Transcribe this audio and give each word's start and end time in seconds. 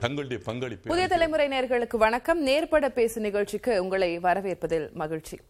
தங்களுடைய 0.00 0.38
பங்களிப்பை 0.44 0.86
புதிய 0.86 1.08
தலைமுறை 1.08 1.48
நேயர்களுக்கு 1.48 1.96
வணக்கம். 1.96 2.42
நேர்பட 2.42 2.88
பேசு 2.88 3.20
நிகழ்ச்சிக்கு 3.20 3.82
உங்களை 3.82 4.18
வரவேற்பதில் 4.18 4.92
மகிழ்ச்சி. 4.92 5.40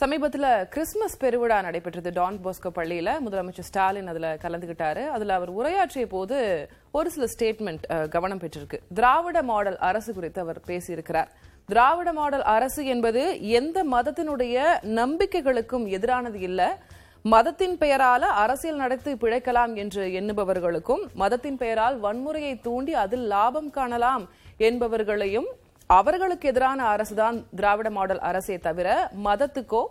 சமீபத்துல 0.00 0.68
கிறிஸ்துமஸ் 0.68 1.16
பெருவிழா 1.20 1.62
நடைபெற்றது 1.62 2.10
டான் 2.14 2.38
போஸ்கோ 2.44 2.70
பள்ளியில. 2.74 3.16
முதலமைச்சர் 3.26 3.60
ஸ்டாலின் 3.60 4.06
அதுல 4.06 4.34
கலந்துகிட்டாரு. 4.34 5.06
அதுல 5.06 5.34
அவர் 5.34 5.48
உரையாற்றிய 5.48 6.06
போது 6.06 6.68
ஒரு 6.92 7.10
சில 7.10 7.26
ஸ்டேட்மெண்ட் 7.38 8.08
கவனம் 8.08 8.40
பெற்றிருக்கு. 8.40 8.78
திராவிட 8.94 9.42
மாடல் 9.42 9.78
அரசு 9.78 10.14
குறித்து 10.14 10.40
அவர் 10.40 10.60
பேசியிருக்கிறார். 10.66 11.26
திராவிட 11.66 12.12
மாடல் 12.12 12.42
அரசு 12.42 12.86
என்பது 12.86 13.48
எந்த 13.48 13.84
மதத்தினுடைய 13.84 14.56
நம்பிக்கைகளுக்கும் 14.82 15.86
எதிரானது 15.98 16.40
இல்ல. 16.40 16.82
மதத்தின் 17.24 17.74
பெயரால 17.78 18.20
அரசியல் 18.42 18.76
நடத்தி 18.76 19.12
பிழைக்கலாம் 19.14 19.76
என்று 19.76 20.04
எண்ணுபவர்களுக்கும் 20.20 21.02
மதத்தின் 21.14 21.56
பெயரால் 21.56 21.96
வன்முறையை 22.00 22.54
தூண்டி 22.60 22.92
அதில் 22.94 23.26
லாபம் 23.26 23.70
காணலாம் 23.70 24.24
என்பவர்களையும் 24.58 25.46
அவர்களுக்கு 25.86 26.48
எதிரான 26.48 26.80
அரசுதான் 26.96 27.44
திராவிட 27.54 27.90
மாடல் 27.90 28.18
அரசே 28.18 28.56
தவிர 28.58 28.88
மதத்துக்கோ 29.24 29.82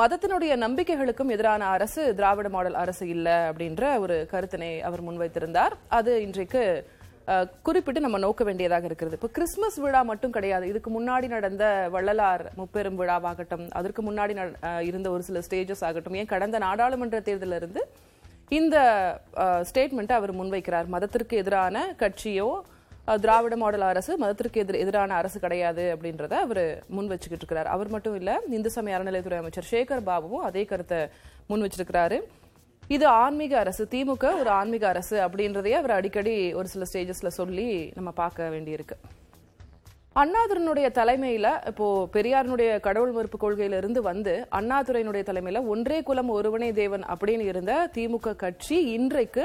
மதத்தினுடைய 0.00 0.52
நம்பிக்கைகளுக்கும் 0.64 1.32
எதிரான 1.36 1.62
அரசு 1.66 2.14
திராவிட 2.14 2.48
மாடல் 2.48 2.74
அரசு 2.74 3.08
இல்லை 3.08 3.36
அப்படின்ற 3.48 3.98
ஒரு 3.98 4.16
கருத்தினை 4.30 4.70
அவர் 4.80 5.02
முன்வைத்திருந்தார். 5.02 5.74
அது 5.88 6.22
இன்றைக்கு 6.22 6.62
குறிப்பிட்டு 7.66 8.00
நம்ம 8.04 8.18
நோக்க 8.24 8.42
வேண்டியதாக 8.48 8.86
இருக்கிறது. 8.88 9.16
இப்போ 9.18 9.30
கிறிஸ்மஸ் 9.36 9.78
விழா 9.84 10.00
மட்டும் 10.10 10.34
கிடையாது. 10.36 10.64
இதுக்கு 10.72 10.90
முன்னாடி 10.96 11.26
நடந்த 11.36 11.64
வள்ளலார் 11.94 12.44
முப்பெரும் 12.60 12.98
விழாவாகட்டும் 13.00 13.66
அதற்கு 13.80 14.02
முன்னாடி 14.08 14.34
இருந்த 14.88 15.08
ஒரு 15.16 15.24
சில 15.28 15.42
ஸ்டேஜஸ் 15.48 15.84
ஆகட்டும் 15.88 16.18
ஏன் 16.20 16.32
கடந்த 16.34 16.58
நாடாளுமன்ற 16.66 17.20
தேர்தலில் 17.28 17.58
இருந்து 17.60 17.82
இந்த 18.58 18.76
ஸ்டேட்மெண்ட்டை 19.70 20.16
அவர் 20.20 20.38
முன்வைக்கிறார். 20.40 20.86
மதத்திற்கு 20.96 21.40
எதிரான 21.42 21.84
கட்சியோ 22.02 22.50
திராவிட 23.24 23.54
மாடல் 23.60 23.84
அரசு 23.90 24.12
மதத்திற்கு 24.22 24.62
எதிர் 24.62 24.82
எதிரான 24.84 25.14
அரசு 25.20 25.38
கிடையாது 25.44 25.84
அப்படின்றத 25.94 26.34
அவர் 26.46 26.64
முன் 26.96 27.10
வச்சுக்கிட்டு 27.12 27.42
இருக்கிறார். 27.42 27.70
அவர் 27.74 27.92
மட்டும் 27.94 28.16
இல்லை 28.20 28.34
இந்து 28.56 28.70
சமய 28.74 28.96
அறநிலையத்துறை 28.96 29.38
அமைச்சர் 29.42 29.70
சேகர் 29.72 30.02
பாபுவும் 30.08 30.44
அதே 30.48 30.64
கருத்தை 30.72 30.98
முன் 31.50 31.64
வச்சிருக்கிறாரு 31.64 32.18
இது 32.88 33.06
ஆன்மீக 33.06 33.58
அரசு 33.58 33.88
திமுக 33.90 34.26
ஒரு 34.40 34.50
ஆன்மீக 34.50 34.88
அரசு 34.88 35.16
அப்படின்றதையே 35.20 35.70
அவர் 35.70 35.90
அடிக்கடி 35.90 36.54
ஒரு 36.54 36.68
சில 36.68 36.84
ஸ்டேஜஸ்ல 36.92 37.26
சொல்லி 37.26 37.66
நம்ம 37.94 38.10
பார்க்க 38.10 38.48
வேண்டியிருக்கு. 38.48 38.96
அண்ணாதுரனுடைய 40.16 40.86
தலைமையில 40.98 41.66
இப்போ 41.66 42.08
பெரியாரினுடைய 42.12 42.80
கடவுள் 42.80 43.12
மறுப்பு 43.12 43.38
கொள்கையில 43.42 43.76
இருந்து 43.76 44.02
வந்து 44.02 44.46
அண்ணாதுரையினுடைய 44.52 45.22
தலைமையில 45.30 45.66
ஒன்றே 45.66 46.02
குலம் 46.02 46.28
ஒருவனே 46.28 46.72
தேவன் 46.72 47.04
அப்படின்னு 47.04 47.40
இருந்த 47.40 47.90
திமுக 47.94 48.36
கட்சி 48.36 48.78
இன்றைக்கு 48.92 49.44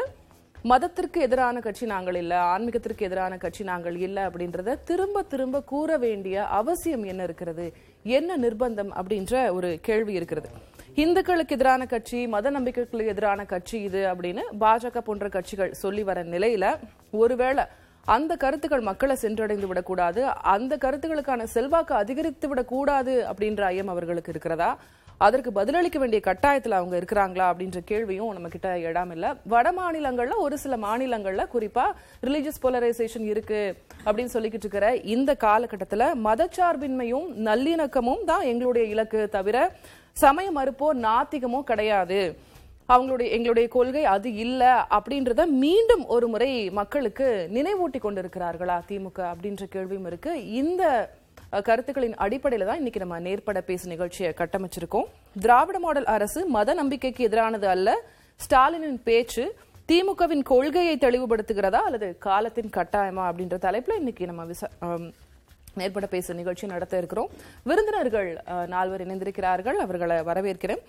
மதத்திற்கு 0.63 1.21
எதிரான 1.21 1.59
கட்சி 1.59 1.85
நாங்கள் 1.85 2.15
இல்ல 2.15 2.33
ஆன்மீகத்திற்கு 2.41 3.01
எதிரான 3.01 3.37
கட்சி 3.37 3.63
நாங்கள் 3.63 3.95
இல்ல 3.95 4.29
அப்படின்றத 4.29 4.77
திரும்ப 4.83 5.23
திரும்ப 5.23 5.61
கூற 5.61 5.97
வேண்டிய 5.97 6.45
அவசியம் 6.59 7.03
என்ன 7.03 7.23
இருக்கிறது? 7.23 7.73
என்ன 8.03 8.37
நிர்பந்தம் 8.37 8.93
அப்படின்ற 8.99 9.51
ஒரு 9.51 9.79
கேள்வி 9.81 10.13
இருக்கிறது. 10.13 10.49
இந்துக்களுக்கு 10.97 11.55
எதிரான 11.55 11.85
கட்சி 11.85 12.27
மத 12.27 12.49
நம்பிக்கைகளுக்கு 12.49 13.11
எதிரான 13.11 13.45
கட்சி 13.45 13.81
இது 13.81 14.01
அப்படின்னு 14.05 14.43
பாஜக 14.59 14.97
போன்ற 14.97 15.29
கட்சிகள் 15.29 15.71
சொல்லி 15.73 16.03
வர 16.03 16.23
நிலையில 16.23 16.65
ஒருவேளை 17.13 17.63
அந்த 18.05 18.35
கருத்துக்கள் 18.35 18.81
மக்களை 18.81 19.15
சென்றடைந்து 19.21 19.65
விடக்கூடாது 19.65 20.21
அந்த 20.45 20.77
கருத்துக்களுக்கான 20.77 21.43
செல்வாக்கு 21.45 21.95
அதிகரித்து 21.95 22.47
விடக்கூடாது 22.47 23.25
அப்படின்ற 23.29 23.63
ஐயம் 23.65 23.87
அவர்களுக்கு 23.87 24.31
இருக்கிறதா? 24.31 24.69
அதற்கு 25.21 25.51
பதிலளிக்க 25.51 25.99
வேண்டிய 25.99 26.21
கட்டாயத்தில் 26.25 26.71
அவங்க 26.71 26.95
இருக்கிறாங்களா 26.99 27.45
அப்படின்ற 27.49 27.79
கேள்வியும் 27.85 28.33
நம்ம 28.33 28.47
கிட்ட 28.47 28.79
இடம் 28.79 29.11
இல்லை 29.11 29.29
வட 29.47 29.71
மாநிலங்கள்ல 29.71 30.37
ஒரு 30.37 30.57
சில 30.57 30.77
மாநிலங்கள்ல 30.77 31.43
குறிப்பா 31.53 31.85
ரிலீஜியஸ் 32.23 32.63
போலரைசேஷன் 32.63 33.27
இருக்கு 33.27 33.61
அப்படின்னு 34.05 34.33
சொல்லிக்கிட்டு 34.33 34.65
இருக்கிற 34.67 34.87
இந்த 35.07 35.35
காலகட்டத்தில் 35.35 36.07
மதச்சார்பின்மையும் 36.25 37.27
நல்லிணக்கமும் 37.45 38.23
தான் 38.23 38.41
எங்களுடைய 38.43 38.85
இலக்கு 38.87 39.29
தவிர 39.29 39.57
சமய 40.17 40.47
மறுப்போ 40.57 40.87
நாத்திகமோ 41.05 41.59
கிடையாது. 41.69 42.19
அவங்களுடைய 42.93 43.27
எங்களுடைய 43.35 43.67
கொள்கை 43.75 44.03
அது 44.13 44.29
இல்ல 44.45 44.61
அப்படின்றத 44.97 45.41
மீண்டும் 45.63 46.03
ஒரு 46.15 46.27
முறை 46.33 46.49
மக்களுக்கு 46.79 47.27
நினைவூட்டி 47.57 47.99
கொண்டிருக்கிறார்களா 48.05 48.77
திமுக 48.89 49.19
அப்படின்ற 49.31 49.65
கேள்வியும் 49.75 50.07
இருக்கு. 50.09 50.31
இந்த 50.61 50.83
கருத்துக்களின் 51.67 52.15
அடிப்படையில 52.25 52.67
தான் 52.69 52.79
இன்னைக்கு 52.81 53.03
நம்ம 53.03 53.19
நேர்பட 53.27 53.59
பேசு 53.69 53.85
நிகழ்ச்சியை 53.93 54.31
கட்டமைச்சிருக்கோம். 54.41 55.09
திராவிட 55.45 55.79
மாடல் 55.85 56.09
அரசு 56.15 56.41
மத 56.55 56.73
நம்பிக்கைக்கு 56.81 57.27
எதிரானது 57.29 57.69
அல்ல. 57.75 57.89
ஸ்டாலினின் 58.39 59.01
பேச்சு 59.09 59.45
திமுகவின் 59.91 60.43
கொள்கையை 60.51 60.95
தெளிவுபடுத்துகிறதா 61.05 61.81
அல்லது 61.87 62.07
காலத்தின் 62.27 62.73
கட்டாயமா 62.77 63.23
அப்படின்ற 63.29 63.57
தலைப்புல 63.67 63.99
இன்னைக்கு 64.01 64.29
நம்ம 64.31 64.43
விசா 64.51 64.67
ஏற்பட 65.85 66.07
பேசும் 66.07 66.39
நிகழ்ச்சி 66.41 66.67
நடத்த 66.67 66.97
இருக்கிறோம். 67.01 67.29
விருந்தினர்கள் 67.69 68.29
நால்வர் 68.73 69.03
இணைந்திருக்கிறார்கள். 69.05 69.79
அவர்களை 69.85 70.17
வரவேற்கிறேன். 70.29 70.83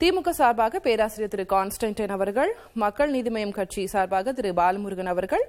திமுக 0.00 0.30
சார்பாக 0.38 0.78
பேராசிரியர் 0.86 1.32
திரு 1.34 1.44
கான்ஸ்டன்டைன் 1.52 2.14
அவர்கள் 2.16 2.50
மக்கள் 2.82 3.10
நீதி 3.10 3.30
மய்யம் 3.34 3.56
கட்சி 3.58 3.82
சார்பாக 3.86 4.32
திரு 4.32 4.50
பாலமுருகன் 4.60 5.12
அவர்கள் 5.12 5.44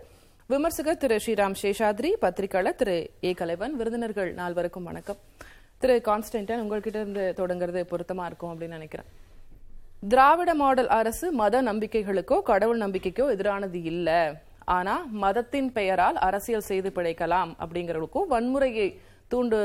விமர்சகர் 0.49 0.99
திரு 1.03 1.15
ஸ்ரீராம் 1.25 1.55
சேஷாத்ரி 1.61 2.09
பத்திரிகையாளர் 2.23 2.79
திரு 2.81 2.97
ஏ 3.23 3.31
கலைவன் 3.33 3.75
விருந்தினர்கள் 3.79 4.31
நால்வருக்கும் 4.41 4.87
வணக்கம். 4.89 5.19
திரு 5.81 5.95
கான்ஸ்டன்டைன் 6.09 6.63
உங்கள்கிட்ட 6.65 6.99
இருந்து 7.03 7.23
தொடங்குறது 7.37 7.81
பொருத்தமா 7.91 8.25
இருக்கும் 8.25 8.51
அப்படின்னு 8.51 8.77
நினைக்கிறேன். 8.79 9.09
திராவிட 10.07 10.53
மாடல் 10.53 10.87
அரசு 10.87 11.27
மத 11.31 11.61
நம்பிக்கைகளுக்கோ 11.61 12.41
கடவுள் 12.41 12.83
நம்பிக்கைக்கோ 12.85 13.25
எதிரானது 13.35 13.79
இல்லை. 13.93 14.19
ஆனா 14.65 14.93
மதத்தின் 15.23 15.71
பெயரால் 15.71 16.17
அரசியல் 16.27 16.69
செய்து 16.69 16.89
பிழைக்கலாம் 16.91 17.51
அப்படிங்கிறவங்களுக்கும் 17.63 18.31
வன்முறையை 18.33 18.87
தூண்டு 19.31 19.57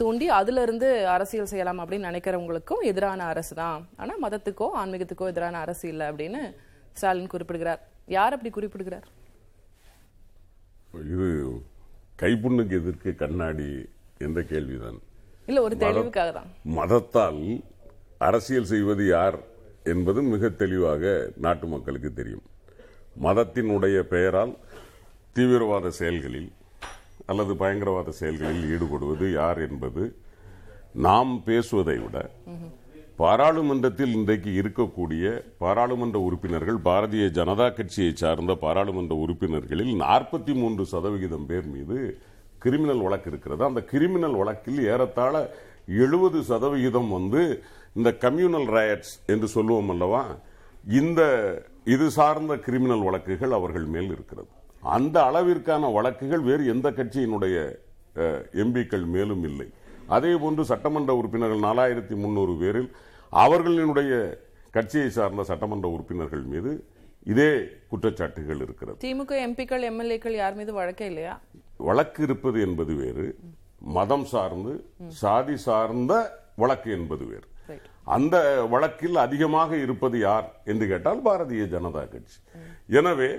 தூண்டி 0.00 0.26
அதுல 0.38 0.62
இருந்து 0.62 0.88
அரசியல் 1.08 1.50
செய்யலாம் 1.52 1.80
அப்படின்னு 1.82 2.08
நினைக்கிறவங்களுக்கும் 2.10 2.82
எதிரான 2.90 3.20
அரசு 3.24 3.54
தான் 3.54 3.86
ஆனா 3.96 4.14
மதத்துக்கோ 4.24 4.66
ஆன்மீகத்துக்கோ 4.80 5.28
எதிரான 5.32 5.58
அரசு 5.58 5.88
இல்ல 5.88 6.10
அப்படின்னு 6.10 6.40
ஸ்டாலின் 6.94 7.32
குறிப்பிடுகிறார். 7.34 7.80
யார் 8.06 8.34
அப்படி 8.34 8.50
குறிப்பிடுகிறார்? 8.50 9.06
இது 11.14 11.28
கைப்புண்ணுக்கு 12.22 12.74
எதிர்க்க 12.80 13.10
கண்ணாடி 13.10 13.70
என்ற 14.26 14.42
கேள்விதான். 14.42 14.98
இல்ல 15.46 15.62
ஒரு 15.62 15.76
தெளிவுக்காக 15.76 16.30
தான். 16.32 16.48
மதத்தால் 16.78 17.42
அரசியல் 18.18 18.70
செய்வது 18.74 19.06
யார் 19.06 19.38
என்பது 19.84 20.22
மிக 20.22 20.48
தெளிவாக 20.48 21.32
நாட்டு 21.46 21.66
மக்களுக்கு 21.66 22.12
தெரியும். 22.12 22.46
மதத்தினுடைய 23.16 23.98
பெயரால் 24.12 24.54
தீவிரவாத 25.36 25.90
செயல்களில் 26.00 26.50
அல்லது 27.26 27.52
பயங்கரவாத 27.62 28.10
செயல்களில் 28.20 28.66
ஈடுபடுவது 28.74 29.26
யார் 29.32 29.60
என்பது 29.68 30.02
நாம் 31.06 31.32
பேசுவதை 31.48 31.96
விட 32.04 32.18
பாராளுமன்றத்தில் 33.20 34.12
இன்றைக்கு 34.18 34.50
இருக்கக்கூடிய 34.60 35.24
பாராளுமன்ற 35.62 36.18
உறுப்பினர்கள் 36.26 36.78
பாரதிய 36.88 37.24
ஜனதா 37.38 37.66
கட்சியை 37.78 38.12
சார்ந்த 38.14 38.52
பாராளுமன்ற 38.64 39.14
உறுப்பினர்களில் 39.24 39.92
நாற்பத்தி 40.04 40.52
மூன்று 40.60 40.84
சதவிகிதம் 40.92 41.46
பேர் 41.50 41.68
மீது 41.74 41.96
கிரிமினல் 42.64 43.02
வழக்கு 43.06 43.28
இருக்கிறது. 43.30 43.62
அந்த 43.64 43.80
கிரிமினல் 43.90 44.38
வழக்கில் 44.40 44.80
ஏறத்தாழ 44.92 45.34
எழுபது 46.04 46.38
சதவிகிதம் 46.42 47.10
வந்து 47.16 47.42
இந்த 47.96 48.10
கம்யூனல் 48.24 48.68
ரயட்ஸ் 48.76 49.12
என்று 49.26 49.48
சொல்லுவோம் 49.56 49.90
அல்லவா? 49.94 50.22
இந்த 51.00 51.20
இது 51.94 52.06
சார்ந்த 52.16 52.52
கிரிமினல் 52.66 53.04
வழக்குகள் 53.06 53.52
அவர்கள் 53.58 53.86
மேல் 53.94 54.10
இருக்கிறது. 54.14 54.50
அந்த 54.96 55.16
அளவிற்கான 55.28 55.92
வழக்குகள் 55.96 56.42
வேறு 56.48 56.62
எந்த 56.72 56.88
கட்சியினுடைய 56.98 57.56
எம்பிக்கள் 58.62 59.04
மேலும் 59.14 59.44
இல்லை. 59.50 59.68
அதே 60.16 60.32
போன்று 60.42 60.62
சட்டமன்ற 60.70 61.12
உறுப்பினர்கள் 61.20 61.66
நாலாயிரத்தி 61.68 62.14
முன்னூறு 62.22 62.54
பேரில் 62.62 62.90
அவர்களினுடைய 63.44 64.12
கட்சியை 64.76 65.08
சார்ந்த 65.16 65.42
சட்டமன்ற 65.50 65.86
உறுப்பினர்கள் 65.94 66.44
மீது 66.52 66.70
இதே 67.32 67.50
குற்றச்சாட்டுகள் 67.92 68.60
இருக்கிறது. 68.66 68.98
திமுக 69.04 69.32
எம்பிக்கள் 69.46 69.84
எம்எல்ஏக்கள் 69.90 70.36
யார் 70.42 70.58
மீது 70.60 70.72
வழக்கே 70.80 71.06
இல்லையா? 71.12 71.34
வழக்கு 71.88 72.20
இருப்பது 72.28 72.58
என்பது 72.66 72.92
வேறு 73.02 73.26
மதம் 73.96 74.26
சார்ந்து 74.34 74.72
சாதி 75.22 75.56
சார்ந்த 75.66 76.12
வழக்கு 76.62 76.88
என்பது 76.98 77.24
வேறு. 77.32 77.46
அந்த 78.16 78.36
வழக்கில் 78.72 79.16
அதிகமாக 79.24 79.70
இருப்பது 79.84 80.16
யார் 80.26 80.46
என்று 80.70 80.84
கேட்டால் 80.90 81.20
பாரதிய 81.26 81.64
ஜனதா 81.74 82.02
கட்சி. 82.12 82.38
எனவே 82.98 83.30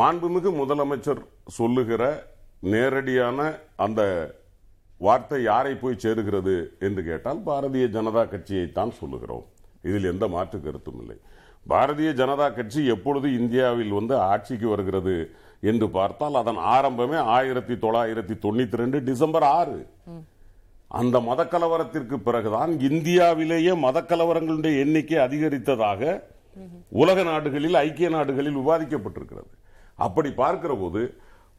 மாண்புமிகு 0.00 0.50
முதலமைச்சர் 0.60 1.22
சொல்லுகிற 1.58 2.02
நேரடியான 2.72 3.38
அந்த 3.84 4.00
வார்த்தை 5.06 5.38
யாரை 5.50 5.74
போய் 5.82 6.02
சேருகிறது 6.04 6.54
என்று 6.86 7.02
கேட்டால் 7.08 7.40
பாரதிய 7.48 7.84
ஜனதா 7.96 8.24
கட்சியைத்தான் 8.32 8.92
சொல்லுகிறோம். 9.00 9.44
இதில் 9.88 10.10
எந்த 10.12 10.24
மாற்று 10.34 10.58
கருத்தும் 10.66 10.98
இல்லை. 11.02 11.16
பாரதிய 11.72 12.10
ஜனதா 12.20 12.48
கட்சி 12.58 12.82
எப்பொழுது 12.94 13.28
இந்தியாவில் 13.40 13.96
வந்து 13.98 14.14
ஆட்சிக்கு 14.32 14.66
வருகிறது 14.72 15.14
என்று 15.70 15.86
பார்த்தால் 15.96 16.38
அதன் 16.42 16.60
ஆரம்பமே 16.74 17.18
ஆயிரத்தி 17.36 17.74
தொள்ளாயிரத்தி 17.84 18.34
தொண்ணூத்தி 18.44 18.80
ரெண்டு 18.82 18.98
டிசம்பர் 19.08 19.46
ஆறு. 19.58 19.78
அந்த 20.98 21.16
மதக்கலவரத்திற்கு 21.28 22.16
பிறகுதான் 22.26 22.72
இந்தியாவிலேயே 22.88 23.72
மதக்கலவரங்களுடைய 23.86 24.74
எண்ணிக்கை 24.84 25.18
அதிகரித்ததாக 25.26 26.22
உலக 27.02 27.22
நாடுகளில் 27.22 27.76
ஐக்கிய 27.86 28.08
நாடுகளில் 28.14 28.58
விவாதிக்கப்பட்டிருக்கிறது. 28.60 29.50
அப்படி 30.06 30.30
பார்க்கிற 30.42 30.72
போது 30.74 31.02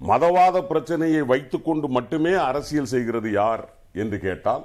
மதவாத 0.01 0.57
பிரச்சனையை 0.71 1.21
வைத்துக்கொண்டு 1.31 1.87
மட்டுமே 1.97 2.33
அரசியல் 2.49 2.91
செய்கிறது 2.93 3.31
யார் 3.31 3.63
என்று 4.03 4.17
கேட்டால் 4.25 4.63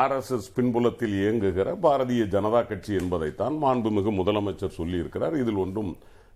ஆர்எஸ்எஸ் 0.00 0.50
பின்புலத்தில் 0.56 1.14
இயங்குகிற 1.20 1.68
பாரதிய 1.84 2.24
ஜனதா 2.34 2.60
கட்சி 2.66 2.92
என்பதைத்தான் 3.00 3.54
மாண்புமிகு 3.64 4.10
முதலமைச்சர் 4.18 4.78
சொல்லியிருக்கிறார். 4.78 5.34
இதில் 5.42 5.60
ஒன்றும் 5.64 5.92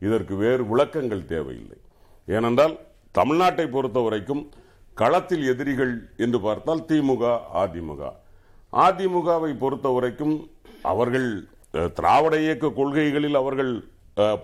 இதற்கு 0.06 0.34
வேறு 0.44 0.62
விளக்கங்கள் 0.66 1.28
தேவையில்லை. 1.34 1.78
ஏனென்றால் 2.36 2.74
தமிழ்நாட்டை 3.18 3.66
பொறுத்த 3.76 3.98
வரைக்கும் 4.06 4.42
களத்தில் 5.00 5.44
எதிரிகள் 5.52 5.94
என்று 6.24 6.38
பார்த்தால் 6.46 6.86
திமுக 6.90 7.24
அதிமுக. 7.62 8.02
அதிமுகவை 8.86 9.50
பொறுத்த 9.62 9.88
வரைக்கும் 9.96 10.34
அவர்கள் 10.92 11.28
திராவிட 11.98 12.34
இயக்க 12.46 12.66
கொள்கைகளில் 12.78 13.38
அவர்கள் 13.42 13.72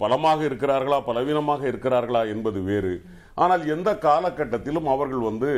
பலமாக 0.01 0.41
இருக்கிறார்களா 0.49 0.99
பலவீனமாக 1.09 1.63
இருக்கிறார்களா 1.71 2.23
என்பது 2.35 2.59
வேறு. 2.71 2.95
ஆனால் 3.43 3.63
எந்த 3.75 3.91
காலகட்டத்திலும் 4.07 4.89
அவர்கள் 4.95 5.23
வந்து 5.29 5.51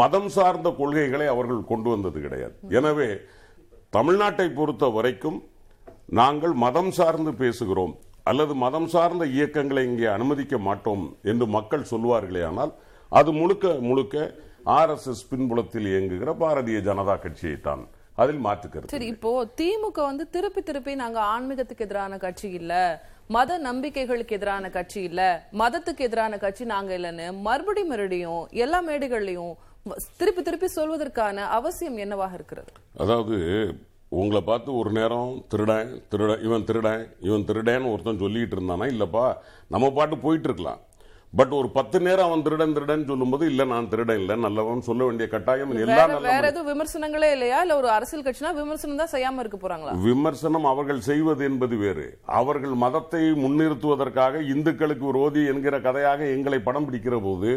மதம் 0.00 0.28
சார்ந்த 0.36 0.68
கொள்கைகளை 0.80 1.26
அவர்கள் 1.34 1.68
கொண்டு 1.70 1.88
வந்தது 1.94 2.18
கிடையாது. 2.26 2.56
எனவே 2.78 3.10
தமிழ்நாட்டை 3.96 4.48
பொறுத்த 4.58 4.86
வரைக்கும் 4.96 5.38
நாங்கள் 6.20 6.54
மதம் 6.64 6.92
சார்ந்து 6.98 7.32
பேசுகிறோம் 7.42 7.94
அல்லது 8.30 8.54
மதம் 8.64 8.88
சார்ந்த 8.94 9.24
இயக்கங்களை 9.36 9.82
இங்கே 9.90 10.08
அனுமதிக்க 10.16 10.56
மாட்டோம் 10.68 11.04
என்று 11.30 11.46
மக்கள் 11.56 11.90
சொல்வார்களே 11.92 12.42
ஆனால் 12.50 12.72
அது 13.18 13.30
முழுக்க 13.40 13.66
முழுக்க 13.88 14.14
ஆர்எஸ்எஸ் 14.78 15.26
பின்புலத்தில் 15.30 15.88
இயங்குகிற 15.92 16.30
பாரதிய 16.42 16.78
ஜனதா 16.88 17.14
கட்சியை 17.24 17.58
தான் 17.68 17.82
அதில் 18.22 18.40
மாற்றுக்கிறது 18.46 18.92
சரி 18.94 19.08
இப்போ 19.14 19.30
திமுக 19.60 19.98
வந்து 20.10 20.24
திருப்பி 20.34 20.60
திருப்பி 20.68 20.92
நாங்க 21.02 21.18
ஆன்மீகத்துக்கு 21.34 21.86
எதிரான 21.86 22.18
கட்சி 22.24 22.48
இல்ல 22.60 22.72
மத 23.36 23.58
நம்பிக்கைகளுக்கு 23.68 24.36
எதிரான 24.38 24.68
கட்சி 24.76 25.00
இல்ல 25.08 25.20
மதத்துக்கு 25.60 26.02
எதிரான 26.08 26.38
கட்சி 26.44 26.64
நாங்க 26.74 26.92
இல்லைன்னு 26.98 27.26
மறுபடி 27.46 27.82
மறுபடியும் 27.90 28.42
எல்லா 28.64 28.80
மேடைகள்லயும் 28.88 29.54
திருப்பி 30.20 30.42
திருப்பி 30.46 30.68
சொல்வதற்கான 30.78 31.44
அவசியம் 31.56 31.98
என்னவாக 32.04 32.36
இருக்கிறது? 32.38 32.70
அதாவது 33.02 33.36
உங்களை 34.20 34.40
பார்த்து 34.48 34.70
ஒரு 34.80 34.90
நேரம் 34.98 35.30
திருடன் 35.52 35.90
திருடன் 36.12 36.42
இவன் 36.46 36.66
திருடன் 36.68 37.02
இவன் 37.28 37.46
திருடன்னு 37.48 37.92
ஒருத்தன் 37.92 38.22
சொல்லிட்டு 38.24 38.56
இருந்தானா? 38.56 38.86
இல்லப்பா 38.94 39.24
நம்ம 39.74 39.90
பாட்டு 39.98 40.16
போயிட்டு 40.24 40.48
இருக்கலாம். 40.50 40.80
பட் 41.32 41.52
ஒரு 41.58 41.68
பத்து 41.76 41.98
நேரம் 42.04 42.26
அவன் 42.28 42.42
திருடன் 42.44 42.74
திருடன் 42.76 43.02
சொல்லும்போது 43.08 43.44
இல்ல 43.50 43.62
நான் 43.72 43.88
திருடன் 43.92 44.20
இல்ல 44.20 44.34
நல்லவன் 44.44 44.84
சொல்ல 44.88 45.04
வேண்டிய 45.06 45.26
கட்டாயம் 45.32 45.72
எல்லா 45.84 46.04
வேற 46.26 46.44
எதுவும் 46.50 46.68
விமர்சனங்களே 46.70 47.28
இல்லையா? 47.36 47.58
இல்ல 47.64 47.76
ஒரு 47.80 47.88
அரசியல் 47.96 48.24
கட்சினா 48.26 48.52
விமர்சனம் 48.60 49.00
தான் 49.00 49.12
செய்யாம 49.14 49.42
இருக்க 49.42 49.58
போறாங்களா? 49.64 49.92
விமர்சனம் 50.06 50.68
அவர்கள் 50.72 51.00
செய்வது 51.08 51.44
என்பது 51.50 51.76
வேறு. 51.82 52.06
அவர்கள் 52.40 52.74
மதத்தை 52.84 53.22
முன்னிறுத்துவதற்காக 53.42 54.40
இந்துக்களுக்கு 54.54 55.06
விரோதி 55.10 55.42
என்கிற 55.52 55.80
கதையாக 55.88 56.30
எங்களை 56.36 56.60
படம் 56.68 56.88
பிடிக்கிற 56.88 57.18
போது 57.26 57.52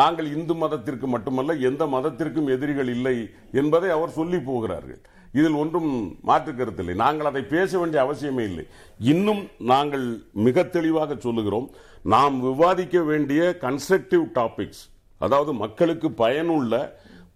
நாங்கள் 0.00 0.28
இந்து 0.36 0.56
மதத்திற்கு 0.64 1.08
மட்டுமல்ல 1.14 1.58
எந்த 1.70 1.86
மதத்திற்கும் 1.96 2.52
எதிரிகள் 2.56 2.92
இல்லை 2.96 3.16
என்பதை 3.62 3.90
அவர் 3.96 4.16
சொல்லி 4.20 4.40
போகிறார்கள். 4.50 5.00
இதில் 5.34 5.58
ஒன்றும் 5.60 5.90
மாற்று 6.28 6.52
கருத்தில்லை 6.52 6.94
நாங்கள் 7.02 7.28
அதை 7.30 7.42
பேச 7.52 7.78
வேண்டிய 7.78 8.00
அவசியமே 8.04 8.44
இல்லை. 8.50 8.64
இன்னும் 9.12 9.40
நாங்கள் 9.72 10.04
மிக 10.46 10.64
தெளிவாக 10.74 11.16
சொல்லுகிறோம். 11.26 11.68
நாம் 12.04 12.36
விவாதிக்க 12.40 12.98
வேண்டிய 13.02 13.42
கன்ஸ்ட்ரக்டிவ் 13.62 14.24
டாபிக்ஸ் 14.34 14.82
அதாவது 15.20 15.50
மக்களுக்கு 15.54 16.08
பயனுள்ள 16.14 16.74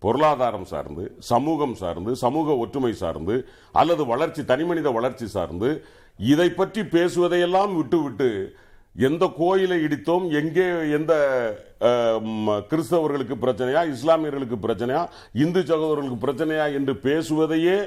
பொருளாதாரம் 0.02 0.64
சார்ந்து 0.64 1.04
சமூகம் 1.28 1.74
சார்ந்து 1.74 2.12
சமூக 2.16 2.56
ஒற்றுமை 2.56 2.92
சார்ந்து 2.94 3.36
அல்லது 3.74 4.02
வளர்ச்சி 4.06 4.42
தனிமனித 4.44 4.88
வளர்ச்சி 4.90 5.26
சார்ந்து 5.26 5.70
இதை 6.24 6.48
பற்றி 6.50 6.82
பேசுவதையெல்லாம் 6.86 7.72
விட்டுவிட்டு 7.76 8.28
எந்த 9.00 9.24
கோயிலை 9.38 9.78
இடித்தோம் 9.86 10.26
எங்கே 10.32 10.66
எந்த 10.90 11.12
கிறிஸ்தவர்களுக்கு 12.70 13.36
பிரச்சனையா 13.36 13.80
இஸ்லாமியர்களுக்கு 13.94 14.58
பிரச்சனையா 14.58 15.02
இந்து 15.36 15.62
சகோதரர்களுக்கு 15.62 16.20
பிரச்சனையா 16.26 16.66
என்று 16.72 16.94
பேசுவதையே 16.98 17.78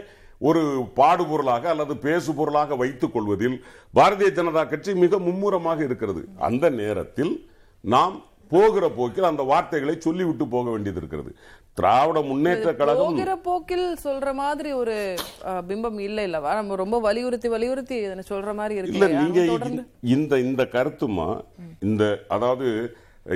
ஒரு 0.41 0.61
பாடுபொருளாக 0.95 1.63
அல்லது 1.69 1.97
பேசு 1.97 2.35
பொருளாக 2.35 2.75
வைத்துக் 2.75 3.13
கொள்வதில் 3.13 3.57
பாரதிய 3.93 4.29
ஜனதா 4.29 4.67
கட்சி 4.67 4.93
மிக 4.95 5.19
மும்முரமாக 5.19 5.83
இருக்கிறது. 5.83 6.21
அந்த 6.39 6.69
நேரத்தில் 6.81 7.33
நாம் 7.83 8.15
போகிற 8.51 8.89
போக்கில் 8.89 9.23
அந்த 9.23 9.43
வார்த்தைகளை 9.43 9.95
சொல்லிவிட்டு 9.99 10.47
போக 10.47 10.69
வேண்டியது 10.69 10.99
இருக்கிறது. 10.99 11.31
திராவிட 11.73 12.21
முன்னேற்ற 12.21 12.69
கழகம் 12.73 13.09
போகிற 13.09 13.33
போக்கில் 13.37 13.85
சொல்ற 14.03 14.33
மாதிரி 14.33 14.71
ஒரு 14.73 14.95
பிம்பம் 15.69 15.99
இல்ல 15.99 16.27
இல்லவா 16.27 16.53
நம்ம 16.53 16.75
ரொம்ப 16.75 16.99
வலியுறுத்தி 16.99 17.47
வலியுறுத்தி 17.47 17.95
இதனை 17.95 18.23
சொல்ற 18.29 18.53
மாதிரி 18.53 18.75
இருக்கு. 18.75 18.97
இல்ல? 18.97 19.07
நீங்க 19.21 19.39
இந்த 20.15 20.39
இந்த 20.39 20.63
கருத்துமா 20.71 21.29
இந்த 21.81 22.03
அதாவது 22.27 22.67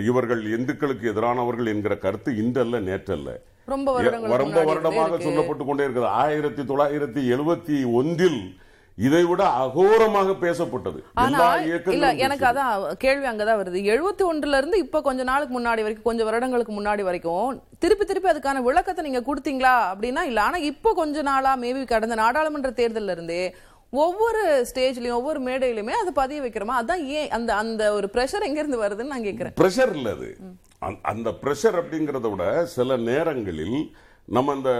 இவர்கள் 0.04 0.44
இந்துக்களுக்கு 0.58 1.12
எதிரானவர்கள் 1.12 1.72
என்கிற 1.74 1.98
கருத்து 1.98 2.32
இன்றல்ல 2.44 2.80
நேற்றல்ல. 2.82 3.32
ரொம்ப 3.68 3.90
வருடமாக 3.94 5.20
சொல்லப்பட்டு 5.26 5.64
கொண்டே 5.66 5.86
இருக்கிறது 5.86 6.18
ஆயிரத்தி 6.22 6.64
தொள்ளாயிரத்தி 6.64 7.22
எழுபத்தி 7.34 7.78
ஒன்றில் 7.94 8.42
இதை 8.98 9.22
விட 9.24 9.44
அகோரமாக 9.62 10.34
பேசப்பட்டது. 10.42 11.00
இல்ல 11.94 12.08
எனக்கு 12.26 12.46
அதான் 12.50 12.74
கேள்வி 12.98 13.26
அங்கதான் 13.30 13.60
வருது. 13.62 13.80
எழுபத்தி 13.94 14.24
ஒன்றுல 14.24 14.58
இருந்து 14.58 14.78
இப்ப 14.78 15.02
கொஞ்ச 15.02 15.22
நாளுக்கு 15.24 15.54
முன்னாடி 15.56 15.84
வரைக்கும் 15.86 16.08
கொஞ்சம் 16.10 16.28
வருடங்களுக்கு 16.30 16.74
முன்னாடி 16.74 17.04
வரைக்கும் 17.04 17.50
திருப்பி 17.80 18.06
திருப்பி 18.06 18.32
அதுக்கான 18.32 18.62
விளக்கத்தை 18.64 19.04
நீங்க 19.04 19.22
கொடுத்தீங்களா 19.22 19.76
அப்படின்னா 19.92 20.24
இல்ல. 20.24 20.42
ஆனா 20.42 20.58
இப்போ 20.72 20.92
கொஞ்ச 20.94 21.22
நாளா 21.22 21.54
மேபி 21.58 21.86
கடந்த 21.86 22.16
நாடாளுமன்ற 22.16 22.72
தேர்தல்ல 22.82 23.16
இருந்தே 23.18 23.42
ஒவ்வொரு 23.94 24.40
ஸ்டேஜ்லயும் 24.70 25.18
ஒவ்வொரு 25.18 25.40
மேடையிலுமே 25.48 25.96
அது 26.02 26.12
பதிய 26.14 26.42
வைக்கிறோமா? 26.42 26.76
அதான் 26.82 27.04
ஏன் 27.18 27.28
அந்த 27.30 27.52
அந்த 27.56 27.84
ஒரு 27.94 28.08
பிரஷர் 28.14 28.48
எங்க 28.48 28.60
இருந்து 28.60 28.84
வருதுன்னு 28.84 29.14
நான் 29.16 29.28
கேக்குறேன். 29.28 29.56
பிரஷர் 29.60 29.94
இல்ல 29.98 30.10
அது. 30.10 30.30
அந்த- 30.84 31.00
அந்த 31.02 31.30
பிரஷர் 31.42 31.80
அப்படிங்கறத 31.80 32.30
விட 32.30 32.46
சில 32.66 32.98
நேரங்களில் 33.04 33.78
நம்ம 34.28 34.54
இந்த 34.54 34.72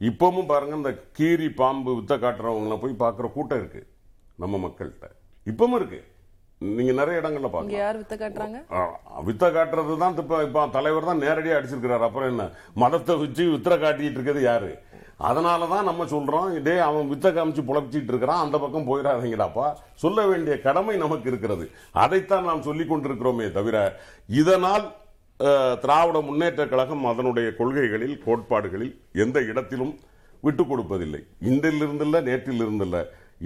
இப்பவும் 0.00 0.46
பாருங்க 0.46 0.76
இந்த 0.76 0.92
கீரி 1.12 1.48
பாம்பு 1.50 1.92
வித்த 1.94 2.14
காட்டுறவங்கள 2.16 2.80
போய் 2.80 3.00
பார்க்குற 3.00 3.32
கூட்டம் 3.32 3.58
இருக்கு 3.58 3.82
நம்ம 4.36 4.56
மக்கள்கிட்ட. 4.56 5.06
இப்பவும் 5.46 5.74
இருக்கு. 5.74 6.00
நீங்க 6.60 6.92
நிறைய 6.92 7.20
இடங்கள்ல 7.20 7.48
பார்க்கலாம். 7.48 7.70
யார் 7.70 8.00
வித்த 8.00 8.14
காட்டுறாங்க? 8.16 8.58
வித்த 9.24 9.44
காட்டுறது 9.48 9.98
தான் 9.98 10.16
இப்ப 10.16 10.42
இப்ப 10.42 10.68
தலைவர் 10.72 11.04
தான் 11.04 11.20
நேரடியா 11.20 11.56
அடிச்சிருக்கிறார். 11.56 12.00
அப்புறம் 12.00 12.28
என்ன? 12.28 12.44
மதத்தை 12.74 13.16
வச்சு 13.16 13.44
வித்திர 13.50 13.74
காட்டிட்டு 13.76 14.10
இருக்கிறது 14.10 14.42
யாரு? 14.42 14.70
அதனால 15.18 15.66
தான் 15.66 15.84
நம்ம 15.84 16.04
சொல்றோம் 16.04 16.62
டே 16.62 16.78
அவன் 16.78 17.10
வித்த 17.10 17.28
காமிச்சு 17.30 17.62
புலப்பிச்சிட்டு 17.62 18.08
இருக்கிறான் 18.08 18.44
அந்த 18.44 18.58
பக்கம் 18.58 18.88
போயிடாதீங்கடாப்பா. 18.88 19.66
சொல்ல 19.94 20.26
வேண்டிய 20.26 20.60
கடமை 20.60 20.96
நமக்கு 20.96 21.28
இருக்கிறது. 21.28 21.66
அதைத்தான் 21.92 22.44
நாம் 22.44 22.62
சொல்லிக் 22.62 22.92
கொண்டிருக்கிறோமே 22.92 23.52
தவிர 23.52 23.76
இதனால் 24.26 24.86
திராவிட 25.82 26.18
முன்னேற்ற 26.20 26.62
கழகம் 26.66 27.04
அதனுடைய 27.10 27.48
கொள்கைகளில் 27.58 28.16
கோட்பாடுகளில் 28.24 28.94
எந்த 29.24 29.38
இடத்திலும் 29.50 29.94
விட்டு 30.42 30.64
கொடுப்பதில்லை. 30.64 31.20
இன்றிலிருந்தில்ல 31.50 32.16
நேற்றிலிருந்தில்ல. 32.28 32.96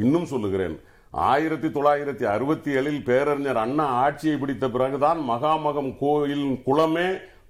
இன்னும் 0.03 0.31
சொல்லுகிறேன். 0.33 0.77
ஆயிரத்தி 1.13 1.69
தொள்ளாயிரத்தி 1.69 2.25
அறுபத்தி 2.35 2.71
ஏழில் 2.79 3.03
பேரறிஞர் 3.09 3.61
அண்ணா 3.63 3.87
ஆட்சியை 4.05 4.37
பிடித்த 4.39 4.65
பிறகுதான் 4.69 5.21
மகாமகம் 5.31 5.93
கோயில் 6.03 6.49
குளமே 6.67 7.09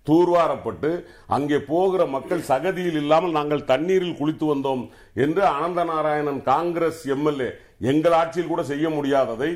தூர்வாரப்பட்டு 0.08 0.90
அங்கே 1.36 1.58
போகிற 1.70 2.02
மக்கள் 2.14 2.46
சகதியில் 2.50 2.98
இல்லாமல் 3.02 3.36
நாங்கள் 3.38 3.68
தண்ணீரில் 3.72 4.18
குளித்து 4.20 4.46
வந்தோம் 4.52 4.84
என்று 5.24 5.42
அனந்த 5.56 5.82
நாராயணன் 5.90 6.40
காங்கிரஸ் 6.42 7.02
எம்எல்ஏ 7.16 7.50
எங்கள் 7.92 8.16
ஆட்சியில் 8.20 8.50
கூட 8.52 8.62
செய்ய 8.62 8.86
முடியாததை 8.96 9.50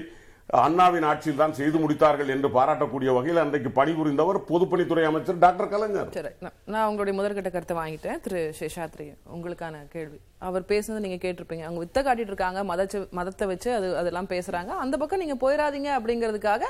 அண்ணாவின் 0.46 1.02
ஆட்சியில் 1.02 1.38
தான் 1.38 1.52
செய்து 1.52 1.78
முடித்தார்கள் 1.78 2.28
என்று 2.28 2.48
பாராட்டக்கூடிய 2.48 3.14
வகையில் 3.14 3.36
அன்றைக்கு 3.36 3.84
பணிபுரிந்தவர் 3.84 4.42
பொதுப்பணித்துறை 4.48 5.04
அமைச்சர் 5.04 5.38
டாக்டர் 5.38 5.68
கலைஞர். 5.68 6.12
சரி 6.12 6.28
நான்- 6.68 6.84
உங்களுடைய 6.84 7.22
முதற்கட்ட 7.22 7.50
கருத்தை 7.50 7.76
வாங்கிட்டேன். 7.76 8.20
திரு 8.20 8.54
சேஷாத்ரி 8.60 9.14
உங்களுக்கான 9.34 9.88
கேள்வி. 9.88 10.20
அவர் 10.38 10.62
பேசுனது 10.62 10.98
நீங்க 10.98 11.28
கேட்டிருப்பீங்க. 11.28 11.62
அவங்க 11.62 11.84
வித்த 11.84 12.04
காட்டிட்டு 12.04 12.26
இருக்காங்க. 12.26 12.64
மதத்தை 13.10 13.46
வச்சு 13.46 13.74
அது 13.74 13.96
அதெல்லாம் 13.96 14.26
பேசுறாங்க. 14.26 14.66
அந்த 14.66 14.96
பக்கம் 14.96 15.18
நீங்க 15.18 15.34
போயிடாதீங்க 15.34 16.00
அப்படிங்கிறதுக்காக 16.00 16.64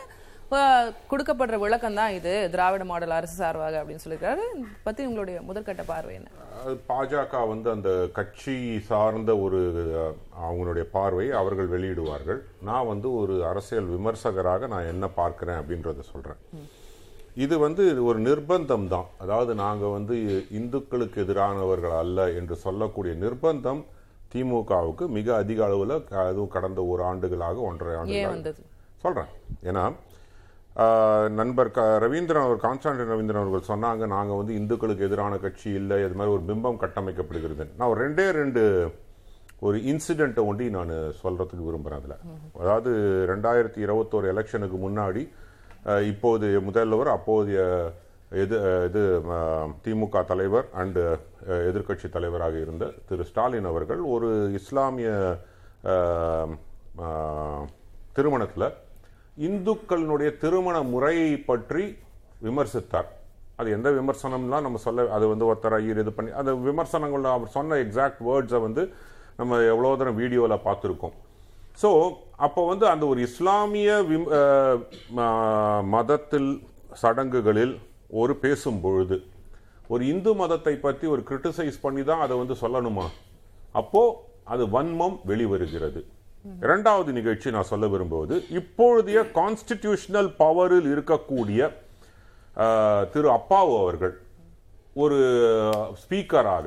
கொடுக்கப்படுற 1.10 1.56
விளக்கம் 1.62 1.96
தான் 1.98 2.14
இது 2.16 2.32
திராவிட 2.54 2.84
மாடல் 2.90 3.14
அரசு 3.18 3.34
சார்பாக 3.40 3.78
அப்படின்னு 3.80 4.02
சொல்லியிருக்காரு. 4.04 4.44
பத்தி 4.86 5.02
உங்களுடைய 5.08 5.36
முதற்கட்ட 5.48 5.82
பார்வை 5.90 6.12
என்ன? 6.18 6.28
பாஜக 6.90 7.40
வந்து 7.52 7.68
அந்த 7.74 7.90
கட்சி 8.18 8.56
சார்ந்த 8.90 9.32
ஒரு 9.44 9.60
அவங்களுடைய 10.46 10.84
பார்வை 10.96 11.26
அவர்கள் 11.40 11.72
வெளியிடுவார்கள். 11.74 12.40
நான் 12.68 12.90
வந்து 12.92 13.10
ஒரு 13.20 13.36
அரசியல் 13.50 13.90
விமர்சகராக 13.94 14.68
நான் 14.74 14.90
என்ன 14.92 15.08
பார்க்கிறேன் 15.20 15.60
அப்படின்றத 15.62 16.06
சொல்றேன். 16.12 16.40
இது 17.44 17.54
வந்து 17.66 17.84
ஒரு 18.08 18.18
நிர்பந்தம் 18.28 18.88
தான். 18.94 19.08
அதாவது 19.24 19.52
நாங்க 19.64 19.84
வந்து 19.96 20.16
இந்துக்களுக்கு 20.60 21.18
எதிரானவர்கள் 21.26 21.96
அல்ல 22.04 22.28
என்று 22.40 22.56
சொல்லக்கூடிய 22.66 23.14
நிர்பந்தம் 23.24 23.82
திமுகவுக்கு 24.34 25.04
மிக 25.18 25.28
அதிக 25.42 25.60
அளவுல 25.68 25.96
அதுவும் 26.28 26.54
கடந்த 26.56 26.80
ஒரு 26.92 27.02
ஆண்டுகளாக 27.10 27.60
ஒன்றரை 27.70 27.94
வந்தது? 28.34 28.60
சொல்றேன். 29.04 29.32
ஏன்னா 29.70 29.84
நண்பர் 31.38 31.70
க 31.76 31.80
ரவீந்திரன் 32.04 32.46
அவர் 32.46 32.62
கான்ஸ்டாண்டின் 32.64 33.10
ரவீந்திரன் 33.12 33.42
அவர்கள் 33.42 33.68
சொன்னாங்க 33.70 34.06
நாங்கள் 34.14 34.38
வந்து 34.40 34.54
இந்துக்களுக்கு 34.60 35.06
எதிரான 35.08 35.34
கட்சி 35.44 35.68
இல்லை 35.80 35.96
இது 36.04 36.16
மாதிரி 36.20 36.34
ஒரு 36.36 36.44
பிம்பம் 36.50 36.80
கட்டமைக்கப்படுகிறது. 36.84 37.64
நான் 37.78 37.90
ஒரு 37.92 38.00
ரெண்டே 38.06 38.26
ரெண்டு 38.40 38.62
ஒரு 39.66 39.76
இன்சிடெண்ட்டை 39.90 40.42
ஒண்டி 40.50 40.66
நான் 40.76 40.92
சொல்கிறதுக்கு 41.22 41.68
விரும்புகிறேன் 41.68 42.00
அதில். 42.00 42.16
அதாவது 42.62 42.90
ரெண்டாயிரத்தி 43.32 43.80
இருபத்தோரு 43.86 44.26
எலெக்ஷனுக்கு 44.32 44.78
முன்னாடி 44.86 45.22
இப்போதைய 46.10 46.58
முதல்வர் 46.68 47.10
அப்போதைய 47.16 47.60
எது 48.42 48.56
இது 48.88 49.02
திமுக 49.84 50.24
தலைவர் 50.30 50.66
அண்டு 50.82 51.02
எதிர்க்கட்சி 51.70 52.08
தலைவராக 52.16 52.56
இருந்த 52.64 52.84
திரு 53.08 53.26
ஸ்டாலின் 53.30 53.68
அவர்கள் 53.72 54.00
ஒரு 54.14 54.30
இஸ்லாமிய 54.60 55.10
திருமணத்தில் 58.16 58.68
இந்துக்களினுடைய 59.38 60.36
திருமண 60.36 60.82
முறையை 60.82 61.36
பற்றி 61.36 61.96
விமர்சித்தார். 62.42 63.08
அது 63.56 63.70
எந்த 63.70 63.90
விமர்சனம்லாம் 63.90 64.60
நம்ம 64.60 64.76
சொல்ல 64.76 65.12
அது 65.12 65.28
வந்து 65.28 65.52
ஒருத்தர் 65.52 65.74
ஐயர் 65.74 65.98
இது 65.98 66.12
பண்ணி 66.12 66.30
அந்த 66.30 66.54
விமர்சனங்களில் 66.54 67.32
அவர் 67.32 67.48
சொன்ன 67.48 67.74
எக்ஸாக்ட் 67.74 68.22
வேர்ட்ஸை 68.26 68.60
வந்து 68.60 68.92
நம்ம 69.36 69.58
எவ்வளோ 69.60 69.96
தூரம் 69.96 70.14
வீடியோவில் 70.14 70.64
பார்த்துருக்கோம். 70.64 71.12
ஸோ 71.82 72.16
அப்போ 72.36 72.66
வந்து 72.66 72.86
அந்த 72.86 73.06
ஒரு 73.06 73.20
இஸ்லாமிய 73.20 74.04
விம்- 74.08 75.82
மதத்தில் 75.82 76.62
சடங்குகளில் 76.92 77.80
ஒரு 78.08 78.36
பேசும் 78.36 78.80
பொழுது 78.80 79.22
ஒரு 79.88 80.06
இந்து 80.06 80.34
மதத்தை 80.34 80.76
பற்றி 80.76 81.06
ஒரு 81.06 81.22
கிரிட்டிசைஸ் 81.28 81.80
பண்ணி 81.80 82.04
தான் 82.04 82.20
அதை 82.20 82.36
வந்து 82.36 82.54
சொல்லணுமா? 82.54 83.04
அப்போது 83.72 84.16
அது 84.44 84.66
வன்மம் 84.66 85.18
வெளிவருகிறது. 85.26 86.04
இரண்டாவது 86.62 87.10
நிகழ்ச்சி 87.12 87.48
நான் 87.50 87.68
சொல்ல 87.68 87.86
விரும்புவது 87.86 88.36
இப்பொழுதைய 88.58 89.20
கான்ஸ்டிடியூஷனல் 89.36 90.30
பவரில் 90.38 90.88
இருக்கக்கூடிய 90.92 91.60
திரு 93.12 93.28
அப்பாவு 93.34 93.74
அவர்கள் 93.78 94.14
ஒரு 94.96 95.18
ஸ்பீக்கராக 96.02 96.66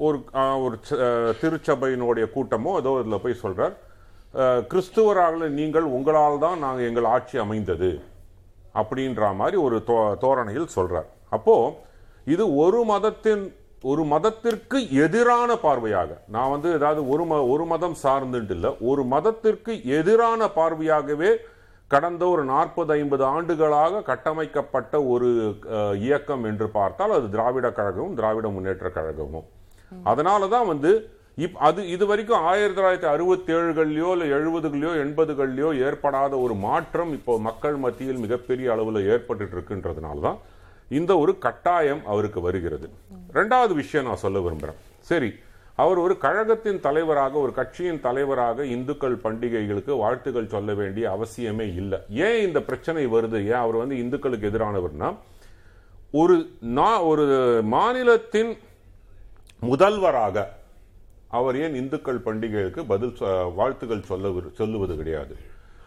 ஒரு 0.00 0.18
ஒரு 0.62 0.76
ச- 0.88 0.98
திருச்சபையினுடைய 1.40 2.26
கூட்டமோ 2.34 2.72
ஏதோ 2.78 2.92
இதில் 3.00 3.22
போய் 3.22 3.42
சொல்கிறார் 3.42 3.74
கிறிஸ்துவராக 4.68 5.48
நீங்கள் 5.54 5.86
உங்களால் 5.94 6.38
தான் 6.38 6.58
நாங்கள் 6.58 6.88
எங்கள் 6.88 7.10
ஆட்சி 7.10 7.38
அமைந்தது 7.38 7.90
அப்படின்ற 8.74 9.32
மாதிரி 9.34 9.56
ஒரு 9.62 9.76
தோ- 9.88 10.14
தோரணையில் 10.18 10.74
சொல்கிறார் 10.74 11.08
அப்போது 11.30 11.74
இது 12.26 12.44
ஒரு 12.58 12.78
மதத்தின் 12.84 13.42
ஒரு 13.84 14.02
மதத்திற்கு 14.04 14.78
எதிரான 15.04 15.50
பார்வையாக 15.62 16.16
நான் 16.26 16.50
வந்து 16.50 16.68
ஏதாவது 16.78 17.02
ஒரு 17.08 17.24
ம 17.30 17.36
ஒரு 17.52 17.64
மதம் 17.66 17.94
சார்ந்துட்டு 18.02 18.54
இல்லை 18.56 18.70
ஒரு 18.90 19.02
மதத்திற்கு 19.04 19.74
எதிரான 19.98 20.48
பார்வையாகவே 20.58 21.30
கடந்த 21.90 22.22
ஒரு 22.32 22.42
நாற்பது 22.44 22.92
ஐம்பது 22.96 23.24
ஆண்டுகளாக 23.30 24.02
கட்டமைக்கப்பட்ட 24.10 25.00
ஒரு 25.12 25.30
இயக்கம் 26.00 26.44
என்று 26.44 26.66
பார்த்தால் 26.76 27.16
அது 27.16 27.26
திராவிட 27.30 27.70
கழகமும் 27.70 28.18
திராவிட 28.20 28.48
முன்னேற்ற 28.48 28.90
கழகமும். 28.98 29.48
அதனால 30.10 30.48
தான் 30.48 30.68
வந்து 30.72 30.92
இப் 31.38 31.58
அது 31.66 31.80
இது 31.94 32.04
வரைக்கும் 32.06 32.44
ஆயிரத்தி 32.50 32.76
தொள்ளாயிரத்தி 32.76 33.10
அறுபத்தி 33.14 33.50
ஏழுகள்லையோ 33.56 34.08
இல்லை 34.14 34.28
எழுபதுகள்லையோ 34.36 34.92
எண்பதுகள்லையோ 35.04 35.70
ஏற்படாத 35.88 36.32
ஒரு 36.44 36.54
மாற்றம் 36.66 37.12
இப்போ 37.18 37.34
மக்கள் 37.48 37.76
மத்தியில் 37.84 38.22
மிகப்பெரிய 38.24 38.72
அளவில் 38.72 39.06
ஏற்பட்டு 39.12 39.44
இருக்குன்றதுனால 39.46 40.20
தான் 40.26 40.38
இந்த 40.90 41.18
ஒரு 41.18 41.38
கட்டாயம் 41.38 42.06
அவருக்கு 42.06 42.40
வருகிறது. 42.40 42.90
ரெண்டாவது 43.34 43.72
விஷயம் 43.72 44.06
நான் 44.06 44.16
சொல்ல 44.16 44.38
விரும்புறேன். 44.38 44.74
சரி 45.00 45.34
அவர் 45.74 45.98
ஒரு 45.98 46.18
கழகத்தின் 46.18 46.80
தலைவராக 46.80 47.38
ஒரு 47.38 47.54
கட்சியின் 47.54 48.00
தலைவராக 48.00 48.66
இந்துக்கள் 48.66 49.16
பண்டிகைகளுக்கு 49.16 49.96
வாழ்த்துக்கள் 49.96 50.48
சொல்ல 50.48 50.74
வேண்டிய 50.74 51.10
அவசியமே 51.10 51.60
இல்லை. 51.60 51.98
ஏன் 52.10 52.46
இந்த 52.46 52.60
பிரச்சனை 52.60 53.06
வருது? 53.06 53.44
ஏன் 53.44 53.52
அவர் 53.52 53.74
வந்து 53.74 53.98
இந்துக்களுக்கு 53.98 54.50
எதிரானவர்னா 54.50 55.16
ஒரு 56.12 56.50
நான் 56.60 57.00
ஒரு 57.00 57.60
மாநிலத்தின் 57.64 58.58
முதல்வராக 59.60 60.58
அவர் 61.28 61.60
ஏன் 61.60 61.74
இந்துக்கள் 61.74 62.18
பண்டிகைகளுக்கு 62.18 62.84
பதில் 62.86 63.14
வாழ்த்துக்கள் 63.54 64.02
சொல்ல 64.02 64.28
விரு- 64.28 64.52
சொல்லுவது 64.52 64.96
கிடையாது? 64.96 65.36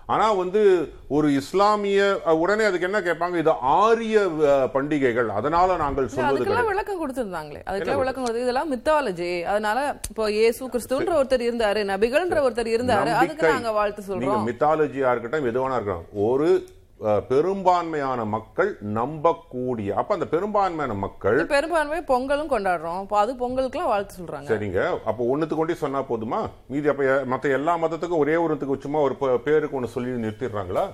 ஆனா 0.05 0.31
வந்து 0.31 0.61
ஒரு 1.07 1.27
இஸ்லாமிய 1.33 1.99
உடனே 2.43 2.63
அதுக்கு 2.63 2.87
என்ன 2.87 2.99
கேட்பாங்க? 2.99 3.35
இது 3.35 3.51
ஆரிய 3.77 4.17
பண்டிகைகள். 4.73 5.29
அதனால 5.29 5.75
நாங்கள் 5.75 6.07
சொல்வது 6.07 6.43
கிடையாது. 6.43 6.69
விளக்கம் 6.71 7.01
கொடுத்திருந்தாங்களே. 7.01 7.61
அதுக்கெல்லாம் 7.69 8.03
விளக்கம் 8.03 8.23
கொடுத்து 8.23 8.45
இதெல்லாம் 8.45 8.71
மித்தாலஜி 8.73 9.31
அதனால 9.53 9.79
இப்போ 10.09 10.31
இயேசு 10.31 10.69
கிறிஸ்துன்ற 10.73 11.13
ஒருத்தர் 11.21 11.47
இருந்தாரு 11.49 11.83
நபிகள்ன்ற 11.93 12.39
ஒருத்தர் 12.47 12.73
இருந்தாரு. 12.75 13.11
அதுக்கு. 13.21 13.51
நாங்க 13.55 13.71
வாழ்த்து 13.79 14.03
சொல்றோம். 14.07 14.47
மித்தாலஜியா 14.51 15.11
இருக்கட்டும் 15.13 15.49
எது 15.51 15.61
வேணா 15.63 15.77
இருக்கட்டும் 15.79 16.27
ஒரு 16.29 16.49
பெரும்பான்மையான 17.29 18.25
மக்கள் 18.33 18.69
நம்பக்கூடிய 18.97 19.89
அப்ப 20.01 20.13
அந்த 20.13 20.27
பெரும்பான்மையான 20.33 20.93
மக்கள் 21.05 21.39
பெரும்பான்மை 21.45 21.99
பொங்கலும் 22.11 22.51
கொண்டாடுறோம். 22.53 23.01
அது 23.23 23.33
பொங்கலுக்குலாம் 23.41 23.91
வாழ்த்து 23.93 24.19
சொல்றாங்க. 24.19 24.47
சரிங்க. 24.51 24.83
அப்போ 25.09 25.25
ஒண்ணுத்துக்கு 25.31 25.61
கொண்டு 25.61 25.75
சொன்னா 25.75 26.01
போதுமா? 26.11 26.39
மீதி 26.67 26.87
அப்ப 26.93 27.03
மத்த 27.33 27.51
எல்லா 27.57 27.75
மதத்துக்கும் 27.83 28.23
ஒரே 28.25 28.35
ஒருத்துக்கு 28.35 28.85
சும்மா 28.85 28.99
ஒரு 29.07 29.39
பேருக்கு 29.47 29.81
ஒண்ணு 29.81 29.93
சொல்லி 29.95 30.23
நிறுத்திடுறாங்களா? 30.25 30.85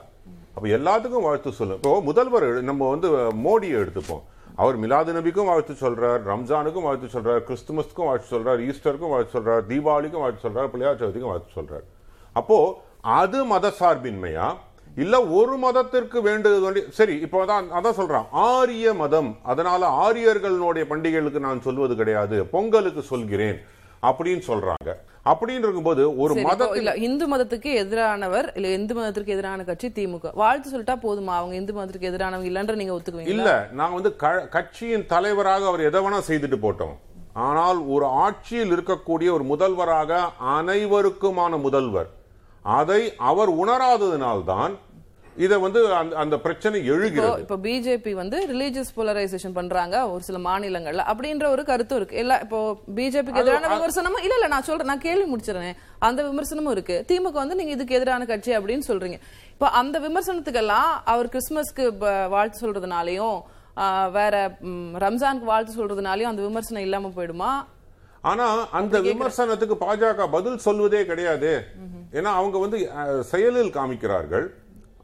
அப்ப 0.55 0.65
எல்லாத்துக்கும் 0.77 1.27
வாழ்த்து 1.27 1.51
சொல்லு. 1.51 1.77
இப்போ 1.79 2.01
முதல்வர் 2.09 2.49
நம்ம 2.69 2.89
வந்து 2.89 3.09
மோடியை 3.45 3.77
எடுத்துப்போம். 3.83 4.23
அவர் 4.55 4.77
மிலாது 4.83 5.11
நபிக்கும் 5.17 5.49
வாழ்த்து 5.49 5.73
சொல்றார் 5.81 6.21
ரம்ஜானுக்கும் 6.31 6.87
வாழ்த்து 6.87 7.19
சொல்றார் 7.19 7.43
கிறிஸ்துமஸ்க்கும் 7.49 8.09
வாழ்த்து 8.09 8.33
சொல்றார் 8.35 8.63
ஈஸ்டருக்கும் 8.69 9.13
வாழ்த்து 9.13 9.35
சொல்றார் 9.37 9.61
தீபாவளிக்கும் 9.71 10.23
வாழ்த்து 10.23 10.49
சொல்றார் 10.49 10.71
பிள்ளையார் 10.73 10.99
சதுர்த்திக்கும் 11.01 11.33
வாழ்த்து 11.33 11.61
சொல்றார். 11.61 11.85
அப்போ 12.33 12.57
அது 13.01 13.45
மத 13.51 13.67
சார்பின்மையா 13.79 14.47
இல்ல 14.99 15.25
ஒரு 15.25 15.57
மதத்திற்கு 15.57 16.21
வேண்டுவது 16.21 16.61
வேண்டி 16.61 16.81
சரி 16.89 17.15
இப்போ 17.19 17.45
தான் 17.45 17.65
அதான் 17.71 17.97
சொல்றான். 17.97 18.25
ஆரிய 18.31 18.93
மதம். 18.93 19.37
அதனால 19.43 19.87
ஆரியர்களுடைய 20.05 20.85
பண்டிகைகளுக்கு 20.89 21.39
நான் 21.39 21.61
சொல்வது 21.61 21.95
கிடையாது. 21.95 22.45
பொங்கலுக்கு 22.45 23.01
சொல்கிறேன். 23.01 23.59
அப்படின்னு 24.01 24.41
சொல்றாங்க. 24.47 24.91
அப்படின்னு 25.25 25.57
இருக்கும்போது 25.57 26.17
ஒரு 26.17 26.35
இப்போ 26.35 26.49
மதத்தில் 26.49 26.77
இல்ல 26.77 26.95
இந்து 26.95 27.25
மதத்துக்கு 27.35 27.69
எதிரானவர் 27.83 28.47
இல்ல 28.53 28.67
இந்து 28.67 28.93
மதத்திற்கு 28.95 29.33
எதிரான 29.33 29.63
கட்சி 29.63 29.87
திமுக. 29.87 30.33
வாழ்த்து 30.33 30.69
சொல்லிட்டா 30.69 30.95
போதுமா? 31.03 31.35
அவங்க 31.41 31.55
இந்து 31.55 31.73
மதத்திற்கு 31.73 32.09
எதிரானவங்க 32.09 32.49
இல்லன்ற 32.51 32.75
நீங்க 32.75 32.93
ஒத்துக்குவீங்க 32.93 33.27
இல்ல 33.27 33.69
நான் 33.71 33.93
வந்து 33.93 34.15
கட்சியின் 34.49 35.05
தலைவராக 35.05 35.65
அவர் 35.65 35.79
எதை 35.79 36.01
வேணா 36.01 36.21
செய்துட்டு 36.27 36.57
போட்டோம். 36.61 36.95
ஆனால் 37.33 37.77
ஒரு 37.77 38.05
ஆட்சியில் 38.05 38.71
இருக்கக்கூடிய 38.71 39.31
ஒரு 39.31 39.43
முதல்வராக 39.43 40.29
அனைவருக்குமான 40.57 41.61
முதல்வர். 41.61 42.17
அதை 42.61 43.13
அவர் 43.17 43.51
உணராததினால்தான் 43.55 44.73
இதை 45.39 45.57
வந்து 45.57 45.93
அந்த- 45.93 46.37
பிரச்சனை 46.37 46.85
எழுகிறது. 46.85 47.39
இப்போ 47.39 47.55
பிஜேபி 47.55 48.11
வந்து 48.11 48.47
ரிலீஜியஸ் 48.47 48.93
போலரைசேஷன் 48.97 49.53
பண்றாங்க 49.53 50.09
ஒரு 50.09 50.23
சில 50.23 50.37
மாநிலங்கள்ல 50.37 51.03
அப்படின்ற 51.11 51.47
ஒரு 51.47 51.63
கருத்தும் 51.63 51.97
இருக்கு. 51.97 52.17
இல்ல 52.17 52.39
இப்போ 52.41 52.77
பிஜேபிக்கு 52.95 53.35
எதிரான 53.35 53.67
விமர்சனமும் 53.67 54.21
இல்ல 54.21 54.33
இல்ல 54.33 54.47
நான் 54.47 54.63
சொல்றேன் 54.63 54.85
நான் 54.85 54.99
கேள்வி 54.99 55.35
முடிச்சிடறேன். 55.35 55.75
அந்த 55.99 56.23
விமர்சனமும் 56.23 56.71
இருக்கு. 56.71 57.05
திமுக 57.07 57.31
வந்து 57.31 57.55
நீங்க 57.55 57.71
இதுக்கு 57.71 57.95
எதிரான 57.95 58.25
கட்சி 58.25 58.57
அப்படின்னு 58.57 58.81
சொல்றீங்க. 58.87 59.19
இப்போ 59.51 59.67
அந்த 59.69 59.99
விமர்சனத்துக்கெல்லாம் 59.99 60.89
அவர் 61.05 61.27
கிறிஸ்துமஸ்க்கு 61.27 61.97
வாழ்த்து 62.29 62.71
சொல்றதுனாலயும் 62.71 63.41
வேற 64.11 64.57
ரம்ஜானுக்கு 64.93 65.43
வாழ்த்து 65.43 65.85
சொல்றதுனாலயும் 65.85 66.31
அந்த 66.33 66.41
விமர்சனம் 66.41 66.83
இல்லாம 66.83 67.07
போயிடுமா? 67.07 67.65
ஆனா 68.21 68.69
அந்த 68.69 68.99
விமர்சனத்துக்கு 69.01 69.75
பாஜக 69.79 70.27
பதில் 70.31 70.57
சொல்வதே 70.57 71.05
கிடையாது. 71.05 71.63
ஏன்னா 72.11 72.31
அவங்க 72.39 72.57
வந்து 72.57 72.89
செயலில் 73.23 73.69
காமிக்கிறார்கள். 73.69 74.53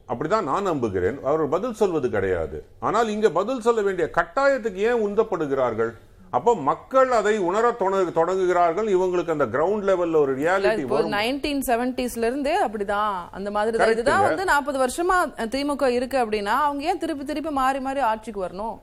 அப்படிதான் 0.09 0.43
நான் 0.43 0.63
நம்புகிறேன். 0.63 1.19
அவர் 1.24 1.50
பதில் 1.50 1.74
சொல்வது 1.74 2.09
கிடையாது. 2.09 2.65
ஆனால் 2.79 3.07
இங்க 3.07 3.29
பதில் 3.29 3.62
சொல்ல 3.62 3.81
வேண்டிய 3.81 4.09
கட்டாயத்துக்கு 4.17 4.74
ஏன் 4.74 5.07
உந்தப்படுகிறார்கள்? 5.07 5.89
அப்போ 6.29 6.55
மக்கள் 6.55 7.12
அதை 7.12 7.38
உணர 7.38 7.71
தொட- 7.71 8.01
தொடங்குகிறார்கள். 8.01 8.88
இவங்களுக்கு 8.88 9.29
அந்த 9.29 9.45
கிரவுண்ட் 9.45 9.85
லெவல்ல 9.85 10.15
ஒரு 10.15 10.38
ரியாலிட்டி 10.38 10.81
வரும். 10.81 11.12
நைன்டீன் 11.12 11.59
செவன்டிஸ்ல 11.67 12.17
இருந்தே 12.17 12.67
அப்படிதான். 12.67 13.13
அந்த 13.31 13.51
மாதிரி 13.51 13.77
தான் 13.77 13.91
இதுதான் 13.91 14.21
வந்து 14.21 14.45
நாற்பது 14.45 14.79
வருஷமா 14.79 15.13
திமுக 15.38 15.85
இருக்கு 15.85 16.25
அப்படின்னா 16.25 16.45
அவங்க 16.45 16.83
ஏன் 16.83 16.97
திருப்பி 16.97 17.24
திருப்பி 17.24 17.50
மாறி 17.50 17.79
மாறி 17.79 18.00
ஆட்சிக்கு 18.00 18.45
வரணும்? 18.45 18.79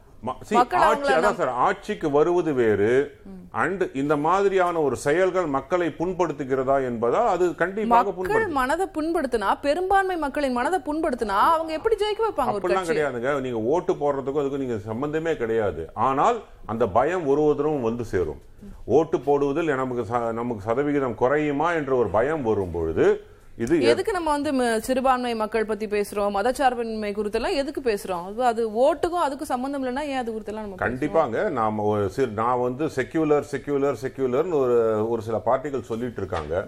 ஆட்சிக்கு 1.67 2.09
வருவது 2.11 2.53
வேறு 2.55 2.91
அண்ட் 3.63 3.83
இந்த 3.93 4.15
மாதிரியான 4.17 4.81
ஒரு 4.81 4.97
செயல்கள் 5.05 5.47
மக்களை 5.47 5.89
புண்படுத்துகிறதா 5.99 6.77
என்பதா 6.91 7.23
அது 7.33 7.45
கண்டிப்பாக 7.63 8.13
மக்கள் 8.19 8.47
மனதை 8.61 8.87
புண்படுத்தினா 8.97 9.49
பெரும்பான்மை 9.67 10.17
மக்களின் 10.17 10.57
மனதை 10.59 10.79
புண்படுத்தினா 10.89 11.39
அவங்க 11.55 11.73
எப்படி 11.79 11.97
ஜெயிக்க 12.03 12.23
வைப்பாங்க 12.27 12.53
ஒரு 12.53 12.61
அப்படிலாம் 12.61 12.91
கிடையாதுங்க. 12.91 13.33
நீங்க 13.47 13.61
ஓட்டு 13.75 13.95
போடுறதுக்கும் 14.03 14.43
அதுக்கும் 14.43 14.65
நீங்க 14.65 14.79
சம்பந்தமே 14.91 15.35
கிடையாது. 15.43 15.85
ஆனால் 16.09 16.39
அந்த 16.67 16.87
பயம் 16.99 17.27
ஒருவரும் 17.27 17.87
வந்து 17.89 18.05
சேரும். 18.13 18.41
ஓட்டு 18.99 19.19
போடுவதில் 19.27 19.75
நமக்கு 19.83 20.05
நமக்கு 20.41 20.63
சதவிகிதம் 20.69 21.21
குறையுமா 21.23 21.69
என்ற 21.73 21.93
ஒரு 21.97 22.09
பயம் 22.19 22.43
வரும் 22.43 22.75
பொழுது 22.79 23.07
இது 23.57 23.81
எதுக்கு 23.81 24.13
நம்ம 24.13 24.39
வந்து 24.39 24.83
சிறுபான்மை 24.83 25.35
மக்கள் 25.35 25.65
பத்தி 25.65 25.87
பேசுறோம்? 25.87 26.35
மதச்சார்பின்மை 26.35 27.13
குறித்தெல்லாம் 27.13 27.55
எதுக்கு 27.55 27.81
பேசுறோம்? 27.81 28.25
அது- 28.39 28.73
ஓட்டுக்கும் 28.77 29.29
அதுக்கும் 29.29 29.43
சம்பந்தம் 29.43 29.85
இல்லைன்னா 29.85 30.01
ஏன் 30.01 30.17
அது 30.17 30.43
நம்ம 30.53 30.75
பேசுறோம்? 30.75 30.79
கண்டிப்பாங்க. 30.79 31.51
நாம 31.51 31.83
ஒரு 31.83 32.11
நான் 32.35 32.61
வந்து 32.61 32.85
செக்யூலர் 32.85 33.45
செக்யூலர் 33.51 33.95
செக்யூலர்னு 34.03 34.53
ஒரு 34.53 35.07
ஒரு 35.09 35.23
சில 35.23 35.41
பார்ட்டிகள் 35.47 35.81
சொல்லிட்டு 35.81 36.17
இருக்காங்க. 36.17 36.67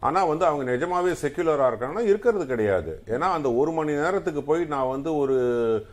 ஆனா 0.00 0.24
வந்து 0.24 0.44
அவங்க 0.44 0.70
நிஜமாவே 0.70 1.14
செக்யூலரா 1.22 1.72
இருக்காங்கன்னா 1.72 2.00
இருக்கிறது 2.00 2.46
கிடையாது. 2.46 3.02
ஏன்னா 3.06 3.18
அந்த 3.18 3.52
ஒரு 3.52 3.72
மணி 3.72 3.92
நேரத்துக்கு 3.92 4.42
போய் 4.42 4.64
நான் 4.64 4.88
வந்து 4.88 5.16
ஒரு 5.16 5.86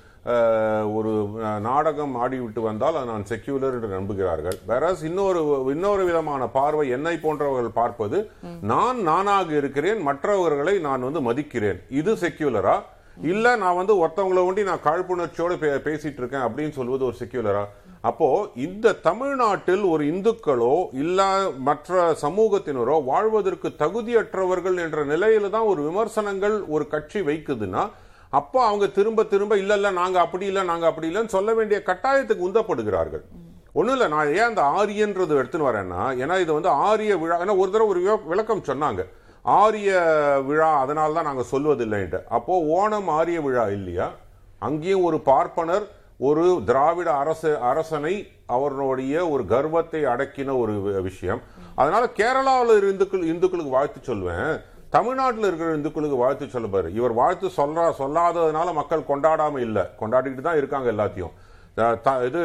ஒரு 0.93 1.11
நாடகம் 1.61 2.13
ஆடிவிட்டு 2.17 2.61
வந்தால் 2.61 2.97
அது 2.97 3.07
நான் 3.07 3.29
செக்யூலர் 3.29 3.75
என்று 3.75 3.89
நம்புகிறார்கள். 3.91 4.57
வேற 4.65 4.81
இன்னொரு 5.03 5.41
இன்னொரு 5.71 6.03
விதமான 6.05 6.47
பார்வை 6.51 6.85
என்னை 6.89 7.15
போன்றவர்கள் 7.19 7.77
பார்ப்பது 7.77 8.17
நான் 8.69 8.99
நானாக 9.03 9.55
இருக்கிறேன் 9.55 10.01
மற்றவர்களை 10.03 10.75
நான் 10.79 11.05
வந்து 11.07 11.21
மதிக்கிறேன். 11.21 11.79
இது 11.95 12.13
செக்யூலரா 12.21 12.75
இல்ல 13.27 13.55
நான் 13.55 13.75
வந்து 13.75 13.93
ஒருத்தவங்களை 13.97 14.43
ஒண்டி 14.45 14.63
நான் 14.63 14.85
காழ்ப்புணர்ச்சியோட 14.85 15.55
பே- 15.59 15.81
பேசிட்டு 15.83 16.19
இருக்கேன் 16.19 16.45
அப்படின்னு 16.45 16.73
சொல்வது 16.73 17.05
ஒரு 17.05 17.17
செக்யூலரா 17.19 17.63
அப்போ 18.01 18.27
இந்த 18.61 18.93
தமிழ்நாட்டில் 19.03 19.83
ஒரு 19.85 20.03
இந்துக்களோ 20.05 20.71
இல்ல 20.97 21.19
மற்ற 21.61 21.91
சமூகத்தினரோ 22.21 22.95
வாழ்வதற்கு 23.05 23.69
தகுதியற்றவர்கள் 23.79 24.77
என்ற 24.79 25.05
நிலையில 25.05 25.49
தான் 25.49 25.69
ஒரு 25.71 25.81
விமர்சனங்கள் 25.81 26.55
ஒரு 26.67 26.87
கட்சி 26.87 27.21
வைக்குதுன்னா 27.21 27.83
அப்போ 28.31 28.65
அவங்க 28.65 28.87
திரும்ப 28.87 29.23
திரும்ப 29.23 29.57
இல்லை 29.57 29.75
இல்லை 29.75 29.91
நாங்கள் 29.91 30.21
அப்படி 30.21 30.45
இல்லை 30.45 30.63
நாங்கள் 30.63 30.89
அப்படி 30.89 31.15
இல்லைன்னு 31.15 31.27
சொல்ல 31.27 31.53
வேண்டிய 31.53 31.81
கட்டாயத்துக்கு 31.85 32.47
உந்தப்படுகிறார்கள். 32.47 33.21
ஒன்றும் 33.73 33.93
இல்லை 33.93 34.07
நான் 34.07 34.33
ஏன் 34.33 34.55
அந்த 34.55 34.61
ஆரியன்றது 34.61 35.37
எடுத்துன்னு 35.37 35.67
வரேன்னா 35.69 36.11
ஏன்னா 36.11 36.41
இது 36.41 36.53
வந்து 36.53 36.69
ஆரிய 36.69 37.17
விழா 37.17 37.41
ஏன்னா 37.41 37.57
ஒரு 37.57 37.71
தடவை 37.71 38.03
ஒரு 38.03 38.19
விளக்கம் 38.25 38.63
சொன்னாங்க. 38.63 39.05
ஆரிய 39.41 39.99
விழா 40.45 40.79
அதனால 40.79 41.13
தான் 41.13 41.23
நாங்கள் 41.23 41.45
சொல்வதில்லைன்ட்டு. 41.51 42.23
அப்போது 42.23 42.65
ஓணம் 42.65 43.07
ஆரிய 43.07 43.41
விழா 43.41 43.67
இல்லையா? 43.67 44.11
அங்கேயும் 44.59 45.03
ஒரு 45.03 45.19
பார்ப்பனர் 45.19 45.87
ஒரு 46.17 46.61
திராவிட 46.65 47.13
அரசு 47.13 47.57
அரசனை 47.57 48.31
அவர்களுடைய 48.45 49.27
ஒரு 49.27 49.45
கர்வத்தை 49.45 50.03
அடக்கின 50.03 50.59
ஒரு 50.59 50.73
வி- 50.73 51.01
விஷயம். 51.01 51.41
அதனால 51.75 52.05
கேரளாவில் 52.05 52.89
இந்துக்கள் 52.89 53.23
இந்துக்களுக்கு 53.23 53.71
வாழ்த்து 53.71 53.99
சொல்வேன். 54.03 54.61
தமிழ்நாட்டில் 54.95 55.47
இருக்கிற 55.49 55.67
இந்துக்களுக்கு 55.75 56.17
வாழ்த்து 56.21 56.45
சொல்லுவார் 56.53 56.87
இவர் 56.99 57.13
வாழ்த்து 57.19 57.47
சொல்றா 57.57 57.85
சொல்லாததுனால 57.99 58.69
மக்கள் 58.79 59.09
கொண்டாடாமல் 59.11 59.63
இல்லை. 59.67 59.83
கொண்டாடிக்கிட்டு 59.99 60.43
தான் 60.47 60.59
இருக்காங்க 60.61 60.87
எல்லாத்தையும். 60.91 61.33
இது 62.21 62.41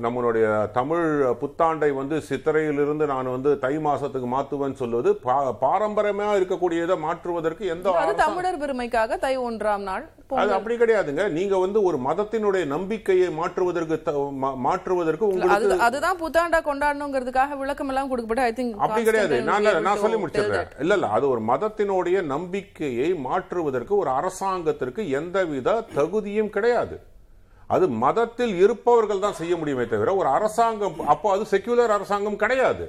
நம்மளுடைய 0.00 0.44
தமிழ் 0.72 1.06
புத்தாண்டை 1.40 1.90
வந்து 1.92 2.16
சித்திரையிலிருந்து 2.20 3.06
நான் 3.06 3.26
வந்து 3.26 3.58
தை 3.58 3.78
மாசத்துக்கு 3.78 4.28
மாத்துவேன்னு 4.32 4.72
சொல்வது 4.74 5.20
பா- 5.24 5.54
பாரம்பரியமா 5.60 6.28
இருக்கக்கூடியதை 6.38 6.98
மாற்றுவதற்கு 6.98 7.66
எந்த 7.66 7.94
தமிழர் 8.20 8.60
பெருமைக்காக 8.60 9.18
தை 9.18 9.38
ஒன்றாம் 9.40 9.82
நாள் 9.82 10.04
அது. 10.36 10.52
அப்படி 10.52 10.76
கிடையாதுங்க. 10.76 11.28
நீங்க 11.30 11.58
வந்து 11.58 11.82
ஒரு 11.82 11.98
மதத்தினுடைய 11.98 12.64
நம்பிக்கையை 12.66 13.30
மாற்றுவதற்கு 13.30 14.02
த- 14.02 14.16
மாற்றுவதற்கு 14.62 15.24
அது 15.24 15.32
உங்களுக்கு 15.34 15.84
அதுதான் 15.84 16.20
புத்தாண்டா 16.20 16.60
கொண்டாடணுங்கிறதுக்காக 16.62 17.58
விளக்கம் 17.58 17.88
எல்லாம் 17.88 18.08
கொடுக்கப்பட்டு 18.08 18.42
ஐ 18.42 18.52
திங்க் 18.52 18.78
அப்படி 18.78 19.04
கிடையாது. 19.04 19.42
நான் 19.42 19.82
நான் 19.82 19.98
சொல்லி 19.98 20.16
முடிச்சிடுறேன். 20.16 20.70
இல்ல 20.78 20.94
இல்ல 20.94 21.06
அது 21.08 21.28
ஒரு 21.28 21.40
மதத்தினுடைய 21.44 22.20
நம்பிக்கையை 22.26 23.14
மாற்றுவதற்கு 23.20 23.96
ஒரு 23.96 24.10
அரசாங்கத்திற்கு 24.10 25.10
எந்தவித 25.10 25.68
தகுதியும் 25.94 26.50
கிடையாது. 26.50 26.96
அது 27.72 27.84
மதத்தில் 28.04 28.54
இருப்பவர்கள் 28.56 29.20
தான் 29.20 29.38
செய்ய 29.40 29.54
முடியுமே 29.56 29.84
தவிர 29.84 30.14
ஒரு 30.14 30.28
அரசாங்கம் 30.28 30.98
அப்போ 31.06 31.28
அது 31.32 31.44
செக்யூலர் 31.52 31.94
அரசாங்கம் 31.96 32.36
கிடையாது. 32.36 32.84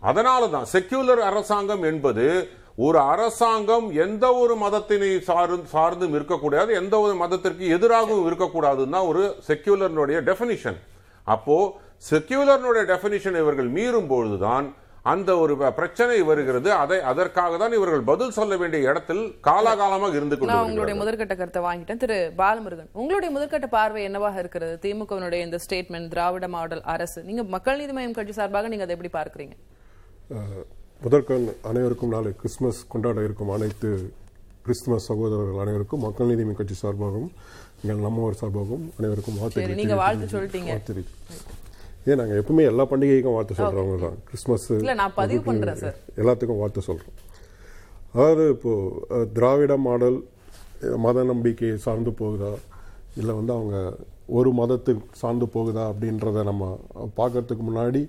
அதனால 0.00 0.42
தான் 0.48 0.66
செக்யூலர் 0.72 1.22
அரசாங்கம் 1.30 1.84
என்பது 1.84 2.26
ஒரு 2.78 2.98
அரசாங்கம் 3.12 3.86
எந்த 3.96 4.24
ஒரு 4.34 4.54
மதத்தினை 4.56 5.08
சார்ந்து 5.20 5.68
சார்ந்தும் 5.72 6.14
இருக்கக்கூடாது 6.14 6.70
எந்த 6.74 6.94
ஒரு 7.00 7.14
மதத்திற்கு 7.14 7.72
எதிராகவும் 7.76 8.26
இருக்கக்கூடாதுன்னு 8.28 8.94
தான் 8.96 9.08
ஒரு 9.08 9.22
செக்யூலர்னுடைய 9.48 10.18
டெஃபினிஷன் 10.20 10.78
அப்போ 11.26 11.56
செக்யூலர்னுடைய 12.10 12.82
டெஃபினிஷன் 12.84 13.38
இவர்கள் 13.38 13.68
மீறும் 13.68 14.10
பொழுதுதான் 14.10 14.66
அந்த 15.08 15.38
ஒரு 15.38 15.56
ப- 15.56 15.72
பிரச்சனை 15.72 16.22
வருகிறது. 16.22 16.72
அதை 16.74 17.00
அதற்காக 17.02 17.56
தான் 17.56 17.72
இவர்கள் 17.72 18.00
பதில் 18.02 18.30
சொல்ல 18.30 18.56
வேண்டிய 18.56 18.90
இடத்தில் 18.90 19.22
காலாகாலமாக 19.44 20.10
இருந்து 20.10 20.38
கொண்டு 20.38 20.54
நான் 20.54 20.64
உங்களுடைய. 20.64 20.96
முதற்கட்ட 21.02 21.36
கருத்தை 21.36 21.62
வாங்கிட்டேன். 21.62 21.96
திரு 21.96 22.32
பாலமுருகன் 22.38 22.90
உங்களுடைய 22.92 23.30
முதற்கட்ட 23.36 23.66
பார்வை 23.66 24.02
என்னவாக 24.02 24.38
இருக்கிறது? 24.38 24.78
திமுகவினுடைய 24.82 25.40
இந்த 25.40 25.58
ஸ்டேட்மெண்ட் 25.64 26.08
திராவிட 26.08 26.48
மாடல் 26.48 26.82
அரசு. 26.86 27.22
நீங்க 27.22 27.42
மக்கள் 27.42 27.78
நீதி 27.78 27.92
மய்யம் 27.92 28.10
கட்சி 28.10 28.32
சார்பாக 28.32 28.68
நீங்க 28.68 28.84
அதை 28.84 28.96
எப்படி 28.96 29.12
பார்க்கறீங்க? 29.18 29.54
முதற்கண் 31.02 31.48
அனைவருக்கும் 31.62 32.10
நாளை 32.10 32.32
கிறிஸ்துமஸ் 32.36 32.86
கொண்டாட 32.88 33.24
இருக்கும் 33.24 33.50
அனைத்து 33.50 33.90
கிறிஸ்துமஸ் 34.62 35.06
சகோதரர்கள் 35.06 35.60
அனைவருக்கும் 35.60 36.00
மக்கள் 36.00 36.26
நீதி 36.26 36.52
கட்சி 36.52 36.74
சார்பாகவும் 36.82 37.30
எங்கள் 37.82 38.02
நம்மவர் 38.02 38.40
சார்பாகவும் 38.40 38.86
அனைவருக்கும் 38.98 39.38
வாழ்த்து 39.38 39.94
வாழ்த்து 39.94 40.26
சொல்லிட்டீங்க. 40.34 40.72
ஏன் 42.06 42.18
நாங்கள் 42.20 42.38
எப்பவுமே 42.40 42.62
எல்லா 42.68 42.84
பண்டிகைக்கும் 42.90 43.34
வாழ்த்து 43.34 43.54
சொல்றவங்க 43.60 43.96
தான். 44.02 44.16
சார். 45.82 45.96
எல்லாத்துக்கும் 46.20 46.60
வாழ்த்து 46.60 46.82
சொல்றோம். 46.88 47.16
அதாவது 48.12 48.44
இப்போ 48.54 48.72
அஹ், 49.14 49.26
திராவிட 49.34 49.72
மாடல் 49.86 50.18
மத 51.04 51.24
நம்பிக்கையை 51.30 51.76
சார்ந்து 51.84 52.12
போகுதா? 52.18 52.52
இல்லை 53.16 53.32
வந்து 53.38 53.52
அவங்க 53.54 53.76
ஒரு 54.32 54.50
மதத்துக்கு 54.58 55.04
சார்ந்து 55.20 55.46
போகுதா 55.52 55.84
அப்படின்றத 55.90 56.42
நம்ம 56.44 56.64
பார்க்கறதுக்கு 57.16 57.64
முன்னாடி 57.68 58.02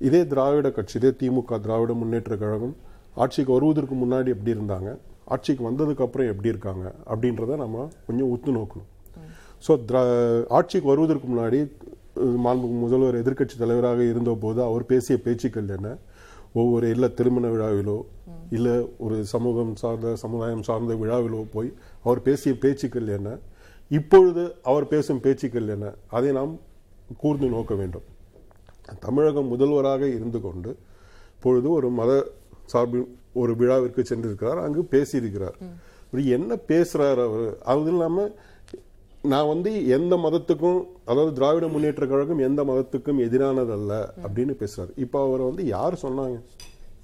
இதே 0.00 0.20
திராவிட 0.30 0.68
கட்சி 0.72 0.96
இதே 0.98 1.10
திமுக 1.20 1.58
திராவிட 1.64 1.92
முன்னேற்ற 1.94 2.34
கழகம் 2.40 2.74
ஆட்சிக்கு 3.16 3.50
வருவதற்கு 3.54 3.94
முன்னாடி 3.96 4.28
எப்படி 4.34 4.54
இருந்தாங்க? 4.56 4.88
ஆட்சிக்கு 5.28 5.62
வந்ததுக்கு 5.66 6.04
அப்புறம் 6.06 6.30
எப்படி 6.32 6.48
இருக்காங்க? 6.52 6.84
அப்படின்றத 7.10 7.56
நம்ம 7.62 7.76
கொஞ்சம் 8.06 8.30
உத்து 8.34 8.50
நோக்கணும். 8.56 8.90
ஸோ 9.64 9.72
ஆட்சிக்கு 10.56 10.88
வருவதற்கு 10.90 11.26
முன்னாடி 11.28 11.60
மாண்புமிகு 12.44 12.78
முதல்வர் 12.84 13.18
எதிர்க்கட்சி 13.22 13.56
தலைவராக 13.58 14.00
இருந்தபோது 14.12 14.60
அவர் 14.68 14.84
பேசிய 14.92 15.16
பேச்சுக்கள் 15.26 15.72
என்ன? 15.76 15.88
ஒவ்வொரு 16.60 16.86
இல்ல 16.94 17.06
திருமண 17.18 17.46
விழாவிலோ 17.54 17.96
இல்ல 18.56 18.68
ஒரு 19.04 19.16
சமூகம் 19.32 19.72
சார்ந்த 19.82 20.14
சமுதாயம் 20.22 20.64
சார்ந்த 20.68 20.94
விழாவிலோ 20.94 21.40
போய் 21.54 21.70
அவர் 22.04 22.20
பேசிய 22.28 22.52
பேச்சுக்கள் 22.64 23.08
என்ன? 23.16 23.30
இப்பொழுது 23.90 24.44
அவர் 24.70 24.86
பேசும் 24.92 25.20
பேச்சுக்கள் 25.20 25.72
என்ன? 25.74 25.86
அதை 26.16 26.30
நாம் 26.38 26.54
கூர்ந்து 27.22 27.48
நோக்க 27.48 27.74
வேண்டும். 27.74 28.06
தமிழக 29.04 29.42
முதல்வராக 29.52 30.02
இருந்து 30.16 30.40
கொண்டு 30.40 30.70
இப்பொழுது 31.36 31.68
ஒரு 31.70 31.88
மத 31.98 32.12
சார்பில் 32.72 33.06
ஒரு 33.40 33.52
விழாவிற்கு 33.60 34.02
சென்றிருக்கிறார் 34.10 34.60
அங்கு 34.66 34.82
பேசியிருக்கிறார். 34.94 35.56
என்ன 36.36 36.52
பேசுறாரு 36.68 37.22
அவர்? 37.28 37.48
அது 37.72 37.90
இல்லாம 37.92 38.26
நான் 39.32 39.50
வந்து 39.52 39.70
எந்த 39.96 40.14
மதத்துக்கும் 40.24 40.78
அதாவது 41.10 41.32
திராவிட 41.38 41.66
முன்னேற்ற 41.74 42.04
கழகம் 42.12 42.44
எந்த 42.48 42.60
மதத்துக்கும் 42.70 43.22
எதிரானதல்ல 43.26 43.92
அப்படின்னு 44.24 44.54
பேசுறாரு. 44.62 44.92
இப்போ 45.04 45.18
அவர் 45.26 45.42
வந்து 45.48 45.62
யார் 45.76 46.02
சொன்னாங்க? 46.04 46.36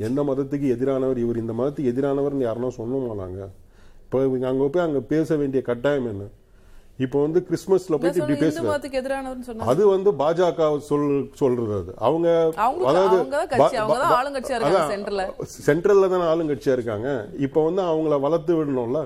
எந்த 0.06 0.20
மதத்துக்கு 0.28 0.68
எதிரானவர்? 0.74 1.18
இவர் 1.24 1.42
இந்த 1.42 1.54
மதத்துக்கு 1.60 1.92
எதிரானவர்னு 1.94 2.46
யாருன்னா 2.48 2.70
சொன்னோமா 2.80 3.16
நாங்க 3.22 3.40
இப்போ 4.04 4.20
இவங்க 4.28 4.46
அங்க 4.52 4.64
போய் 4.72 4.86
அங்க 4.86 5.00
பேச 5.12 5.36
வேண்டிய 5.42 5.60
கட்டாயம் 5.68 6.08
என்ன? 6.12 6.24
இப்போ 7.04 7.18
வந்து 7.24 7.40
கிறிஸ்மஸ்ல 7.48 7.98
போயிட்டு 8.00 8.20
இப்படி 8.22 8.50
சொன்னா 8.56 9.68
அது 9.72 9.82
வந்து 9.92 10.10
பாஜக 10.22 10.66
சொல் 10.88 11.06
சொல்றது. 11.40 11.76
அது 11.76 11.92
அவங்க 12.06 12.28
சென்டர்ல. 14.92 15.24
சென்ட்ரல்ல 15.68 16.10
தானே 16.14 16.26
ஆளுங்கட்சியா 16.32 16.76
இருக்காங்க? 16.78 17.08
இப்போ 17.46 17.60
வந்து 17.68 17.82
அவங்கள 17.90 18.18
வளர்த்து 18.26 18.52
விடணும்ல? 18.58 19.00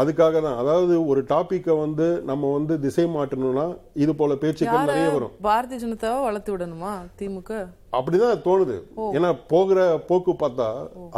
அதுக்காக 0.00 0.36
தான் 0.44 0.58
அதாவது 0.60 0.94
ஒரு 1.10 1.20
டாபிக்கை 1.30 1.74
வந்து 1.82 2.06
நம்ம 2.30 2.50
வந்து 2.56 2.74
திசை 2.84 3.04
மாற்றணும்னா 3.16 3.66
இது 4.02 4.12
போல 4.20 4.34
பேச்சுக்கள் 4.42 4.88
நிறைய 4.90 5.08
வரும். 5.14 5.34
பாரதிய 5.46 5.80
ஜனதாவை 5.82 6.20
வளர்த்து 6.26 6.52
விடணுமா 6.54 6.92
திமுக? 7.20 7.50
அப்படிதான் 7.98 8.42
தோணுது. 8.46 8.76
ஏன்னா 9.16 9.30
போகிற 9.52 9.78
போக்கு 10.10 10.34
பார்த்தா 10.42 10.68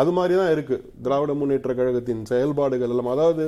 அது 0.02 0.12
மாதிரி 0.18 0.34
தான் 0.40 0.52
இருக்கு. 0.54 0.78
திராவிட 1.06 1.34
முன்னேற்ற 1.40 1.72
கழகத்தின் 1.80 2.28
செயல்பாடுகள் 2.32 2.94
எல்லாம். 2.94 3.14
அதாவது 3.16 3.44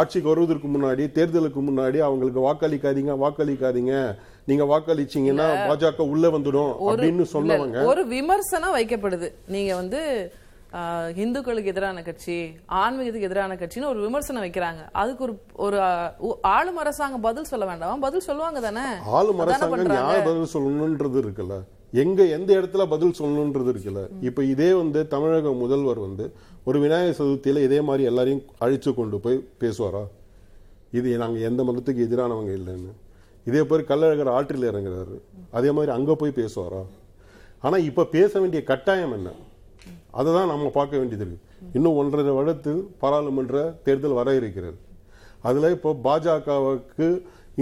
ஆட்சிக்கு 0.00 0.30
வருவதற்கு 0.30 0.68
முன்னாடி 0.74 1.04
தேர்தலுக்கு 1.16 1.62
முன்னாடி 1.68 1.98
அவங்களுக்கு 2.08 2.40
வாக்களிக்காதீங்க 2.48 3.14
வாக்களிக்காதீங்க. 3.24 3.94
நீங்க 4.50 4.64
வாக்களிச்சீங்கன்னா 4.70 5.48
பாஜக 5.70 6.06
உள்ள 6.12 6.26
வந்துடும் 6.36 6.72
அப்படின்னு 6.92 7.26
சொன்னவங்க 7.34 7.82
ஒரு 7.90 8.04
விமர்சனம் 8.14 8.76
வைக்கப்படுது. 8.78 9.28
நீங்க 9.56 9.72
வந்து 9.82 10.00
இந்துக்களுக்கு 11.14 11.70
எதிரான 11.70 12.02
கட்சி 12.02 12.36
ஆன்மீகத்துக்கு 12.68 13.28
எதிரான 13.28 13.54
கட்சின்னு 13.54 13.88
ஒரு 13.88 14.00
விமர்சனம் 14.00 14.42
வைக்கிறாங்க. 14.42 14.82
அதுக்கு 14.92 15.24
ஒரு 15.24 15.34
ஒரு 15.56 15.78
ஆளும் 16.42 16.76
அரசாங்கம் 16.76 17.20
பதில் 17.20 17.50
சொல்ல 17.52 17.66
வேண்டாம். 17.66 18.00
பதில் 18.00 18.20
சொல்லுவாங்க 18.20 18.60
தானே? 18.60 18.86
ஆளும் 19.04 19.38
அரசாங்கம். 19.38 19.92
யார் 19.92 20.22
பதில் 20.22 20.52
சொல்லணும்ன்றது 20.54 21.20
இருக்குல்ல? 21.24 21.58
எங்க 21.92 22.24
எந்த 22.24 22.50
இடத்துல 22.54 22.86
பதில் 22.86 23.14
சொல்லணும்ன்றது 23.18 23.70
இருக்குல்ல? 23.72 24.02
இப்ப 24.20 24.44
இதே 24.44 24.72
வந்து 24.72 25.08
தமிழக 25.08 25.52
முதல்வர் 25.52 25.98
வந்து 25.98 26.32
ஒரு 26.64 26.80
விநாயகர் 26.80 27.26
சதுர்த்தியில 27.26 27.62
இதே 27.62 27.80
மாதிரி 27.80 28.04
எல்லாரையும் 28.04 28.42
அழிச்சு 28.60 28.94
கொண்டு 28.94 29.18
போய் 29.18 29.44
பேசுவாரா? 29.60 30.04
இது 30.92 31.16
நாங்க 31.16 31.38
எந்த 31.38 31.62
மதத்துக்கு 31.62 32.04
எதிரானவங்க 32.08 32.52
இல்லைன்னு. 32.60 32.92
இதே 33.46 33.62
மாதிரி 33.62 33.88
கள்ளழகர் 33.88 34.30
ஆற்றில் 34.30 34.68
இறங்குறாரு. 34.72 35.16
அதே 35.50 35.70
மாதிரி 35.70 35.92
அங்க 35.92 36.14
போய் 36.14 36.38
பேசுவாரா? 36.40 36.82
ஆனா 37.60 37.76
இப்ப 37.76 38.04
பேச 38.04 38.40
வேண்டிய 38.40 38.62
கட்டாயம் 38.62 39.12
என்ன? 39.12 39.30
அதை 40.18 40.30
தான் 40.36 40.50
நம்ம 40.52 40.70
பார்க்க 40.78 41.00
வேண்டியது 41.00 41.24
இருக்குது 41.24 41.74
இன்னும் 41.76 41.98
ஒன்றரை 42.00 42.32
வருடத்தில் 42.38 42.80
பாராளுமன்ற 43.02 43.58
தேர்தல் 43.86 44.18
வர 44.20 44.34
இருக்கிறது. 44.40 44.76
அதில் 45.48 45.74
இப்போ 45.76 45.90
பாஜகவுக்கு 46.06 47.06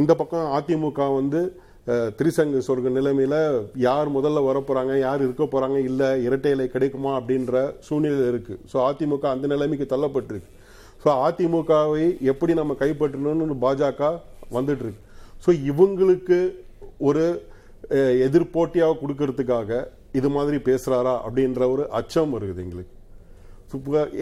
இந்த 0.00 0.12
பக்கம் 0.20 0.48
அதிமுக 0.58 1.08
வந்து 1.18 1.42
திரிசங்க 1.86 2.16
திரிசங்கு 2.18 2.58
சொர்க்க 2.66 2.90
நிலைமையில் 2.96 3.38
யார் 3.84 4.08
முதல்ல 4.16 4.40
வரப்போகிறாங்க 4.46 4.94
யார் 5.04 5.22
இருக்க 5.26 5.44
போகிறாங்க 5.44 5.78
இல்லை 5.90 6.08
இரட்டை 6.26 6.50
இலை 6.54 6.66
கிடைக்குமா 6.74 7.12
அப்படின்ற 7.18 7.62
சூழ்நிலை 7.86 8.26
இருக்குது 8.32 8.60
ஸோ 8.72 8.76
அதிமுக 8.88 9.26
அந்த 9.34 9.46
நிலைமைக்கு 9.52 9.86
தள்ளப்பட்டிருக்கு. 9.92 10.50
ஸோ 11.02 11.08
அதிமுகவை 11.26 12.04
எப்படி 12.32 12.54
நம்ம 12.60 12.76
கைப்பற்றணும்னு 12.82 13.56
பாஜக 13.64 14.10
வந்துட்டுருக்கு. 14.56 15.02
ஸோ 15.44 15.50
இவங்களுக்கு 15.70 16.38
ஒரு 17.08 17.24
எதிர்போட்டியாக 18.26 18.98
கொடுக்கறதுக்காக 19.02 19.80
இது 20.18 20.28
மாதிரி 20.36 20.58
பேசுறாரா 20.68 21.14
அப்படின்ற 21.26 21.60
ஒரு 21.74 21.84
அச்சம் 21.98 22.32
இருக்குது 22.38 22.62
எங்களுக்கு. 22.64 22.94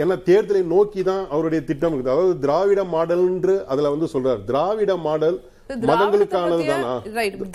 ஏன்னா 0.03 0.16
தேர்தலை 0.29 0.62
நோக்கி 0.72 1.03
தான் 1.11 1.22
அவருடைய 1.35 1.61
திட்டம் 1.68 1.94
இருக்குது. 1.94 2.14
அதாவது 2.16 2.35
திராவிட 2.44 2.81
மாடல்ன்று 2.94 3.55
அதுல 3.72 3.92
வந்து 3.94 4.09
சொல்றாரு. 4.14 4.40
திராவிட 4.51 4.94
மாடல் 5.07 5.38
மதங்களுக்கானது 5.90 6.62
தானா? 6.70 6.92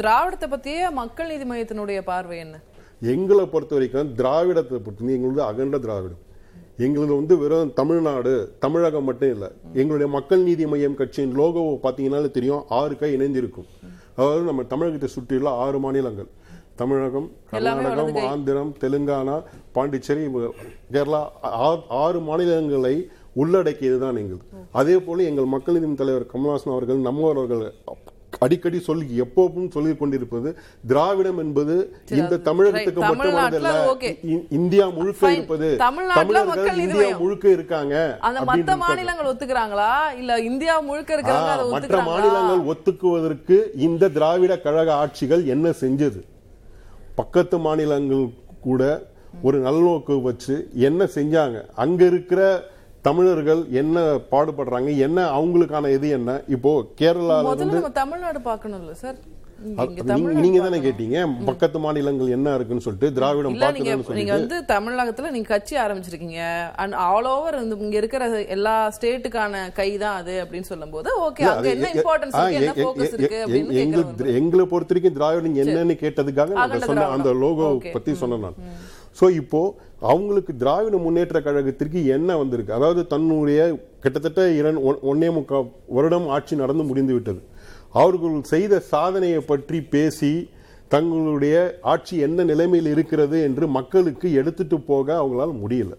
திராவிடத்தை 0.01 0.47
பத்தியே 0.53 0.83
மக்கள் 1.01 1.31
நீதி 1.31 1.45
மையத்தினுடைய 1.51 1.99
பார்வை 2.11 2.37
என்ன? 2.45 2.55
எங்களை 3.13 3.45
பொறுத்த 3.53 3.73
வரைக்கும் 3.77 4.11
திராவிடத்தை 4.19 4.77
பொறுத்த 4.85 5.15
எங்களது 5.17 5.41
அகண்ட 5.49 5.77
திராவிடம். 5.85 6.21
எங்களது 6.85 7.13
வந்து 7.19 7.35
வெறும் 7.41 7.73
தமிழ்நாடு 7.79 8.31
தமிழகம் 8.63 9.07
மட்டும் 9.09 9.31
இல்லை. 9.35 9.49
எங்களுடைய 9.81 10.07
மக்கள் 10.17 10.45
நீதி 10.49 10.65
மையம் 10.71 10.99
கட்சியின் 11.01 11.35
லோகோ 11.39 11.63
பார்த்தீங்கன்னாலே 11.83 12.29
தெரியும். 12.37 12.63
ஆறு 12.79 12.93
கை 13.01 13.09
இணைந்திருக்கும். 13.17 13.67
அதாவது 14.17 14.43
நம்ம 14.49 14.63
தமிழகத்தை 14.71 15.09
சுற்றியுள்ள 15.15 15.51
ஆறு 15.65 15.79
மாநிலங்கள். 15.85 16.29
தமிழகம் 16.77 17.27
கர்நாடகம் 17.49 18.15
ஆந்திரம் 18.29 18.71
தெலுங்கானா 18.81 19.35
பாண்டிச்சேரி 19.75 20.23
கேரளா 20.93 21.21
ஆறு 21.99 22.19
மாநிலங்களை 22.27 22.95
உள்ளடக்கியது 23.35 23.97
தான் 24.01 24.17
எங்களுது 24.21 24.45
அதே 24.73 24.95
போல 25.01 25.23
எங்கள் 25.29 25.53
மக்கள் 25.53 25.77
நீதி 25.77 25.99
தலைவர் 25.99 26.31
கமல்ஹாசன் 26.31 26.73
அவர்கள் 26.73 27.05
நம்மவர்கள் 27.05 27.63
அடிக்கடி 28.41 28.79
சொல்லி 28.85 29.05
எப்பவும் 29.23 29.67
சொல்லிக் 29.73 29.99
கொண்டிருப்பது 29.99 30.49
திராவிடம் 30.83 31.39
என்பது 31.43 31.73
இந்த 32.13 32.39
தமிழகத்துக்கு. 32.47 33.01
மட்டுமல்ல 33.03 33.43
இந்தியா 34.57 34.85
முழுக்க. 34.95 35.31
இருப்பது 35.33 35.69
தமிழர்கள் 35.83 36.79
இந்தியா. 36.85 37.09
முழுக்க 37.19 37.45
இருக்காங்க 37.51 37.95
அந்த 38.19 38.37
அப்படின்னு 38.39 38.49
மத்த 38.49 38.57
இருக்காங்க. 38.59 38.83
மாநிலங்கள் 38.85 39.29
ஒத்துக்கிறாங்களா 39.31 39.91
இல்ல 40.19 40.39
இந்தியா 40.49 40.75
முழுக்க 40.81 41.11
ஆ, 41.13 41.69
மற்ற 41.75 42.01
மாநிலங்கள் 42.09 42.63
ஒத்துக்குவதற்கு 42.71 43.57
இந்த 43.87 44.11
திராவிட 44.17 44.55
கழக 44.65 44.89
ஆட்சிகள் 44.99 45.43
என்ன 45.51 45.67
செஞ்சது 45.81 46.21
பக்கத்து 47.19 47.57
மாநிலங்கள் 47.65 48.23
கூட 48.67 48.83
ஒரு 49.47 49.57
நல்லோக்கு 49.65 50.15
வச்சு 50.21 50.55
என்ன 50.87 51.07
செஞ்சாங்க? 51.17 51.57
அங்க 51.83 52.01
இருக்கிற 52.11 52.41
தமிழர்கள் 53.07 53.61
என்ன 53.81 54.03
பாடுபடுறாங்க? 54.31 54.89
என்ன 55.05 55.19
அவங்களுக்கான 55.37 55.91
இது 55.97 56.09
என்ன? 56.19 56.31
இப்போ 56.55 56.71
நம்ம 57.71 57.89
தமிழ்நாடு 58.01 58.39
பார்க்கணும்ல 58.49 58.93
சார். 59.03 59.17
நீங்க- 59.63 60.61
தானே 60.61 60.77
கேட்டீங்க? 60.79 61.45
பக்கத்து 61.45 61.79
மாநிலங்கள் 61.79 62.27
என்ன 62.27 62.55
இருக்குன்னு 62.55 62.81
சொல்லிட்டு 62.81 63.13
திராவிடம் 63.13 63.51
நீங்க 64.13 64.31
வந்து 64.31 64.57
தமிழகத்துல 64.67 65.31
நீங்க 65.31 65.47
கட்சி 65.47 65.75
ஆரம்பிச்சிருக்கீங்க. 65.77 66.41
அண்ட் 66.75 66.93
ஆல் 66.93 67.25
ஓவர் 67.25 67.57
இங்க 67.79 67.97
இருக்கிற 67.97 68.45
எல்லா 68.47 68.93
ஸ்டேட்டுக்கான 69.01 69.71
கை 69.73 69.97
தான் 69.97 70.15
அது 70.15 70.47
அப்படின்னு 70.47 70.61
சொல்லும்போது 70.61 71.09
ஓகே 71.21 71.43
அங்க 71.49 71.69
என்ன 71.69 71.87
இம்பார்ட்டன்ஸ் 71.93 72.35
இருக்கு 73.13 73.37
எங்களை 74.33 74.65
பொறுத்த 74.65 74.93
வரைக்கும் 74.93 75.13
திராவிடம் 75.13 75.55
என்னன்னு 75.55 75.97
கேட்டதுக்காக 75.99 76.53
சொன்ன 76.85 77.05
அந்த. 77.07 77.33
லோகோ. 77.33 77.67
பத்தி 77.93 78.13
சொன்னேன் 78.13 78.39
நான். 78.39 78.57
சோ 79.19 79.31
இப்போ 79.31 79.75
அவங்களுக்கு 79.99 80.57
திராவிட 80.57 80.97
முன்னேற்ற 80.97 81.41
கழகத்திற்கு 81.41 82.05
என்ன 82.05 82.37
வந்திருக்கு? 82.37 82.73
அதாவது 82.73 83.07
தன்னுடைய 83.07 83.59
கிட்டத்தட்ட 83.99 84.51
இரண்டு 84.51 84.91
ஒன்- 84.91 85.01
ஒன்னே 85.03 85.33
முக்கால் 85.33 85.71
வருடம் 85.87 86.27
ஆட்சி 86.27 86.55
நடந்து 86.55 86.83
முடிந்து 86.83 87.13
விட்டது. 87.13 87.41
அவர்கள் 87.99 88.37
செய்த 88.53 88.79
சாதனையை 88.93 89.41
பற்றி 89.51 89.79
பேசி 89.95 90.33
தங்களுடைய 90.93 91.55
ஆட்சி 91.93 92.15
என்ன 92.27 92.43
நிலைமையில் 92.49 92.89
இருக்கிறது 92.93 93.37
என்று 93.49 93.65
மக்களுக்கு 93.77 94.27
எடுத்துட்டு 94.39 94.77
போக 94.89 95.07
அவங்களால 95.21 95.53
முடியல. 95.61 95.93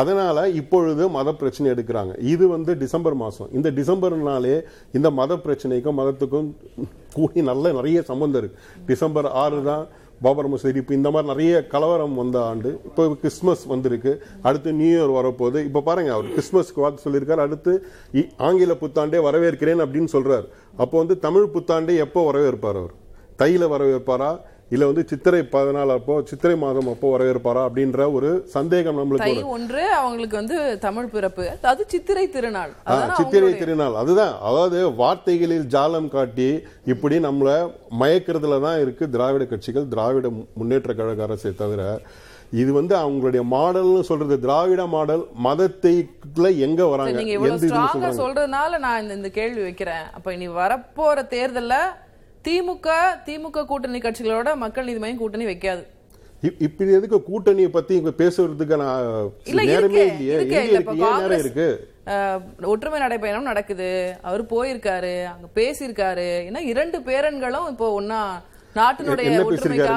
அதனால 0.00 0.38
இப்பொழுது 0.60 1.02
மத 1.16 1.28
பிரச்சனை 1.40 1.66
எடுக்கிறாங்க. 1.74 2.12
இது 2.32 2.44
வந்து 2.54 2.72
டிசம்பர் 2.82 3.16
மாதம் 3.22 3.52
இந்த 3.58 3.68
டிசம்பர்னாலே 3.78 4.56
இந்த 4.96 5.08
மத 5.20 5.40
பிரச்சனைக்கும் 5.46 5.98
மதத்துக்கும் 6.00 6.48
கூடி 7.16 7.42
நல்ல 7.50 7.72
நிறைய 7.78 8.02
சம்பந்தம் 8.10 8.42
இருக்கு. 8.42 8.60
டிசம்பர் 8.90 9.28
ஆறு 9.42 9.58
தான் 9.70 9.84
பாபர் 10.24 10.50
மசூதி. 10.52 10.78
இப்போ 10.82 10.94
இந்த 10.98 11.08
மாதிரி 11.14 11.28
நிறைய 11.32 11.54
கலவரம் 11.72 12.16
வந்த 12.20 12.38
ஆண்டு. 12.50 12.70
இப்போ 12.88 13.02
கிறிஸ்மஸ் 13.22 13.64
வந்திருக்கு. 13.72 14.12
அடுத்து 14.48 14.72
நியூ 14.80 14.90
இயர் 14.94 15.14
வரப்போகுது. 15.18 15.60
இப்போ 15.68 15.80
பாருங்கள் 15.88 16.16
அவர் 16.16 16.32
கிறிஸ்மஸ்க்கு 16.36 16.82
வாக்கு 16.84 17.04
சொல்லியிருக்காரு. 17.06 17.44
அடுத்து 17.46 17.74
ஆங்கில 18.48 18.74
புத்தாண்டே 18.82 19.20
வரவேற்கிறேன் 19.28 19.82
அப்படின்னு 19.84 20.10
சொல்கிறார் 20.16 20.46
அப்போ 20.82 20.94
வந்து 21.02 21.16
தமிழ் 21.26 21.52
புத்தாண்டே 21.54 21.96
எப்போ 22.06 22.22
வரவேற்பார் 22.30 22.80
அவர்? 22.82 22.94
தையில் 23.42 23.72
வரவேற்பாரா? 23.74 24.30
இல்ல 24.70 24.86
வந்து 24.88 25.02
சித்திரை 25.10 25.40
பதினாலு 25.52 25.92
அப்போ 25.96 26.14
சித்திரை 26.30 26.56
மாதம் 26.62 26.88
அப்போ 26.92 27.08
வரவேற்பாரா 27.12 27.60
அப்படின்ற 27.68 28.00
ஒரு 28.16 28.30
சந்தேகம் 28.54 28.98
நம்மளுக்கு. 28.98 29.44
ஒன்று 29.54 29.82
அவங்களுக்கு 29.98 30.36
வந்து 30.36 30.56
தமிழ் 30.84 31.10
பிறப்பு. 31.14 31.44
அது 31.70 31.84
சித்திரை 31.92 32.24
திருநாள். 32.34 32.72
சித்திரை 33.20 33.50
திருநாள். 33.54 33.94
அதுதான். 34.02 34.34
அதாவது 34.48 34.78
வார்த்தைகளில் 35.00 35.68
ஜாலம் 35.74 36.08
காட்டி 36.08 36.48
இப்படி 36.92 37.18
நம்மள 37.26 37.52
மயக்கிறதுல 38.02 38.58
தான் 38.66 38.80
இருக்கு 38.84 39.06
திராவிட 39.14 39.44
கட்சிகள் 39.44 39.90
திராவிட 39.94 40.28
முன்னேற்ற 40.60 40.92
கழக 41.00 41.22
அரசை 41.28 41.52
தவிர 41.62 41.82
இது 42.60 42.70
வந்து 42.72 42.94
அவங்களுடைய 42.96 43.42
மாடல்னு 43.54 44.02
சொல்றது 44.10 44.36
திராவிட 44.44 44.82
மாடல் 44.92 45.24
மதத்தைக்குள்ள 45.46 46.48
எங்க 46.66 46.80
வராங்க? 46.92 47.16
நீங்க 47.20 47.34
இவ்வளவு 47.36 48.20
சொல்றதுனால 48.20 48.78
நான் 48.84 49.10
இந்த 49.16 49.30
கேள்வி 49.38 49.62
வைக்கிறேன். 49.66 50.06
அப்ப 50.16 50.34
இனி 50.36 50.48
வரப்போற 50.60 51.16
தேர்தல்ல 51.34 51.74
திமுக 52.48 52.90
திமுக 53.26 53.64
கூட்டணி 53.64 53.98
கட்சிகளோட 53.98 54.54
மக்கள் 54.54 54.84
நீதி 54.84 54.98
மையம் 54.98 55.18
கூட்டணி 55.18 55.44
வைக்காது. 55.44 55.86
இப்- 56.42 56.54
இப்படி 56.58 56.92
எதுக்கு 56.92 57.16
கூட்டணியை 57.16 57.68
பத்தி 57.68 57.94
இங்க 57.94 58.10
பேசுறதுக்கு 58.18 58.76
நான் 58.76 59.32
இல்ல 59.44 59.64
நேரமே 59.64 60.06
இல்லையே. 60.06 60.34
இருக்கு. 60.34 61.88
நேரம் 62.04 62.42
ஒற்றுமை 62.62 63.00
நடைபயணம் 63.00 63.40
நடக்குது. 63.40 64.16
அவர் 64.22 64.44
போயிருக்காரு 64.44 65.24
அங்க 65.24 65.46
பேசியிருக்காரு. 65.54 66.52
ஏன்னா 66.52 66.58
இரண்டு 66.58 66.98
பேரன்களும் 66.98 67.68
இப்போ 67.68 68.00
ஒன்னா 68.00 68.26
என்ன 68.74 69.42
பேசியிருக்காரு 69.50 69.94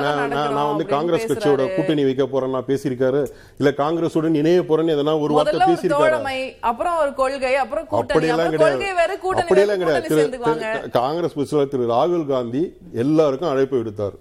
நான் 0.57 0.69
வந்து 0.69 0.85
காங்கிரஸ் 0.93 1.25
கட்சியோட. 1.31 1.63
கூட்டணி 1.75 2.03
வைக்க 2.07 2.25
போறேன் 2.33 2.53
நான் 2.55 2.67
பேசியிருக்காரு. 2.69 3.21
இல்ல 3.59 3.73
காங்கிரஸுடன் 3.81 4.37
இணைய 4.41 4.61
போறேன்னு 4.69 4.95
எதனா 4.95 5.13
ஒரு 5.25 5.33
வார்த்தை 5.37 5.59
பேசியிருக்காரு? 5.71 6.39
அப்புறம் 6.71 6.97
ஒரு 7.03 7.13
கொள்கை 7.21 7.53
அப்புறம் 7.63 7.87
அப்படியெல்லாம் 8.01 8.51
கிடையாது. 8.55 8.89
அப்படியெல்லாம் 9.41 9.83
கிடையாது. 9.83 10.89
காங்கிரஸ் 10.99 11.37
பிரசிடர் 11.37 11.71
திரு 11.75 11.91
ராகுல் 11.93 12.27
காந்தி 12.33 12.63
எல்லாருக்கும் 13.05 13.53
அழைப்பு 13.53 13.77
விடுத்தார். 13.81 14.17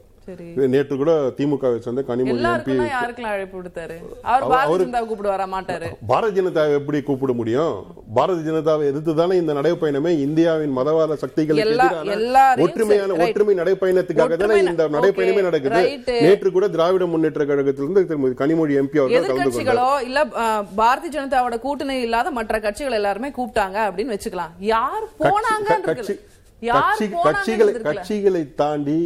நேற்று 0.75 0.95
கூட 1.01 1.13
திமுகவை 1.39 1.79
சேர்ந்த 1.85 2.03
கனிமொழி 2.09 2.43
எம்பி 2.51 2.75
யாருக்கெல்லாம் 2.97 3.35
அழைப்பு 3.37 3.57
விடுத்தாரு 3.59 3.97
அவர் 4.33 4.45
பாரதிய 4.53 4.79
ஜனதா 4.83 5.01
கூப்பிட்டு 5.09 5.33
வர 5.35 5.47
மாட்டாரு. 5.55 5.89
பாரதிய 6.11 6.37
ஜனதாவை 6.39 6.73
எப்படி 6.81 6.99
கூப்பிட 7.09 7.33
முடியும்? 7.41 7.75
பாரதிய 8.17 8.45
ஜனதாவை 8.49 8.85
எதிர்த்து 8.91 9.15
தானே 9.21 9.35
இந்த 9.43 9.53
நடைப்பயணமே? 9.59 10.13
இந்தியாவின் 10.27 10.75
மதவாத 10.79 11.19
சக்திகளுக்கு 11.25 12.65
ஒற்றுமையான. 12.67 13.19
ஒற்றுமை 13.27 13.55
நடைப்பயணத்துக்காக 13.61 14.39
தானே 14.45 14.59
இந்த 14.65 14.89
நடைப்பயணமே 14.97 15.45
நடக்குது. 15.49 15.83
நேற்று 16.27 16.55
கூட 16.57 16.69
திராவிட 16.77 17.07
முன்னேற்ற 17.13 17.45
கழகத்திலிருந்து 17.53 18.07
திருமதி 18.11 18.37
கனிமொழி 18.43 18.81
எம்பி 18.83 19.01
அவர்கள் 19.03 19.29
கலந்து 19.31 19.57
கொண்டார். 19.59 20.05
இல்ல 20.09 20.25
பாரதிய 20.83 21.13
ஜனதாவோட 21.19 21.59
கூட்டணி 21.67 21.97
இல்லாத 22.09 22.31
மற்ற 22.41 22.61
கட்சிகள் 22.67 22.99
எல்லாருமே 23.01 23.31
கூப்பிட்டாங்க 23.39 23.79
அப்படின்னு 23.89 24.17
வச்சுக்கலாம். 24.17 24.53
யார் 24.75 25.07
போனாங்கன்னு 25.23 26.19
கட்சிகளை 27.87 28.43
தாண்டி 28.61 28.97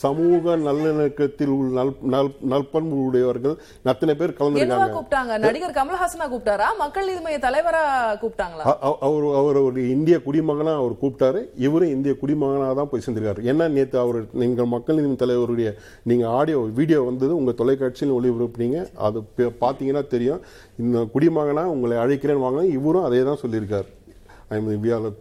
சமூக 0.00 0.54
நல்லிணக்கத்தில் 0.64 1.52
உள்ள 1.56 1.70
நல் 1.78 1.92
நல் 2.14 2.30
நற்பண்பு 2.52 2.96
உடையவர்கள் 3.08 3.54
அத்தனை 3.92 4.14
பேர் 4.20 4.34
கலந்துருக்காங்க 4.38 4.88
கூப்பிட்டாங்க? 4.96 5.38
நடிகர் 5.44 5.76
கமல்ஹாசனா 5.78 6.26
கூப்பிட்டாரா? 6.32 6.68
மக்கள் 6.82 7.08
நீதி 7.10 7.22
மைய 7.26 7.38
தலைவரா 7.46 7.82
கூப்பிட்டாங்களா? 8.22 8.64
அவர் 9.08 9.26
அவர் 9.40 9.58
ஒரு 9.68 9.80
இந்திய 9.94 10.18
குடிமகனா 10.26 10.74
அவர் 10.82 10.94
கூப்பிட்டாரு. 11.02 11.42
இவரும் 11.66 11.94
இந்திய 11.96 12.14
குடிமகனா 12.22 12.68
தான் 12.80 12.90
போய் 12.92 13.04
செஞ்சிருக்காரு 13.06 13.46
ஏன்னா 13.52 13.68
நேத்து 13.76 13.98
அவர் 14.04 14.20
நீங்க 14.42 14.66
மக்கள் 14.74 15.00
நீதி 15.00 15.16
தலைவருடைய 15.24 15.72
நீங்க 16.12 16.26
ஆடியோ 16.40 16.60
வீடியோ 16.80 17.00
வந்தது 17.08 17.32
உங்க 17.40 17.54
தொலைக்காட்சியில் 17.62 18.16
ஒளிபரப்புனீங்க. 18.18 18.78
அது 19.08 19.18
பாத்தீங்கன்னா 19.64 20.04
தெரியும். 20.14 20.44
இந்த 20.84 20.98
குடிமகனா 21.16 21.64
உங்களை 21.74 21.96
அழைக்கிறேன்னு 22.04 22.46
வாங்க 22.46 22.62
இவரும் 22.78 23.08
அதே 23.08 23.24
தான் 23.30 23.42
சொல்லியிருக்காரு. 23.44 23.88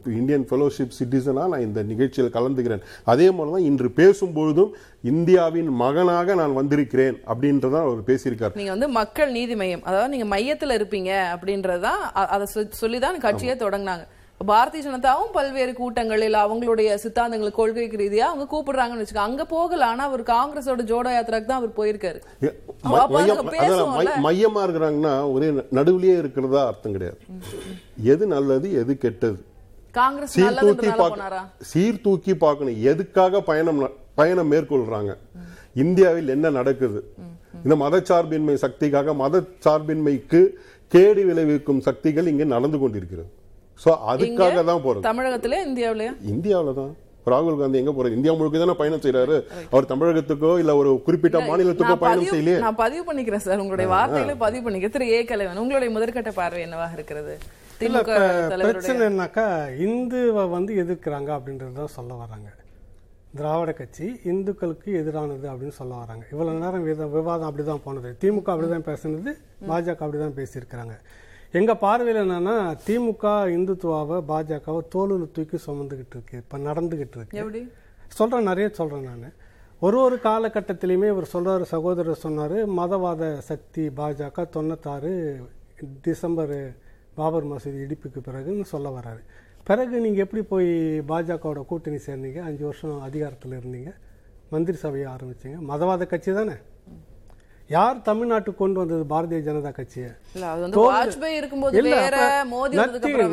இந்தியன் 0.05 0.47
ஃபெலோஷிப் 0.49 0.91
சிட்டிசனா 0.99 1.47
நான் 1.47 1.59
இந்த 1.59 1.83
நிகழ்ச்சியில் 1.83 2.31
கலந்துக்கிறேன். 2.31 2.79
அதே 3.03 3.31
மாதிரி 3.31 3.51
தான் 3.51 3.61
இன்று 3.61 3.91
பேசும்பொழுதும் 3.95 4.69
இந்தியாவின் 5.01 5.67
மகனாக 5.67 6.35
நான் 6.35 6.53
வந்திருக்கிறேன் 6.53 7.13
அப்படின்றதான் 7.13 7.79
அவர் 7.79 8.01
பேசியிருக்காரு. 8.01 8.55
நீங்க 8.55 8.71
வந்து 8.71 8.87
மக்கள் 8.87 9.31
நீதி 9.31 9.55
மையம் 9.55 9.83
அதாவது 9.83 10.17
நீங்க 10.17 10.37
மையத்துல 10.37 10.69
இருப்பீங்க 10.69 11.37
அப்படின்றதுதான் 11.37 11.99
அ- 12.03 12.09
அதை 12.09 12.47
சொ- 12.55 12.71
சொல்லிதான் 12.71 13.19
கட்சியே 13.19 13.55
தொடங்கினாங்க. 13.57 14.07
பாரதிய 14.49 14.81
ஜனதாவும் 14.85 15.31
பல்வேறு 15.35 15.73
கூட்டங்களில் 15.79 16.37
அவங்களுடைய 16.41 16.89
சித்தாந்தங்கள் 17.03 17.57
கொள்கைக்கு 17.57 17.97
ரீதியா 18.01 18.25
அவங்க 18.29 18.45
கூப்பிடுறாங்கன்னு 18.53 19.03
வச்சுக்கோங்க. 19.03 19.29
அங்க 19.29 19.43
போகல 19.53 19.85
ஆனா 19.91 20.03
அவர் 20.09 20.23
காங்கிரஸோட 20.31 20.83
ஜோடோ 20.91 21.09
யாத்திராக்கு 21.15 21.49
தான் 21.51 21.61
அவர் 21.61 21.77
போயிருக்காரு. 21.79 22.19
மையம் 24.25 24.59
இருக்கிறாங்கன்னா 24.65 25.13
ஒரே 25.33 25.49
நடுவுலயே 25.79 26.15
இருக்கிறதா 26.21 26.61
அர்த்தம் 26.71 26.95
கிடையாது. 26.95 27.19
எது 28.13 28.23
நல்லது 28.35 28.69
எது 28.81 28.95
கெட்டது? 29.05 29.39
காங்கிரஸ் 29.99 30.35
சீர்தூக்கி 31.73 32.33
பார்க்கணும் 32.45 32.79
எதுக்காக 32.91 33.41
பயணம் 33.49 33.81
பயணம் 34.19 34.51
மேற்கொள்றாங்க? 34.53 35.11
இந்தியாவில் 35.83 36.33
என்ன 36.35 36.49
நடக்குது? 36.59 37.01
இந்த 37.65 37.75
மதச்சார்பின்மை 37.83 38.55
சக்திக்காக 38.65 39.13
மதச்சார்பின்மைக்கு 39.23 40.41
கேடு 40.91 41.21
விளைவிக்கும் 41.27 41.83
சக்திகள் 41.89 42.29
இங்கே 42.33 42.47
நடந்து 42.55 42.77
கொண்டிருக்கிறது. 42.81 43.29
ஸோ 43.81 43.91
அதுக்காக 44.11 44.39
தான் 44.63 44.83
போறது. 44.83 45.03
தமிழகத்திலே 45.03 45.59
இந்தியாவிலயா? 45.65 46.11
இந்தியாவில் 46.27 46.73
தான். 46.73 46.91
ராகுல் 47.27 47.57
காந்தி 47.57 47.79
எங்க 47.79 47.91
போறாரு? 47.91 48.15
இந்தியா 48.15 48.33
முழுக்க 48.33 48.59
தானே 48.59 48.75
பயணம் 48.75 49.01
செய்யறாரு 49.01 49.35
அவர் 49.67 49.89
தமிழகத்துக்கோ 49.89 50.51
இல்ல 50.59 50.71
ஒரு 50.75 50.91
குறிப்பிட்ட 51.03 51.39
மாநிலத்துக்கோ 51.43 51.95
பயணம் 51.99 52.29
செய்யலையே. 52.31 52.59
நான் 52.59 52.79
பதிவு 52.79 53.03
பண்ணிக்கிறேன் 53.07 53.43
சார். 53.43 53.59
உங்களுடைய 53.59 53.89
வார்த்தைகளை 53.91 54.35
பதிவு 54.37 54.63
பண்ணிக்கிறேன். 54.65 54.95
திரு 54.95 55.09
ஏ. 55.11 55.19
கலைவன் 55.25 55.57
உங்களுடைய 55.57 55.91
முதற்கட்ட 55.95 56.31
பார்வை 56.33 56.61
என்னவாக 56.61 56.93
இருக்கிறது? 56.93 57.35
பிரச்சனை 58.63 59.03
என்னக்கா 59.07 59.45
இந்துவை 59.85 60.43
வந்து 60.49 60.71
எதிர்க்கிறாங்க 60.81 61.29
அப்படின்றது 61.37 61.73
தான் 61.73 61.95
சொல்ல 61.95 62.13
வராங்க 62.15 62.49
திராவிட 63.33 63.71
கட்சி 63.73 64.05
இந்துக்களுக்கு 64.25 64.89
எதிரானது 64.99 65.45
அப்படின்னு 65.51 65.75
சொல்ல 65.75 65.93
வராங்க 65.95 66.23
இவ்வளவு 66.31 66.59
நேரம் 66.59 66.83
வித- 66.83 67.09
விவாதம் 67.13 67.47
அப்படிதான் 67.49 67.83
போனது. 67.83 68.09
திமுக 68.21 68.47
அப்படிதான் 68.53 68.87
பேசுனது 68.87 69.31
பாஜக 69.67 69.99
அப்படிதான் 69.99 70.37
பேசியிருக்கிறாங்க. 70.37 70.95
எங்க 71.51 71.75
பார்வையில் 71.75 72.29
என்னன்னா 72.29 72.77
திமுக 72.87 73.27
இந்துத்துவாவை 73.55 74.23
பாஜகவை 74.27 74.87
தோளில் 74.89 75.31
தூக்கி 75.33 75.57
சுமந்துகிட்டு 75.67 76.05
இருக்கு. 76.09 76.37
இப்ப 76.37 76.57
நடந்துகிட்டு 76.57 77.15
இருக்கு. 77.15 77.37
எப்படி? 77.37 77.71
சொல்றேன் 78.07 78.43
நிறைய 78.43 78.69
சொல்றேன் 78.69 79.03
நான். 79.03 79.33
ஒரு 79.79 79.99
ஒரு 79.99 80.19
காலகட்டத்திலையுமே 80.23 81.07
இவர் 81.07 81.29
சொல்றாரு 81.33 81.61
சகோதரர் 81.61 82.19
சொன்னாரு 82.23 82.69
மதவாத 82.77 83.37
சக்தி 83.37 83.87
பாஜக 83.87 84.45
தொண்ணூத்தாறு 84.53 85.43
டிசம்பர் 86.01 86.75
பாபர் 87.13 87.45
மசூதி 87.45 87.85
இடிப்புக்கு 87.87 88.19
பிறகுன்னு 88.25 88.63
சொல்ல 88.63 88.89
வராரு. 88.89 89.19
பிறகு 89.63 89.99
நீங்க 89.99 90.17
எப்படி 90.17 90.43
போய் 90.43 90.99
பாஜகவோட 90.99 91.65
கூட்டணி 91.65 91.95
சேர்ந்தீங்க? 91.95 92.39
அஞ்சு 92.39 92.63
வருஷம் 92.63 93.01
அதிகாரத்தில் 93.01 93.51
இருந்தீங்க. 93.51 93.93
மந்திரி 94.49 94.77
சபையை 94.77 95.11
ஆரம்பிச்சீங்க. 95.11 95.57
மதவாத 95.69 96.05
கட்சி 96.05 96.33
தானே? 96.33 96.53
யார் 97.73 97.97
தமிழ்நாட்டுக்கு 98.07 98.59
கொண்டு 98.61 98.77
வந்தது 98.81 99.03
பாரதிய 99.11 99.39
ஜனதா 99.47 99.71
கட்சியை? 99.77 100.09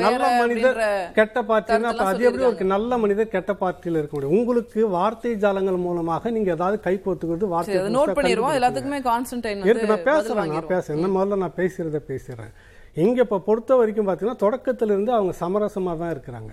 நல்ல 0.02 0.28
மனிதர் 0.42 0.78
கெட்ட 1.18 1.38
பார்ட்டினா 1.48 1.88
அப்ப 1.90 2.04
கருத்தெல்லாம் 2.04 2.10
அது 2.10 2.26
எப்படி 2.28 2.46
ஒரு. 2.48 2.68
நல்ல 2.74 2.98
மனிதர் 3.04 3.32
கெட்ட 3.34 3.52
பார்ட்டியில 3.62 4.00
இருக்க 4.00 4.14
முடியும்? 4.16 4.36
உங்களுக்கு 4.40 4.80
வார்த்தை 4.96 5.32
ஜாலங்கள் 5.44 5.80
மூலமாக 5.86 6.30
நீங்க 6.36 6.50
ஏதாவது 6.58 6.78
கை 6.86 6.94
கோத்துக்கிறது 7.06 7.52
வார்த்தை 7.54 7.80
நோட் 7.98 8.16
பண்ணிடுவோம். 8.20 8.56
எல்லாத்துக்குமே 8.60 9.00
கான்ஸ்டன்டைன் 9.10 9.66
இருக்கு 9.70 9.92
நான் 9.94 10.08
பேசுறேன் 10.10 10.52
நான் 10.54 10.72
பேசுறேன். 10.74 11.16
முதல்ல 11.18 11.42
நான் 11.44 11.58
பேசுறத 11.60 12.00
பேசுறேன் 12.12 12.52
இங்க 13.06 13.18
இப்ப 13.26 13.42
பொறுத்த 13.50 13.76
வரைக்கும் 13.82 14.08
பாத்தீங்கன்னா 14.08 14.42
தொடக்கத்துல 14.46 14.94
இருந்து 14.96 15.12
அவங்க 15.18 15.34
சமரசமா 15.44 15.92
தான் 16.02 16.12
இருக்கிறாங்க. 16.14 16.52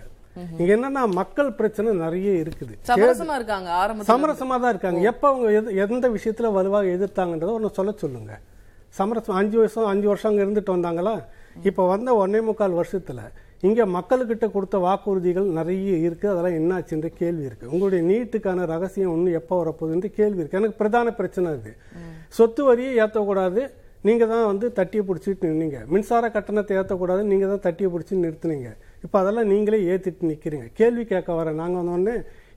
இங்க 0.59 0.69
என்னன்னா 0.75 1.03
மக்கள் 1.19 1.49
பிரச்சனை 1.59 1.89
நிறைய 2.03 2.31
இருக்குது. 2.43 2.73
சமரசமா 2.89 3.35
இருக்காங்க 3.39 3.69
சமரசமா 4.11 4.55
தான் 4.63 4.73
இருக்காங்க. 4.73 4.99
எப்ப 5.11 5.23
அவங்க 5.31 5.73
எந்த 5.85 6.09
விஷயத்துல 6.17 6.51
வலுவாக 6.57 6.93
எதிர்த்தாங்கன்றத 6.97 7.53
ஒன்று 7.57 7.77
சொல்ல 7.79 7.93
சொல்லுங்க. 8.03 8.33
சமரசம் 8.99 9.39
அஞ்சு 9.39 9.57
வருஷம் 9.61 9.89
அஞ்சு 9.93 10.07
வருஷம் 10.11 10.31
அங்க 10.31 10.43
இருந்துட்டு 10.45 10.75
வந்தாங்களா? 10.75 11.15
இப்ப 11.69 11.87
வந்த 11.93 12.09
ஒன்னே 12.21 12.39
முக்கால் 12.49 12.77
வருஷத்துல 12.81 13.21
இங்க 13.67 13.81
மக்கள்கிட்ட 13.95 14.45
கொடுத்த 14.55 14.77
வாக்குறுதிகள் 14.85 15.47
நிறைய 15.57 15.93
இருக்கு. 16.07 16.27
அதெல்லாம் 16.31 16.57
என்னாச்சுன்ற 16.59 17.09
கேள்வி 17.21 17.43
இருக்கு. 17.49 17.69
உங்களுடைய 17.73 18.01
நீட்டுக்கான 18.09 18.65
ரகசியம் 18.73 19.13
ஒண்ணு 19.13 19.29
எப்போ 19.39 19.53
வரப்போகுதுன்ற 19.61 20.09
கேள்வி 20.19 20.39
இருக்கு. 20.41 20.59
எனக்கு 20.59 20.79
பிரதான 20.81 21.13
பிரச்சனை 21.19 21.53
அது. 21.57 21.71
சொத்து 22.37 22.63
வரியை 22.69 22.91
ஏற்றக்கூடாது 23.03 23.61
நீங்க 24.07 24.23
தான் 24.31 24.45
வந்து 24.49 24.65
தட்டியை 24.79 25.03
பிடிச்சிட்டு 25.07 25.49
நின்னீங்க. 25.51 25.79
மின்சார 25.93 26.25
கட்டணத்தை 26.35 26.73
ஏற்றக்கூடாது 26.81 27.21
நீங்க 27.31 27.45
தான் 27.51 27.63
தட்டியை 27.67 27.89
பிடிச்சி 27.93 28.23
நிறுத்துனீங்க. 28.25 28.71
இப்போ 29.05 29.17
அதெல்லாம் 29.21 29.51
நீங்களே 29.53 29.79
ஏற்றிட்டு 29.91 30.31
நிற்கிறீங்க 30.31 30.67
கேள்வி 30.79 31.03
கேட்க 31.11 31.31
வர 31.39 31.53
நாங்கள் 31.61 31.81
வந்தோடனே 31.81 32.15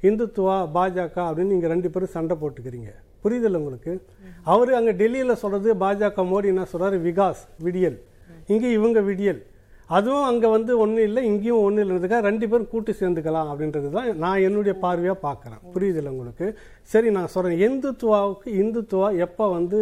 இந்துத்துவா 0.09 0.57
பாஜக 0.77 1.17
அப்படின்னு 1.29 1.53
நீங்கள் 1.55 1.73
ரெண்டு 1.75 1.89
பேரும் 1.93 2.15
சண்டை 2.17 2.35
போட்டுக்கிறீங்க. 2.43 2.91
புரியுதில்ல 3.23 3.61
உங்களுக்கு? 3.63 3.93
அவர் 4.53 4.71
அங்கே 4.79 4.93
டெல்லியில் 5.01 5.41
சொல்கிறது 5.43 5.71
பாஜக 5.83 6.25
மோடி 6.33 6.49
என்ன 6.53 6.65
சொல்கிறார் 6.73 6.97
விகாஸ் 7.07 7.41
விடியல். 7.67 7.97
இங்கே 8.53 8.69
இவங்க 8.79 9.01
விடியல். 9.09 9.41
அதுவும் 9.97 10.27
அங்கே 10.31 10.49
வந்து 10.55 10.73
ஒன்றும் 10.83 11.07
இல்லை 11.09 11.21
இங்கேயும் 11.31 11.63
ஒன்றும் 11.67 11.83
இல்லைன்றதுக்காக 11.85 12.27
ரெண்டு 12.29 12.47
பேரும் 12.51 12.71
கூட்டு 12.73 12.93
சேர்ந்துக்கலாம் 13.01 13.51
அப்படின்றது 13.53 13.91
தான் 13.97 14.09
நான் 14.25 14.45
என்னுடைய 14.49 14.75
பார்வையாக 14.85 15.19
பார்க்குறேன். 15.27 15.61
புரியுதில்ல 15.75 16.13
உங்களுக்கு? 16.15 16.47
சரி 16.93 17.11
நான் 17.17 17.33
சொல்கிறேன் 17.35 17.63
இந்துத்துவாவுக்கு 17.69 18.49
இந்துத்துவா 18.63 19.09
எப்போ 19.27 19.47
வந்து 19.57 19.81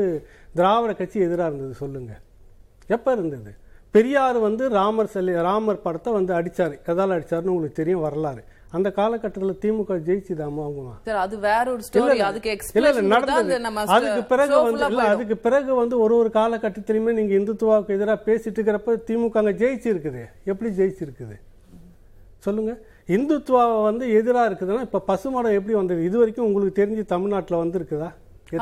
திராவிட 0.58 0.92
கட்சி 1.00 1.26
எதிராக 1.28 1.50
இருந்தது 1.50 1.74
சொல்லுங்கள் 1.82 2.22
எப்போ 2.96 3.10
இருந்தது? 3.16 3.52
பெரியார் 3.96 4.38
வந்து 4.46 4.64
ராமர் 4.78 5.12
சிலை 5.14 5.34
ராமர் 5.48 5.84
படத்தை 5.86 6.10
வந்து 6.18 6.32
அடிச்சாரு. 6.38 6.76
எதால 6.92 7.16
அடிச்சாருன்னு 7.16 7.54
உங்களுக்கு 7.54 7.80
தெரியும் 7.80 8.04
வரலாறு. 8.06 8.42
அந்த 8.76 8.88
காலகட்டத்தில் 8.96 9.60
திமுக 9.62 9.96
ஜெயிச்சுதாமா 10.06 10.62
அவங்க 10.66 10.94
சரி 11.06 11.18
அது 11.24 11.34
வேற 11.46 11.64
ஒரு 11.74 11.82
ஸ்டோரி 11.86 12.16
அதுக்கு 12.28 12.48
இல்ல 12.48 12.54
இல்ல 12.54 12.56
எக்ஸ்பிளேஷன் 12.56 13.12
நடந்தது. 13.14 13.54
அதுக்கு 13.96 14.22
பிறகு 14.32 14.54
வந்து 14.66 14.84
இல்ல. 14.90 15.04
அதுக்கு 15.14 15.36
பிறகு 15.46 15.70
வந்து 15.80 15.96
ஒரு 16.04 16.14
ஒரு 16.20 16.30
காலகட்டத்திலுமே 16.38 17.12
நீங்க 17.18 17.34
இந்துத்துவாவுக்கு 17.40 17.96
எதிராக 17.98 18.18
பேசிட்டு 18.28 18.58
இருக்கிறப்ப 18.58 18.96
திமுக 19.08 19.40
அங்க 19.42 19.54
ஜெயிச்சு 19.62 19.88
இருக்குது 19.94 20.22
எப்படி 20.52 20.70
ஜெயிச்சிருக்குது? 20.80 21.36
சொல்லுங்க. 22.46 22.72
இந்துத்துவாவை 23.16 23.78
வந்து 23.88 24.04
எதிரா 24.18 24.42
இருக்குதுன்னா 24.48 24.84
இப்ப 24.88 25.02
பசுமடம் 25.10 25.56
எப்படி 25.58 25.74
வந்தது? 25.80 26.00
இது 26.08 26.16
வரைக்கும் 26.18 26.46
உங்களுக்கு 26.48 26.80
தெரிஞ்சு 26.82 27.04
தமிழ்நாட்டுல 27.14 27.60
வந்து 27.62 27.78
இருக்குதா 27.80 28.10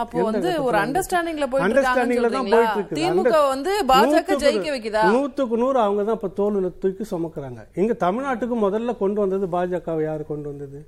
அப்போ 0.03 0.19
வந்து 0.27 0.51
ஒரு 0.67 0.77
அண்டர்ஸ்டாண்டிங்ல 0.83 1.47
போயிட்டு 1.53 1.67
அண்டர்ஸ்டாண்டிங்ல 1.67 2.29
தான்? 2.35 2.47
போயிட்டு 2.53 2.97
திமுக 2.99 3.39
வந்து 3.53 3.73
பாஜக 3.91 4.37
ஜெயிக்க 4.45 4.69
வைக்குதா? 4.75 5.03
நூத்துக்கு 5.15 5.57
நூறு 5.63 5.79
அவங்க 5.87 6.03
தான் 6.09 6.19
இப்ப 6.19 6.31
தோல்ல 6.39 6.71
தூக்கி 6.83 7.05
சுமக்குறாங்க. 7.11 7.63
இங்க 7.81 7.95
தமிழ்நாட்டுக்கு 8.05 8.57
முதல்ல 8.67 8.95
கொண்டு 9.03 9.21
வந்தது 9.25 9.47
பாஜகவை 9.57 10.05
யாரு 10.11 10.25
கொண்டு 10.33 10.49
வந்தது? 10.53 10.79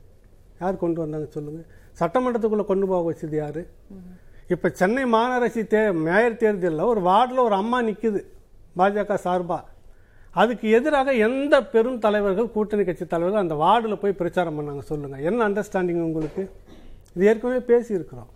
யார் 0.63 0.83
கொண்டு 0.85 1.01
வந்தாங்க 1.05 1.29
சொல்லுங்க. 1.37 1.61
சட்டமன்றத்துக்குள்ள 2.01 2.65
கொண்டு 2.71 2.87
போக 2.93 3.03
வச்சது 3.11 3.37
யாரு? 3.43 3.63
இப்ப 4.55 4.71
சென்னை 4.81 5.05
மாநகராட்சி 5.15 5.63
தே 5.75 5.83
மேயர் 6.07 6.41
தேர்தலில் 6.43 6.91
ஒரு 6.93 7.03
வார்டுல 7.09 7.43
ஒரு 7.49 7.57
அம்மா 7.63 7.81
நிக்குது 7.89 8.21
பாஜக 8.81 9.19
சார்பா. 9.27 9.59
அதுக்கு 10.43 10.67
எதிராக 10.79 11.13
எந்த 11.27 11.55
பெரும் 11.75 12.01
தலைவர்கள் 12.07 12.55
கூட்டணி 12.57 12.85
கட்சி 12.85 13.05
தலைவர்கள் 13.13 13.45
அந்த 13.45 13.57
வார்டுல 13.65 13.95
போய் 14.03 14.19
பிரச்சாரம் 14.21 14.57
பண்ணாங்க 14.59 14.85
சொல்லுங்க. 14.93 15.19
என்ன 15.29 15.49
அண்டர்ஸ்டாண்டிங் 15.49 16.03
உங்களுக்கு? 16.09 16.43
இது 17.15 17.29
ஏற்கனவே 17.31 17.61
பேசி 17.73 17.93
இருக்கிறோம் 17.99 18.31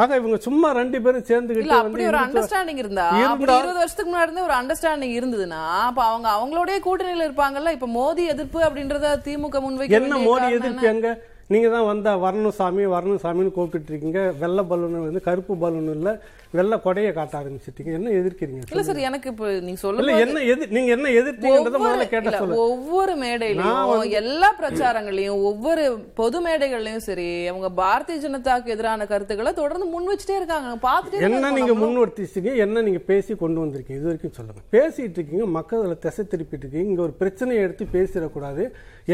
ஆக 0.00 0.16
இவங்க 0.16 0.36
சும்மா 0.44 0.68
ரெண்டு 0.72 0.98
பேரும் 1.04 1.26
சேர்ந்துக்கிட்டு 1.28 1.76
அப்படி 1.78 2.04
ஒரு 2.10 2.18
அண்டர்ஸ்டாண்டிங் 2.22 2.80
இருந்தா 2.82 3.06
இருபது 3.22 3.78
வருஷத்துக்கு 3.78 4.10
முன்னாடி 4.10 4.28
இருந்தே 4.28 4.46
ஒரு 4.46 4.56
அண்டர்ஸ்டாண்டிங் 4.58 5.14
இருந்ததுன்னா 5.16 5.62
அப்ப 5.86 6.00
அவங்க 6.04 6.28
அவங்களோடய 6.36 6.78
கூட்டணியில 6.86 7.26
இருப்பாங்கல்ல 7.28 7.72
இப்ப 7.76 7.88
மோடி 7.96 8.24
எதிர்ப்பு 8.32 8.60
அப்படின்றத 8.66 9.10
திமுக 9.26 9.60
முன்வைக்க 9.64 9.98
என்ன 10.00 10.20
மோடி 10.26 10.48
எதிர்ப்பு? 10.58 10.88
எங்க 10.92 11.10
நீங்க 11.50 11.68
தான் 11.70 11.88
வந்தா 11.88 12.10
வரணும் 12.24 12.56
சாமி 12.58 12.84
வரணும் 12.92 13.22
சாமின்னு 13.22 13.54
கூப்பிட்டு 13.54 13.90
இருக்கீங்க 13.92 14.20
வெள்ளை 14.38 14.62
பலூன் 14.64 14.98
வந்து 15.00 15.22
கருப்பு 15.24 15.54
பலூன் 15.58 15.90
இல்ல 15.94 16.10
வெள்ளை 16.56 16.76
கொடையை 16.84 17.10
காட்ட 17.16 17.34
ஆரம்பிச்சிட்டீங்க. 17.40 17.90
என்ன 17.98 18.12
எதிர்க்கிறீங்க? 18.20 18.62
இல்ல 18.72 18.82
சார் 18.88 19.00
எனக்கு 19.08 19.28
இப்ப 19.32 19.48
நீங்க 19.66 19.80
இல்ல 19.80 19.82
சொல்லுங்க 19.82 20.14
என்ன 20.24 20.40
எது 20.52 20.64
நீங்க 20.76 20.90
என்ன 20.96 21.10
எதிர்த்தீங்கன்றத 21.20 21.80
முதல்ல 21.82 22.06
கேட்ட 22.12 22.30
சொல்லுங்க 22.38 22.64
ஒவ்வொரு 22.70 23.14
மேடையிலயும் 23.22 24.16
எல்லா 24.20 24.48
பிரச்சாரங்களையும் 24.60 25.44
ஒவ்வொரு 25.50 25.84
பொது 26.20 26.40
மேடைகள்லயும் 26.46 27.04
சரி 27.08 27.28
அவங்க 27.52 27.70
பாரதிய 27.82 28.18
ஜனதாக்கு 28.24 28.74
எதிரான 28.76 29.06
கருத்துக்களை 29.12 29.52
தொடர்ந்து 29.60 29.86
முன் 29.92 30.10
வச்சுட்டே 30.12 30.38
இருக்காங்க. 30.40 30.72
பாத்துட்டே 30.88 31.24
என்ன 31.28 31.52
நீங்க 31.58 31.70
இருக்கோம் 31.70 31.84
முன் 31.84 32.00
வர்த்திச்சீங்க 32.02 32.52
என்ன 32.66 32.82
நீங்க 32.88 33.02
பேசி 33.12 33.34
கொண்டு 33.44 33.62
வந்திருக்கீங்க? 33.64 34.00
இது 34.00 34.10
வரைக்கும் 34.10 34.36
சொல்லுங்க. 34.38 34.62
பேசிட்டு 34.76 35.18
இருக்கீங்க 35.18 35.46
மக்கள் 35.58 35.82
அதில் 35.84 36.02
திசை 36.06 36.24
திருப்பிட்டு 36.32 36.64
இருக்கீங்க. 36.64 36.88
இங்க 36.90 37.02
ஒரு 37.08 37.14
பிரச்சனையை 37.22 37.62
எடுத்து 37.66 37.86
பேசிடக்கூடாது. 37.96 38.64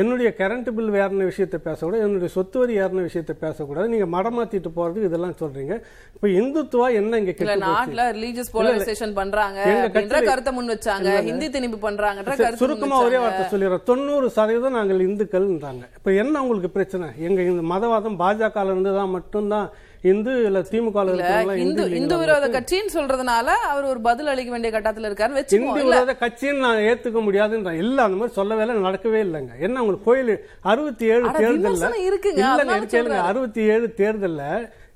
என்னுடைய 0.00 0.28
கரண்ட் 0.38 0.70
பில் 0.76 0.90
ஏறின 1.02 1.26
விஷயத்தை 1.32 1.58
பேசக்கூடாது? 1.68 2.02
என்னுடைய 2.06 2.30
சொத்து 2.38 2.58
வரி 2.58 2.74
ஏறின 2.80 3.04
விஷயத்தை 3.08 3.34
பேசக்கூடாது? 3.44 3.88
நீங்க 3.94 4.06
மடமாத்திட்டு 4.16 4.70
போறதுக்கு 4.78 5.08
இதெல்லாம் 5.10 5.38
சொல்றீங்க. 5.42 5.74
இப்ப 6.16 6.26
இந்துத்துவா 6.40 6.88
என்ன 7.02 7.20
இங்க 7.28 7.44
இல்ல? 7.46 7.66
நாட்டுல 7.66 8.04
ரிலீஜியஸ் 8.12 8.52
போலரைசேஷன் 8.52 9.12
பண்றாங்க. 9.12 9.58
கட்சியில- 9.94 10.24
கருத்தை 10.24 10.52
முன் 10.52 10.70
வச்சாங்க. 10.70 11.10
ஹிந்தி 11.22 11.48
திணிப்பு 11.48 11.78
பண்றாங்கன்ற 11.82 12.30
சரி, 12.32 12.42
கருத்து 12.42 12.60
முன் 12.60 12.60
சுருக்கமா 12.62 12.98
ஒரே. 13.02 13.18
வார்த்தை 13.18 13.46
சொல்லிடுறோம் 13.52 13.82
தொண்ணூறு 13.82 14.30
சதவீதம் 14.30 14.72
நாங்கள் 14.72 15.06
இந்துக்கள்ன்றாங்க. 15.06 15.84
இப்ப 15.96 16.12
என்ன 16.14 16.42
உங்களுக்கு 16.42 16.70
பிரச்சனை? 16.70 17.08
எங்க 17.18 17.42
இந்த 17.44 17.74
மதவாதம் 17.74 18.18
பாஜக 18.18 18.64
இருந்து 18.64 18.94
தான் 18.94 19.10
மட்டும்தான் 19.10 19.68
இந்து 20.02 20.44
இல்ல 20.44 20.60
திமுக 20.70 21.02
இந்து 21.02 21.60
இந்து 21.60 21.90
இந்து 21.90 22.18
விரோத 22.18 22.48
கட்சின்னு 22.48 22.92
சொல்றதுனால 22.94 23.48
அவர் 23.66 23.84
ஒரு 23.84 24.00
பதில் 24.00 24.26
அளிக்க 24.26 24.50
வேண்டிய 24.50 24.72
கட்டத்துல 24.72 25.08
இருக்காரு. 25.08 25.28
இந்து 25.28 25.40
வச்சுக்கோங்க 25.40 25.78
இல்ல. 25.78 25.94
விரோத 25.94 26.16
கட்சின்னு 26.20 26.58
நான் 26.58 26.76
ஏத்துக்க 26.82 27.20
முடியாதுன்ற 27.22 27.72
இல்ல 27.76 28.02
அந்த 28.02 28.16
மாதிரி 28.16 28.34
சொல்லவே 28.34 28.62
இல்லை 28.62 28.76
நடக்கவே 28.82 29.20
இல்லைங்க. 29.24 29.50
என்ன 29.60 29.80
உங்களுக்கு 29.80 30.04
கோயில் 30.04 30.32
அறுபத்தி 30.64 31.06
ஏழு 31.06 31.24
விமர்சனம் 31.38 32.06
இருக்குங்க, 32.06 32.42
கேளுங்க. 32.90 33.18
அறுபத்தி 33.22 33.60
ஏழு 33.66 33.94
தேர்தல்ல 33.96 34.42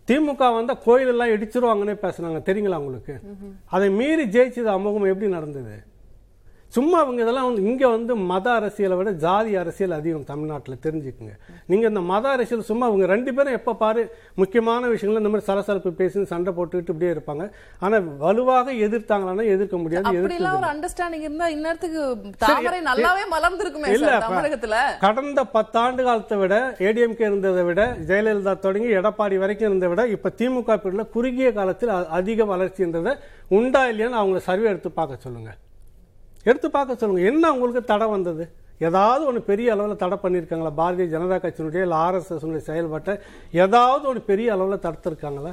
திமுக 0.09 0.55
வந்தா 0.55 0.75
கோயில் 0.85 1.09
எல்லாம் 1.09 1.29
இடிச்சிருவாங்கன்னே 1.29 1.95
பேசுனாங்க. 2.05 2.39
தெரியுங்களா 2.49 2.81
உங்களுக்கு? 2.83 3.21
அதை 3.67 3.91
மீறி 3.91 4.25
ஜெயிச்சது 4.25 4.71
அமோகம் 4.77 5.11
எப்படி 5.13 5.29
நடந்தது? 5.29 5.75
சும்மா 6.73 6.97
அவங்க 7.03 7.21
இதெல்லாம் 7.23 7.47
வந்து 7.49 7.63
இங்க 7.69 7.85
வந்து 7.93 8.13
மத 8.31 8.47
அரசியலை 8.59 8.97
விட 8.99 9.11
ஜாதி 9.23 9.53
அரசியல் 9.61 9.95
அதிகம் 9.97 10.27
தமிழ்நாட்டுல 10.29 10.75
தெரிஞ்சுக்குங்க. 10.85 11.33
நீங்க 11.71 11.85
இந்த 11.91 12.03
மத 12.11 12.25
அரசியல் 12.35 12.67
சும்மா 12.69 12.85
அவங்க 12.91 13.07
ரெண்டு 13.13 13.31
பேரும் 13.37 13.57
எப்ப 13.59 13.75
பாரு 13.81 14.03
முக்கியமான 14.41 14.83
விஷயங்கள் 14.93 15.21
இந்த 15.23 15.31
மாதிரி 15.33 15.47
சலசலப்பு 15.49 15.91
பேசி 16.01 16.25
சண்டை 16.33 16.53
போட்டுக்கிட்டு 16.59 16.93
இப்படியே 16.95 17.13
இருப்பாங்க. 17.15 17.45
ஆனா 17.85 17.97
வலுவாக 18.25 18.75
எதிர்த்தாங்களான்னா 18.87 19.47
எதிர்க்க 19.55 19.79
முடியாது 19.85 20.05
அப்படி 20.05 20.21
எதிர்க்க 20.21 20.41
எல்லாம் 20.43 20.59
ஒரு 20.61 20.69
அண்டர்ஸ்டாண்டிங் 20.73 21.25
இருந்தா 21.27 21.49
இந்நேரத்துக்கு 21.55 22.03
தாமரை 22.45 22.81
நல்லாவே 22.91 23.25
மலர்ந்திருக்குமே 23.35 23.91
இல்ல, 23.97 24.13
தமிழகத்துல. 24.27 24.77
கடந்த 25.07 25.45
பத்தாண்டு 25.57 26.05
காலத்தை 26.09 26.39
விட 26.43 26.55
ஏடிஎம்கே 26.89 27.27
இருந்ததை 27.31 27.65
விட 27.71 27.81
ஜெயலலிதா 28.11 28.55
தொடங்கி 28.67 28.93
எடப்பாடி 29.01 29.39
வரைக்கும் 29.45 29.69
இருந்ததை 29.71 29.91
விட 29.95 30.05
இப்ப 30.17 30.33
திமுக 30.41 30.71
பீரியட்ல 30.85 31.07
குறுகிய 31.17 31.51
காலத்தில் 31.59 31.93
அதிக 32.21 32.45
வளர்ச்சின்றதை 32.53 33.15
உண்டா 33.59 33.83
இல்லையான்னு 33.93 34.21
அவங்க 34.23 34.41
சர்வே 34.49 34.71
எடுத்து 34.75 34.93
பார்க்க 35.01 35.27
சொல்லுங்க. 35.27 35.51
எடுத்து 36.49 36.69
பார்க்க 36.77 37.01
சொல்லுங்க. 37.01 37.23
என்ன 37.31 37.45
உங்களுக்கு 37.55 37.83
தடை 37.93 38.07
வந்தது? 38.17 38.45
ஏதாவது 38.89 39.23
ஒன்று 39.29 39.41
பெரிய 39.49 39.73
அளவில் 39.75 40.03
தடை 40.03 40.17
பண்ணியிருக்காங்களா 40.23 40.71
பாரதிய 40.79 41.07
ஜனதா 41.15 41.37
கட்சியினுடைய 41.43 41.87
இல்லை 41.87 41.97
ஆர்எஸ்எஸ் 42.05 42.69
செயல்பாட்டை 42.69 43.15
ஏதாவது 43.65 44.05
ஒன்று 44.11 44.23
பெரிய 44.31 44.55
அளவில் 44.55 44.85
தடுத்திருக்காங்களா? 44.87 45.53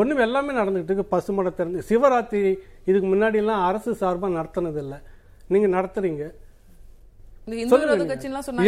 ஒன்றும் 0.00 0.22
எல்லாமே 0.26 0.52
நடந்துகிட்டு 0.58 0.92
இருக்கு. 0.92 1.12
பசுமடை 1.14 1.50
திறந்து. 1.58 1.86
சிவராத்திரி 1.90 2.50
இதுக்கு 2.90 3.08
முன்னாடிலாம் 3.12 3.64
அரசு 3.70 3.90
சார்பாக 4.02 4.36
நடத்தினது 4.38 4.80
இல்லை 4.84 4.98
நீங்கள் 5.54 5.74
நடத்துறீங்க 5.78 6.24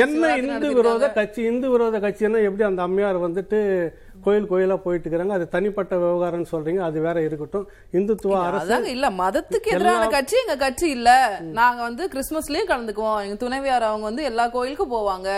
என்ன 0.05 0.29
இந்து. 0.43 0.69
விரோத 0.77 1.07
கட்சி? 1.17 1.41
இந்து 1.51 1.69
விரோத 1.73 1.97
கட்சின்னா 2.05 2.39
எப்படி 2.49 2.65
அந்த 2.69 2.81
அம்மையார் 2.89 3.19
வந்துட்டு 3.25 3.59
கோயில் 4.25 4.49
கோயிலா 4.51 4.77
போயிட்டு 4.85 5.05
இருக்கிறாங்க. 5.07 5.35
அது 5.39 5.47
தனிப்பட்ட 5.55 5.95
விவகாரம்னு 6.03 6.49
சொல்றீங்க. 6.53 6.81
அது 6.89 6.99
வேற 7.07 7.17
இருக்கட்டும். 7.27 7.67
இந்துத்துவ 7.99 8.39
அரசு 8.49 8.91
இல்ல 8.95 9.11
மதத்துக்கு 9.23 9.73
எதிரான 9.77 10.07
கட்சி 10.17 10.37
எங்க 10.43 10.57
கட்சி 10.65 10.87
இல்ல. 10.97 11.11
நாங்க 11.59 11.81
வந்து 11.89 12.05
கிறிஸ்துமஸ்லயும் 12.15 12.71
கலந்துக்குவோம். 12.73 13.21
எங்க 13.27 13.37
துணைவியார் 13.45 13.89
அவங்க 13.91 14.07
வந்து 14.11 14.25
எல்லா 14.31 14.47
கோயிலுக்கும் 14.57 14.93
போவாங்க. 14.97 15.29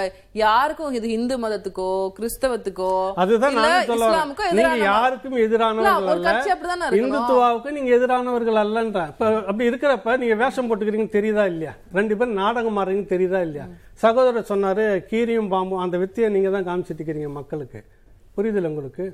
யாருக்கும் 0.44 0.96
இது 1.00 1.10
இந்து 1.18 1.36
மதத்துக்கோ 1.44 1.90
கிறிஸ்தவத்துக்கோ 2.18 2.92
அதுதான். 3.24 3.58
இஸ்லாமுக்கோ 3.96 4.48
நீங்க 4.60 4.76
யாருக்கும் 4.90 5.38
எதிரானவர்கள். 5.46 7.00
இந்துத்துவாவுக்கு 7.02 7.76
நீங்க 7.78 7.92
எதிரானவர்கள் 7.98 8.60
அல்லன்ற. 8.64 9.06
இப்ப 9.14 9.30
அப்படி 9.48 9.70
இருக்கிறப்ப 9.70 10.18
நீங்க 10.24 10.36
வேஷம் 10.44 10.68
போட்டுக்கிறீங்க 10.68 11.08
தெரியுதா 11.16 11.46
இல்லையா? 11.52 11.74
ரெண்டு 12.00 12.16
பேரும் 12.18 12.38
நாடகம் 12.42 12.78
மாறுறீங்க 12.78 13.06
தெரியுதா 13.14 13.40
இல்லையா? 13.46 13.66
சகோதரர் 14.02 14.50
சொன்னாரு 14.52 14.84
கீரியும் 15.10 15.50
பாம்பும் 15.52 15.82
அந்த 15.86 15.96
வித்தியை 16.02 16.28
நீங்க 16.36 16.50
தான் 16.54 16.68
காமிச்சிட்டு 16.68 17.00
இருக்கிறீங்க 17.00 17.32
மக்களுக்கு. 17.40 17.80
புரியுதுல 18.36 18.66
உங்களுக்கு? 18.66 19.04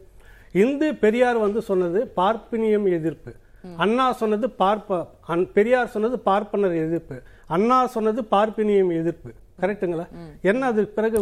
இந்து 0.53 0.95
பெரியார் 0.95 1.39
வந்து 1.39 1.63
சொன்னது 1.63 2.13
பார்ப்பினியம் 2.17 2.93
எதிர்ப்பு. 2.93 3.31
அண்ணா 3.77 4.13
சொன்னது 4.13 4.51
பார்ப்ப 4.51 4.99
அன்- 5.29 5.53
பெரியார் 5.53 5.89
சொன்னது 5.89 6.19
பார்ப்பனர் 6.19 6.75
எதிர்ப்பு. 6.77 7.17
அண்ணா 7.47 7.87
சொன்னது 7.87 8.23
பார்ப்பினியம் 8.31 8.99
எதிர்ப்பு. 8.99 9.31
கரெக்ட்டுங்களா? 9.61 10.05
என்ன 10.43 10.67
அதுக்கு 10.67 10.93
பிறகு 10.93 11.17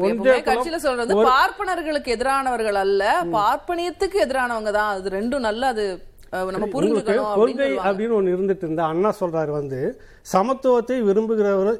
ஒன்றே 0.00 0.32
கட்சியில 0.40 0.76
சொல்றது 0.76 1.14
பார்ப்பனர்களுக்கு 1.24 2.08
எதிரானவர்கள் 2.08 2.74
அல்ல 2.74 3.02
பார்ப்பனியத்துக்கு 3.32 4.18
எதிரானவங்க 4.20 4.70
தான். 4.70 4.94
அது 4.94 5.10
ரெண்டும் 5.10 5.38
நல்ல 5.38 5.66
அது 5.66 5.84
கொள்கை. 7.34 7.68
அப்படின்னு 7.78 8.16
ஒண்ணு 8.18 8.34
இருந்துட்டு 8.34 8.64
இருந்தா 8.64 8.86
அண்ணா 8.86 9.14
சொல்றாரு 9.20 9.50
வந்து 9.50 9.78
சமத்துவத்தை 10.32 11.02
விரும்புகிறவர் 11.02 11.78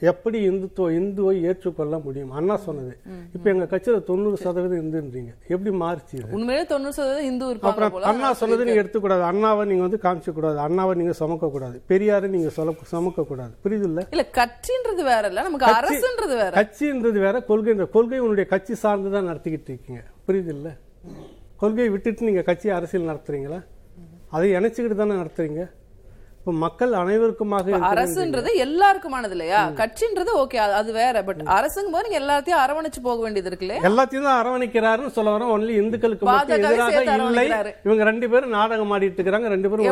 எப்படி 0.00 0.38
இந்துத்துவ 0.48 0.86
இந்துவை 0.98 1.34
ஏற்றுக்கொள்ள 1.48 1.98
முடியும்? 1.98 2.30
அண்ணா 2.30 2.56
சொன்னது. 2.56 2.92
இப்ப 3.34 3.50
எங்க 3.50 3.64
கட்சியில 3.64 3.98
தொண்ணூறு 4.02 4.36
சதவீதம் 4.36 4.80
இந்துன்றீங்க. 4.82 5.32
எப்படி 5.48 5.70
மாறிச்சு 5.76 6.18
உண்மையிலே 6.38 6.66
தொண்ணூறு 6.66 6.96
சதவீதம் 6.98 7.28
இந்து 7.30 7.46
அப்புறம் 7.70 7.94
அண்ணா 8.10 8.32
சொன்னது 8.32 8.66
நீங்க 8.68 8.82
எடுத்துக்கூடாது. 8.82 9.22
அண்ணாவை 9.30 9.64
நீங்க 9.70 9.82
வந்து 9.86 10.00
காமிக்க 10.02 10.32
கூடாது 10.32 10.58
அண்ணாவை 10.66 10.94
நீங்க 10.94 11.12
சுமக்க 11.12 11.50
கூடாது 11.50 11.82
பெரியாரை 11.92 12.28
நீங்க 12.34 12.48
சொல்ல 12.48 12.74
சுமக்க 12.94 13.22
கூடாது 13.22 13.54
புரியுது 13.64 13.88
இல்ல 13.90 14.06
இல்ல 14.10 14.24
கட்சின்றது 14.40 15.04
வேற 15.12 15.22
இல்ல 15.28 15.42
நமக்கு 15.42 15.66
அரசுன்றது 15.78 16.36
வேற. 16.42 16.52
கட்சின்றது 16.60 17.20
வேற 17.26 17.44
கொள்கைன்ற 17.48 17.88
கொள்கை 17.88 18.18
உன்னுடைய 18.18 18.48
கட்சி 18.54 18.74
சார்ந்து 18.74 19.10
தான் 19.10 19.28
நடத்திக்கிட்டு 19.30 19.70
இருக்கீங்க. 19.72 20.02
புரியுது 20.28 20.48
இல்ல 20.48 20.76
கொள்கையை 21.56 21.90
விட்டுட்டு 21.92 22.28
நீங்க 22.28 22.42
கட்சி 22.42 22.68
அரசியல் 22.68 23.10
நடத்துறீங்களா? 23.10 23.60
அதை 24.30 24.52
இணைச்சுக்கிட்டு 24.52 24.94
தானே 24.94 25.14
நடத்துறீங்க? 25.14 25.62
இப்போ 26.46 26.58
மக்கள் 26.58 26.92
அனைவருக்குமாக 26.98 27.78
அரசுன்றது 27.88 28.50
எல்லாருக்குமானது 28.64 29.34
இல்லையா 29.36 29.60
கட்சின்றது 29.80 30.30
ஓகே 30.42 30.58
அது 30.80 30.90
வேற. 30.98 31.22
பட் 31.28 31.40
அரசுங்கும் 31.56 31.94
போது 31.94 32.04
நீங்க 32.06 32.20
எல்லாத்தையும் 32.20 32.60
அரவணைச்சு 32.64 33.00
போக 33.06 33.18
வேண்டியது 33.24 33.50
இருக்குல்ல 33.50 33.78
எல்லாத்தையும் 33.88 34.28
தான் 34.28 34.38
அரவணைக்கிறாருன்னு 34.42 35.14
சொல்ல 35.16 35.32
வரேன். 35.34 35.52
ஒன்லி 35.56 35.72
இந்துக்களுக்கு 35.82 36.28
எதிராக 36.58 37.02
இல்லை. 37.24 37.46
இவங்க 37.86 38.04
ரெண்டு 38.10 38.28
பேரும் 38.34 38.54
நாடகம் 38.58 38.94
ஆடிட்டு 38.96 39.24
இருக்காங்க 39.24 39.50
ரெண்டு 39.54 39.70
பேரும் 39.72 39.88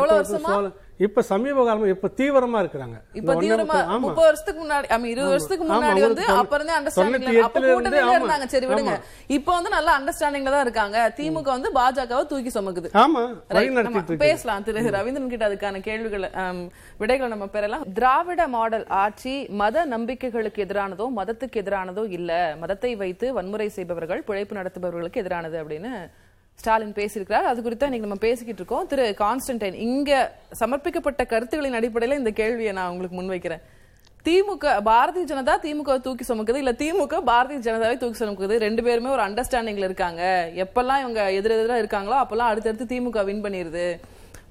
இப்ப 0.98 1.22
சமீப 1.30 1.62
காலமா 1.66 1.86
இப்ப 1.92 2.08
தீவிரமா 2.18 2.58
இருக்கிறாங்க. 2.62 2.96
இப்ப 3.18 3.34
தீவிரமா 3.42 3.76
முப்பது 4.04 4.26
வருஷத்துக்கு 4.28 4.60
முன்னாடி 4.64 4.86
ஐ 4.96 4.98
இருபது 5.12 5.32
வருஷத்துக்கு 5.32 5.64
முன்னாடி 5.70 6.02
வந்து 6.06 6.24
அப்ப 6.40 6.56
இருந்தே 6.58 6.74
அண்டர்ஸ்டாண்டிங் 6.76 7.40
அப்ப 7.46 7.60
கூட்டணியில. 7.60 8.12
இருந்தாங்க. 8.18 8.46
சரி 8.52 8.66
விடுங்க. 8.70 8.94
இப்ப 9.36 9.48
வந்து 9.56 9.70
நல்ல 9.76 9.88
அண்டர்ஸ்டாண்டிங்ல 9.98 10.52
தான் 10.56 10.64
இருக்காங்க. 10.66 10.98
திமுக 11.18 11.48
வந்து 11.56 11.70
பாஜகவை 11.78 12.22
தூக்கி 12.32 12.52
சுமக்குது. 12.58 12.90
ஆமா. 13.04 13.22
பேசலாம். 14.24 14.64
திரு 14.68 14.84
ரவீந்திரன் 14.98 15.32
கிட்ட 15.34 15.48
அதுக்கான 15.50 15.80
கேள்விகள் 15.88 16.26
விடைகள் 17.02 17.32
நம்ம 17.34 17.48
பெறலாம். 17.56 17.84
திராவிட 17.98 18.48
மாடல் 18.56 18.86
ஆட்சி 19.04 19.34
மத 19.62 19.84
நம்பிக்கைகளுக்கு 19.94 20.64
எதிரானதோ 20.66 21.08
மதத்துக்கு 21.20 21.62
எதிரானதோ 21.64 22.04
இல்ல. 22.18 22.30
மதத்தை 22.62 22.92
வைத்து 23.02 23.32
வன்முறை 23.38 23.68
செய்பவர்கள் 23.78 24.22
பிழைப்பு 24.30 24.60
நடத்துபவர்களுக்கு 24.60 25.22
எதிரானது 25.24 25.58
அப்படின்னு 25.62 25.92
ஸ்டாலின் 26.60 26.96
பேசியிருக்கிறார். 26.98 27.46
அது 27.50 27.58
குறித்து 27.64 27.86
இன்னைக்கு 27.88 28.08
நம்ம 28.08 28.20
பேசிக்கிட்டு 28.26 28.60
இருக்கோம். 28.62 28.86
திரு 28.90 29.04
கான்ஸ்டன்டைன் 29.22 29.78
இங்க 29.88 30.10
சமர்ப்பிக்கப்பட்ட 30.60 31.22
கருத்துக்களின் 31.32 31.78
அடிப்படையில 31.80 32.18
இந்த 32.22 32.32
கேள்வியை 32.40 32.72
நான் 32.78 32.90
உங்களுக்கு 32.92 33.18
முன்வைக்கிறேன். 33.20 33.64
திமுக 34.26 34.66
பாரதிய 34.88 35.24
ஜனதா 35.30 35.54
திமுக 35.64 35.94
தூக்கி 36.04 36.24
சுமக்குது 36.28 36.60
இல்ல 36.62 36.72
திமுக 36.82 37.16
பாரதிய 37.30 37.58
ஜனதாவை 37.66 37.96
தூக்கி 38.02 38.18
சுமக்குது 38.20 38.54
ரெண்டு 38.66 38.82
பேருமே 38.86 39.10
ஒரு 39.16 39.22
அண்டர்ஸ்டாண்டிங்ல 39.26 39.88
இருக்காங்க. 39.88 40.22
எப்பெல்லாம் 40.64 41.02
இவங்க 41.04 41.22
எதிரெதிரா 41.38 41.76
இருக்காங்களோ 41.82 42.16
அப்பெல்லாம் 42.22 42.50
அடுத்தடுத்து 42.52 42.86
திமுக 42.92 43.24
வின் 43.28 43.44
பண்ணிருது. 43.46 43.86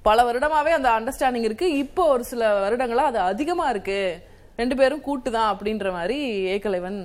பல 0.08 0.24
வருடமாவே 0.28 0.72
அந்த 0.78 0.88
அண்டர்ஸ்டாண்டிங் 0.98 1.46
இருக்கு. 1.48 1.68
இப்போ 1.82 2.04
ஒரு 2.14 2.24
சில 2.30 2.52
வருடங்களா 2.64 3.06
அது 3.10 3.20
அதிகமா 3.30 3.66
இருக்கு. 3.74 4.00
ரெண்டு 4.60 4.74
பேரும் 4.80 5.04
கூட்டு 5.06 5.28
தான் 5.36 5.50
அப்படின்ற 5.52 5.90
மாதிரி 5.98 6.18
ஏகலைவன் 6.56 6.98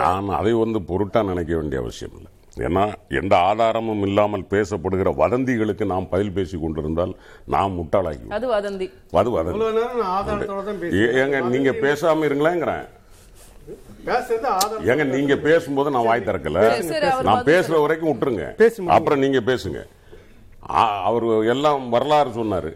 நான் 0.00 0.28
அதை 0.40 0.52
வந்து 0.64 0.80
பொருட்டா 0.90 1.22
நினைக்க 1.30 1.52
வேண்டிய 1.60 1.80
அவசியம் 1.84 2.16
இல்லை. 2.18 2.30
ஏன்னா 2.66 2.84
எந்த 3.20 3.34
ஆதாரமும் 3.48 4.02
இல்லாமல் 4.06 4.44
பேசப்படுகிற 4.50 5.10
வதந்திகளுக்கு 5.22 5.84
நாம் 5.92 6.08
பதில் 6.08 6.32
பேசி 6.38 6.56
கொண்டிருந்தால் 6.60 7.12
நாம் 7.54 7.76
முட்டாளாகி 7.78 8.24
அது 8.38 8.46
வதந்தி. 8.54 8.88
அது 9.12 9.30
ஏங்க 11.22 11.42
நீங்க 11.54 11.72
பேசாம 11.86 12.26
இருங்களேங்கிறேன். 12.28 12.86
ஏங்க 14.90 15.04
நீங்க 15.04 15.36
பேசும்போது 15.36 15.88
நான் 15.94 16.08
வாய் 16.10 16.26
திறக்கல. 16.26 16.58
நான் 17.28 17.48
பேசுற 17.52 17.80
வரைக்கும் 17.80 18.12
விட்டுருங்க. 18.12 18.44
அப்புறம் 18.96 19.22
நீங்க 19.24 19.40
பேசுங்க. 19.50 19.80
அவர் 21.08 21.26
எல்லாம் 21.54 21.88
வரலாறு 21.96 22.30
சொன்னாரு. 22.30 22.72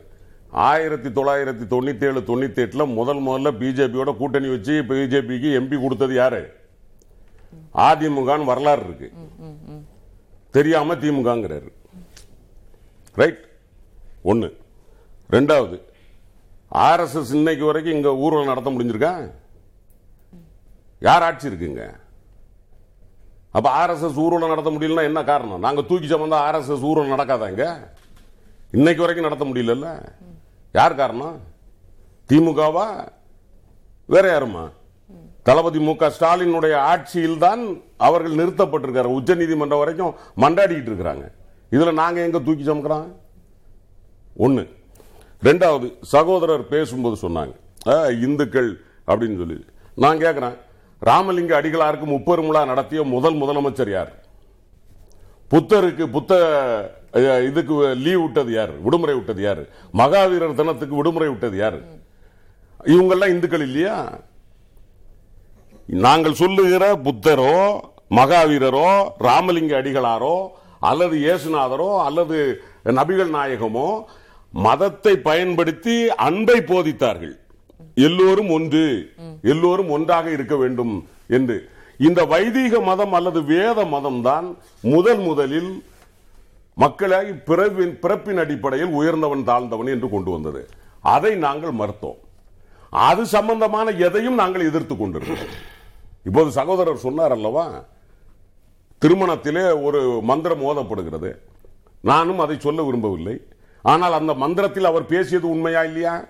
ஆயிரத்தி 0.71 1.09
தொள்ளாயிரத்தி 1.09 1.65
தொண்ணூத்தி 1.75 2.05
ஏழு 2.09 2.21
தொண்ணூத்தி 2.31 2.61
எட்டுல 2.65 2.85
முதல் 2.99 3.21
முதல்ல 3.29 3.51
பிஜேபியோட 3.61 4.11
கூட்டணி 4.17 4.49
வச்சு 4.49 4.75
பிஜேபிக்கு 4.89 5.51
எம்பி 5.61 5.77
கொடுத்தது 5.83 6.15
யாரு? 6.15 6.43
அதிமுகன்னு 7.87 8.51
வரலாறு 8.51 8.83
இருக்கு. 8.89 9.09
தெரியாம 10.57 10.95
திமுகங்கிறாரு. 10.95 11.71
ரைட் 13.21 13.43
ஒன்று 14.23 14.49
ரெண்டாவது 15.31 15.77
ஆர்எஸ்எஸ் 16.75 17.33
இன்னைக்கு 17.39 17.65
வரைக்கும் 17.65 17.95
இங்க 17.95 18.11
ஊர்வலம் 18.25 18.51
நடத்த 18.53 18.71
முடிஞ்சிருக்கா? 18.71 19.13
யார் 21.01 21.23
ஆட்சி 21.23 21.49
இருக்குங்க? 21.49 21.83
அப்ப 23.51 23.69
ஆர்எஸ்எஸ் 23.81 24.21
ஊர்வலம் 24.25 24.53
நடத்த 24.55 24.71
முடியலன்னா 24.71 25.03
என்ன 25.03 25.25
காரணம்? 25.25 25.65
நாங்க 25.67 25.83
தூக்கி 25.83 26.07
சமந்தா 26.07 26.39
ஆர்எஸ்எஸ் 26.49 26.87
ஊர்வலம் 26.91 27.15
நடக்காதாங்க 27.15 27.65
இன்னைக்கு 28.71 29.05
வரைக்கும் 29.05 29.29
நடத்த 29.29 29.45
முடியலல்ல? 29.45 30.13
யார் 30.73 30.95
காரணம்? 30.95 31.41
திமுகவா? 32.29 33.09
வேற 34.07 34.25
யாருமா? 34.33 34.65
தளபதி 35.49 35.79
மு 35.87 35.93
க 36.01 36.09
ஸ்டாலினுடைய 36.17 36.75
ஆட்சியில் 36.91 37.41
தான் 37.45 37.63
அவர்கள் 38.09 38.39
நிறுத்தப்பட்டிருக்காரு. 38.41 39.09
உச்ச 39.19 39.35
நீதிமன்றம் 39.41 39.83
வரைக்கும் 39.83 40.15
மண்டாடிக்கிட்டு 40.43 40.91
இருக்கிறாங்க. 40.91 41.25
இதுல 41.77 41.93
நாங்க 42.01 42.19
எங்க 42.27 42.39
தூக்கி 42.47 42.65
சமக்கிறோம்? 42.69 43.09
ஒண்ணு. 44.45 44.65
ரெண்டாவது 45.49 45.87
சகோதரர் 46.15 46.65
பேசும்போது 46.75 47.17
சொன்னாங்க. 47.25 47.55
இந்துக்கள் 48.27 48.71
அப்படின்னு 49.11 49.39
சொல்லி. 49.43 49.59
நான் 50.05 50.23
கேட்கிறேன் 50.25 50.57
ராமலிங்க 51.09 51.53
அடிகளாருக்கு 51.61 52.07
முப்பெருமுழா 52.15 52.61
நடத்திய 52.73 53.03
முதல் 53.15 53.39
முதலமைச்சர் 53.43 53.91
யார்? 53.97 54.13
புத்தருக்கு 55.53 56.05
புத்த 56.17 56.33
இதுக்கு 57.49 57.75
லீவ் 58.05 58.21
விட்டது 58.21 58.53
யார்? 58.59 58.75
விடுமுறை 58.85 59.15
விட்டது 59.17 59.43
யார்? 59.43 59.63
மகாவீரர் 60.01 60.61
தினத்துக்கு 60.61 60.95
விடுமுறை 61.01 61.29
விட்டது 61.29 61.57
யார்? 61.63 61.81
இவங்கெல்லாம் 62.95 63.33
இந்துக்கள் 63.35 63.65
இல்லையா? 63.71 63.97
நாங்கள் 65.93 66.39
சொல்லுகிற 66.41 66.85
புத்தரோ 67.07 67.55
மகாவீரரோ 68.19 68.89
ராமலிங்க 69.27 69.73
அடிகளாரோ 69.79 70.37
அல்லது 70.91 71.15
இயேசுநாதரோ 71.25 71.89
அல்லது 72.07 72.39
நபிகள் 72.99 73.31
நாயகமோ 73.37 73.89
மதத்தை 74.55 75.13
பயன்படுத்தி 75.29 75.97
அன்பை 76.27 76.57
போதித்தார்கள். 76.71 77.35
எல்லோரும் 78.07 78.51
ஒன்று 78.57 78.85
எல்லோரும் 79.53 79.91
ஒன்றாக 79.97 80.27
இருக்க 80.37 80.57
வேண்டும் 80.63 80.95
என்று. 81.37 81.57
இந்த 82.07 82.21
வைதீக 82.33 82.81
மதம் 82.91 83.15
அல்லது 83.19 83.43
வேத 83.53 83.85
மதம் 83.95 84.21
தான் 84.29 84.47
முதல் 84.95 85.23
முதலில் 85.29 85.73
மக்களை 86.77 87.23
பிறவின் 87.49 87.95
பிறப்பின் 88.05 88.41
அடிப்படையில் 88.45 88.95
உயர்ந்தவன் 89.01 89.45
தாழ்ந்தவன் 89.51 89.93
என்று 89.95 90.11
கொண்டு 90.15 90.31
வந்தது. 90.37 90.63
அதை 91.17 91.33
நாங்கள் 91.47 91.75
மறுத்தோம். 91.81 92.19
அது 92.93 93.23
சம்பந்தமான 93.37 93.91
எதையும் 94.07 94.41
நாங்கள் 94.43 94.69
எதிர்த்து 94.71 94.97
கொண்டிருக்கிறோம் 94.97 95.55
இப்போது 96.25 96.51
சகோதரர் 96.51 96.97
சொன்னார் 96.97 97.33
அல்லவா? 97.33 97.85
திருமணத்திலே 99.05 99.83
ஒரு 99.83 100.21
மந்திரம் 100.23 100.63
ஓதப்படுகிறது. 100.63 101.31
நானும் 102.01 102.39
அதை 102.39 102.57
சொல்ல 102.59 102.83
விரும்பவில்லை. 102.83 103.47
ஆனால் 103.83 104.13
அந்த 104.13 104.35
மந்திரத்தில் 104.35 104.85
அவர் 104.85 105.07
பேசியது 105.07 105.49
உண்மையா 105.49 105.83
இல்லையா? 105.83 106.25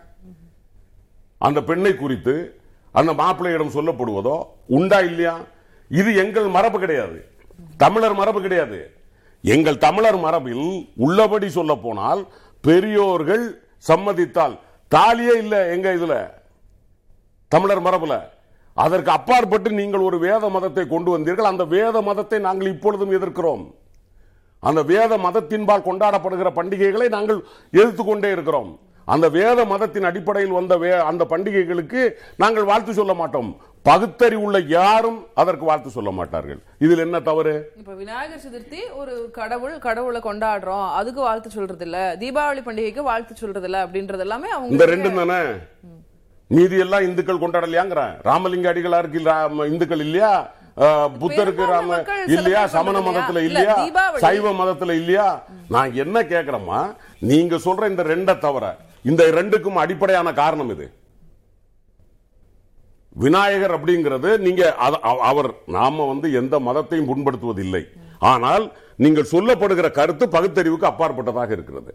அந்த 1.38 1.62
பெண்ணை 1.62 1.97
குறித்து 1.97 2.61
அந்த 2.90 3.12
மாப்பிள்ளையிடம் 3.12 3.74
சொல்லப்படுவதோ 3.76 4.43
உண்டா 4.66 5.01
இல்லையா? 5.01 5.40
இது 5.88 6.14
எங்கள் 6.14 6.47
மரபு 6.47 6.78
கிடையாது. 6.78 7.28
தமிழர் 7.76 8.14
மரபு 8.14 8.40
கிடையாது. 8.40 8.95
எங்கள் 9.43 9.78
தமிழர் 9.78 10.18
மரபில் 10.18 10.90
உள்ளபடி 10.97 11.49
சொல்ல 11.49 11.74
போனால் 11.74 12.26
பெரியோர்கள் 12.61 13.64
சம்மதித்தால் 13.88 14.59
தாலியே 14.90 15.36
இல்ல 15.36 15.70
எங்க 15.70 15.95
இதுல? 15.95 16.30
தமிழர் 17.49 17.82
மரபுல. 17.82 18.20
அதற்கு 18.75 19.11
அப்பாற்பட்டு 19.11 19.70
நீங்கள் 19.70 20.01
ஒரு 20.01 20.18
வேத 20.18 20.49
மதத்தை 20.49 20.87
கொண்டு 20.87 21.18
வந்தீர்கள். 21.18 21.41
அந்த 21.41 21.64
வேத 21.64 22.03
மதத்தை 22.03 22.39
நாங்கள் 22.39 22.68
இப்பொழுதும் 22.68 23.11
எதிர்க்கிறோம். 23.11 23.75
அந்த 24.61 24.83
வேத 24.83 25.16
மதத்தின்பால் 25.16 25.83
கொண்டாடப்படுகிற 25.83 26.51
பண்டிகைகளை 26.57 27.09
நாங்கள் 27.09 27.45
எதிர்த்து 27.70 28.05
கொண்டே 28.05 28.31
இருக்கிறோம். 28.31 28.79
அந்த 29.05 29.29
வேத 29.29 29.64
மதத்தின் 29.64 30.05
அடிப்படையில் 30.05 30.53
வந்த 30.53 30.77
வே- 30.77 30.99
அந்த 30.99 31.25
பண்டிகைகளுக்கு 31.25 32.11
நாங்கள் 32.37 32.64
வாழ்த்து 32.64 32.93
சொல்ல 32.93 33.14
மாட்டோம். 33.14 33.57
பகுத்தறிவுள்ள 33.85 34.66
யாரும் 34.66 35.27
அதற்கு 35.35 35.64
வாழ்த்து 35.64 35.91
சொல்ல 35.91 36.11
மாட்டார்கள். 36.11 36.59
இதில் 36.79 36.99
என்ன 36.99 37.20
தவறு? 37.20 37.73
இப்ப 37.77 37.95
விநாயகர் 37.95 38.41
சதுர்த்தி 38.49 38.97
ஒரு 38.97 39.31
கடவுள் 39.33 39.79
கடவுளை 39.79 40.20
கொண்டாடுறோம். 40.20 40.93
அதுக்கு 40.93 41.20
வாழ்த்து 41.20 41.51
சொல்றது 41.51 41.85
இல்ல 41.85 42.16
தீபாவளி 42.20 42.61
பண்டிகைக்கு 42.62 43.01
வாழ்த்து 43.01 43.37
சொல்றது 43.37 43.64
இல்ல 43.64 43.87
அப்படின்றது 43.87 44.18
எல்லாமே 44.18 44.49
அவங்க 44.49 44.68
இந்த 44.68 44.87
ரெண்டும் 44.87 45.27
தானே? 45.27 45.49
மீதி 46.55 46.76
எல்லாம் 46.84 47.05
இந்துக்கள் 47.09 47.42
கொண்டாடலையாங்கிறேன் 47.42 48.14
ராமலிங்க 48.28 48.68
அடிகளாருக்கு 48.72 49.20
இந்துக்கள் 49.72 50.05
இல்லையா? 50.07 50.32
புத்தருக்கு 51.22 51.64
ராம 51.72 51.96
இல்லையா? 52.34 52.61
சமண 52.74 52.96
மதத்துல 53.07 53.40
இல்லையா? 53.48 53.74
சைவ 54.24 54.53
மதத்துல 54.61 54.94
இல்லையா? 55.00 55.26
நான் 55.74 55.90
என்ன 56.05 56.16
கேக்குறேம்மா 56.32 56.80
நீங்க 57.30 57.57
சொல்ற 57.66 57.90
இந்த 57.92 58.05
ரெண்ட 58.12 58.32
தவிர 58.46 58.64
இந்த 59.11 59.22
ரெண்டுக்கும் 59.38 59.80
அடிப்படையான 59.82 60.28
காரணம் 60.40 60.72
இது. 60.74 60.86
விநாயகர் 63.16 63.74
அப்படிங்கிறது 63.76 64.30
நீங்க 64.46 64.62
அவர் 65.30 65.48
நாம 65.76 66.07
வந்து 66.12 66.26
எந்த 66.40 66.55
மதத்தையும் 66.68 67.09
புண்படுத்துவதில்லை. 67.11 67.82
ஆனால் 68.32 68.64
நீங்கள் 69.05 69.28
சொல்லப்படுகிற 69.32 69.88
கருத்து 69.98 70.24
பகுத்தறிவுக்கு 70.34 70.88
அப்பாற்பட்டதாக 70.90 71.50
இருக்கிறது. 71.57 71.92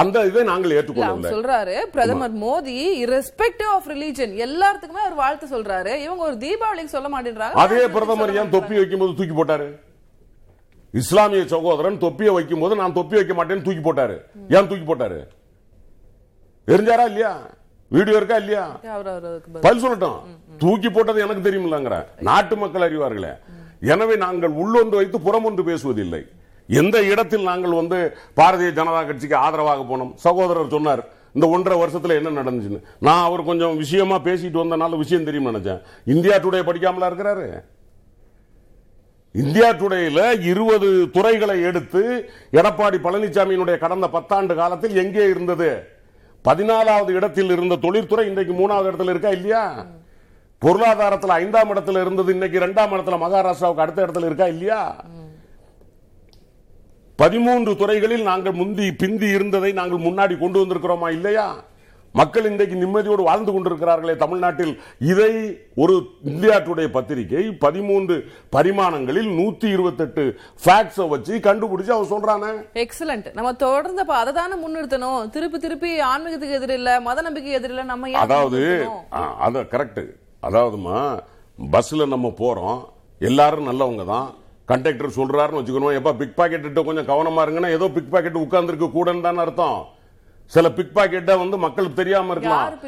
அந்த 0.00 0.24
இதை 0.30 0.42
நாங்கள் 0.50 0.74
ஏற்றுக்கொள்ளவில்லை. 0.78 1.32
சொல்றாரு 1.34 1.76
பிரதமர் 1.94 2.34
மோடி 2.44 2.76
irrespective 3.02 3.70
ஆஃப் 3.76 3.88
ரிலீஜன் 3.92 4.32
எல்லாத்துக்குமே 4.46 5.02
அவர் 5.04 5.20
வாழ்த்து 5.22 5.46
சொல்றாரு. 5.54 5.92
இவங்க 6.06 6.22
ஒரு 6.30 6.36
தீபாவளிக்கு 6.46 6.94
சொல்ல 6.96 7.10
மாட்டேன்றாங்க. 7.14 7.60
அதே 7.64 7.84
பிரதமர் 7.96 8.34
ஏன் 8.40 8.54
தொப்பி 8.56 8.76
வைக்கும்போது 8.80 9.14
தூக்கி 9.20 9.36
போட்டாரு? 9.38 9.68
இஸ்லாமிய 11.00 11.42
சகோதரன் 11.54 12.02
தொப்பியை 12.04 12.32
வைக்கும்போது 12.34 12.74
நான் 12.82 12.96
தொப்பி 12.98 13.16
வைக்க 13.18 13.34
மாட்டேன்னு 13.38 13.66
தூக்கி 13.66 13.82
போட்டாரு. 13.86 14.16
ஏன் 14.56 14.68
தூக்கி 14.70 14.86
போட்டாரு? 14.88 15.18
எரிஞ்சாரா 16.72 17.04
இல்லையா? 17.10 17.32
வீடியோ 17.96 18.16
இருக்கா 18.20 18.36
இல்லையா. 18.42 18.64
பதில் 19.60 19.84
சொல்லட்டும். 19.84 20.18
தூக்கி 20.64 20.90
போட்டது 20.90 21.24
எனக்கு 21.24 21.46
தெரியுமில்லங்கிற 21.46 21.96
நாட்டு 22.28 22.56
மக்கள் 22.56 22.86
அறிவார்களே. 22.88 23.32
எனவே 23.92 24.16
நாங்கள் 24.24 24.54
உள்ளொன்று 24.62 24.96
வைத்து 25.00 25.20
புறம் 25.26 25.48
ஒன்று 25.50 25.62
பேசுவதில்லை. 25.70 26.22
எந்த 26.70 27.02
இடத்தில் 27.02 27.42
நாங்கள் 27.42 27.72
வந்து 27.72 28.16
பாரதிய 28.36 28.70
ஜனதா 28.70 29.06
கட்சிக்கு 29.06 29.36
ஆதரவாக 29.36 29.82
போனோம்? 29.82 30.14
சகோதரர் 30.14 30.68
சொன்னார் 30.68 31.08
இந்த 31.34 31.48
ஒன்றரை 31.48 31.82
வருஷத்துல 31.82 32.14
என்ன 32.14 32.42
நடந்துச்சுன்னு. 32.42 32.80
நான் 32.98 33.22
அவர் 33.22 33.44
கொஞ்சம் 33.44 33.76
விஷயமா 33.76 34.16
பேசிட்டு 34.16 34.62
வந்தனால 34.62 34.96
விஷயம் 34.96 35.24
தெரியும் 35.24 35.54
நினைச்சேன். 35.54 35.80
இந்தியா 36.04 36.36
டுடே 36.36 36.62
படிக்காமலா 36.62 37.10
இருக்கிறாரு? 37.10 37.62
இந்தியா 39.32 39.70
டுடேல 39.70 40.40
இருபது 40.40 41.10
துறைகளை 41.10 41.62
எடுத்து 41.62 42.30
எடப்பாடி 42.52 42.98
பழனிசாமியினுடைய 43.02 43.78
கடந்த 43.78 44.06
பத்தாண்டு 44.06 44.54
காலத்தில் 44.54 44.96
எங்கே 44.96 45.24
இருந்தது? 45.24 45.70
பதினாலாவது 46.44 47.10
இடத்தில் 47.10 47.50
இருந்த 47.50 47.76
தொழிற்துறை 47.76 48.26
இன்றைக்கு 48.26 48.52
மூணாவது 48.52 48.88
இடத்துல 48.90 49.08
இருக்கா 49.08 49.28
இல்லையா? 49.28 49.86
பொருளாதாரத்தில் 50.58 51.30
ஐந்தாம் 51.30 51.74
இடத்துல 51.74 52.00
இருந்தது 52.00 52.32
இன்னைக்கு 52.32 52.56
இரண்டாம் 52.56 52.92
இடத்துல 52.92 53.18
மகாராஷ்டிராவுக்கு 53.18 53.84
அடுத்த 53.84 54.06
இடத்துல 54.06 54.24
இருக்கா 54.24 54.46
இல்லையா? 54.46 55.04
பதிமூன்று 57.20 57.76
துறைகளில் 57.76 58.22
நாங்கள் 58.22 58.52
முந்தி 58.52 58.92
பிந்தி 58.92 59.26
இருந்ததை 59.28 59.72
நாங்கள் 59.72 59.98
முன்னாடி 59.98 60.38
கொண்டு 60.38 60.58
வந்திருக்கிறோமா 60.60 61.10
இல்லையா? 61.10 61.48
மக்கள் 62.14 62.44
இன்றைக்கு 62.44 62.76
நிம்மதியோடு 62.76 63.22
வாழ்ந்து 63.22 63.52
கொண்டிருக்கிறார்களே 63.52 64.16
தமிழ்நாட்டில். 64.16 64.72
இதை 65.00 65.32
ஒரு 65.76 65.94
இந்தியா 66.22 66.56
டுடே 66.58 66.90
பத்திரிகை 66.90 67.56
பதிமூன்று 67.58 68.16
பரிமாணங்களில் 68.52 69.28
நூத்தி 69.38 69.64
இருபத்தெட்டு 69.64 70.22
ஃபேக்ட்ஸை 70.64 71.08
வச்சு 71.08 71.34
கண்டுபிடிச்சு 71.38 71.88
அவன் 71.88 72.10
சொல்றானே. 72.10 72.50
எக்ஸலண்ட் 72.74 73.34
நம்ம 73.34 73.52
தொடர்ந்து 73.52 74.04
அதை 74.12 74.32
தானே 74.32 74.54
முன்னிறுத்தணும். 74.54 75.30
திருப்பி 75.30 75.58
திருப்பி 75.58 76.00
ஆன்மீகத்துக்கு 76.00 76.58
எதிர் 76.60 76.70
இல்ல 76.70 77.00
மத 77.00 77.22
நம்பிக்கை 77.22 77.52
எதிர் 77.52 77.70
இல்ல 77.70 77.82
நம்ம 77.82 78.10
அதாவது 78.16 78.58
முன்னிறுத்தணும்? 78.58 79.04
ஆ, 79.12 79.36
அத 79.38 79.62
கரெக்ட் 79.70 80.02
அதாவதுமா 80.42 80.98
பஸ்ல 81.72 82.06
நம்ம 82.08 82.28
போறோம். 82.28 82.78
எல்லாரும் 83.20 83.68
நல்லவங்க 83.68 84.04
தான். 84.06 84.28
கண்டக்டர் 84.70 85.16
சொல்றாருன்னு 85.18 85.60
வச்சுக்கணும். 85.60 85.96
எப்ப 86.00 86.12
பிக் 86.20 86.36
பாக்கெட் 86.40 86.84
கொஞ்சம் 86.88 87.10
கவனமா 87.12 87.42
இருங்கன்னா 87.44 87.70
ஏதோ 87.76 87.88
பிக் 87.96 88.12
பாக்கெட் 88.12 88.42
உட்கார்ந்துருக்கு 88.44 88.88
கூடன்னு 88.96 89.26
தானே 89.26 89.40
அர்த்தம். 89.46 89.80
சில 90.54 90.66
பிக் 90.78 90.94
பாக்கெட்டை 90.94 91.34
வந்து 91.42 91.56
மக்களுக்கு 91.64 91.98
தெரியாம 92.00 92.32
இருக்கலாம். 92.34 92.78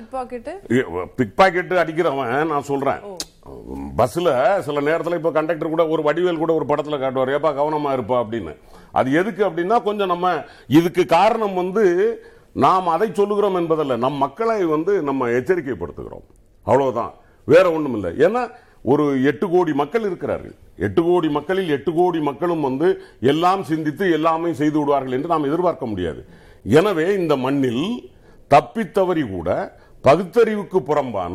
பிக் 1.19 1.37
பாக்கெட் 1.41 1.73
அடிக்கிறவன் 1.83 2.33
நான் 2.53 2.69
சொல்றேன். 2.71 3.01
பஸ்ல 4.01 4.29
சில 4.67 4.81
நேரத்துல 4.89 5.19
இப்ப 5.21 5.31
கண்டக்டர் 5.37 5.73
கூட 5.75 5.85
ஒரு 5.95 6.03
வடிவேல் 6.09 6.43
கூட 6.43 6.53
ஒரு 6.59 6.67
படத்துல 6.71 6.99
காட்டுவார். 7.01 7.33
ஏப்பா 7.37 7.51
கவனமா 7.61 7.91
இருப்பா 7.95 8.17
அப்படின்னு. 8.23 8.53
அது 9.01 9.09
எதுக்கு 9.21 9.43
அப்படின்னா 9.49 9.77
கொஞ்சம் 9.89 10.13
நம்ம 10.15 10.33
இதுக்கு 10.79 11.05
காரணம் 11.17 11.59
வந்து 11.61 11.85
நாம் 12.67 12.93
அதை 12.95 13.09
சொல்லுகிறோம் 13.21 13.59
என்பதல்ல. 13.61 13.97
நம் 14.05 14.23
மக்களை 14.25 14.59
வந்து 14.75 14.95
நம்ம 15.09 15.29
எச்சரிக்கைப்படுத்துகிறோம். 15.39 16.27
அவ்வளவுதான். 16.71 17.13
வேற 17.53 17.65
ஒண்ணும் 17.77 17.97
இல்லை 17.99 18.11
ஏன்னா 18.27 18.43
ஒரு 18.91 19.05
எட்டு 19.31 19.47
கோடி 19.53 19.73
மக்கள் 19.81 20.07
இருக்கிறார்கள். 20.09 20.55
எட்டு 20.87 21.03
கோடி 21.09 21.29
மக்களில் 21.37 21.69
எட்டு 21.77 21.91
கோடி 21.99 22.21
மக்களும் 22.29 22.65
வந்து 22.69 22.89
எல்லாம் 23.33 23.63
சிந்தித்து 23.71 24.05
எல்லாமே 24.17 24.51
செய்து 24.61 24.79
விடுவார்கள் 24.79 25.17
என்று 25.17 25.33
நாம் 25.33 25.49
எதிர்பார்க்க 25.51 25.87
முடியாது. 25.93 26.21
எனவே 26.65 27.07
இந்த 27.21 27.35
மண்ணில் 27.45 27.87
தப்பித்தவறி 28.51 29.25
கூட 29.29 29.49
பகுத்தறிவுக்கு 30.05 30.79
புறம்பான 30.89 31.35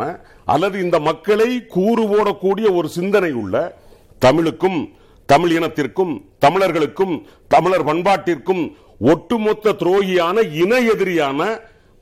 அல்லது 0.54 0.78
இந்த 0.86 0.98
மக்களை 1.10 1.50
கூறு 1.76 2.04
போடக்கூடிய 2.12 2.68
ஒரு 2.80 2.88
சிந்தனை 2.98 3.32
உள்ள 3.42 3.56
தமிழுக்கும் 4.22 4.80
தமிழ் 5.30 5.54
இனத்திற்கும் 5.58 6.14
தமிழர்களுக்கும் 6.46 7.16
தமிழர் 7.54 7.88
பண்பாட்டிற்கும் 7.90 8.64
ஒட்டுமொத்த 9.12 9.74
துரோகியான 9.82 10.44
இன 10.64 10.74
எதிரியான 10.94 11.42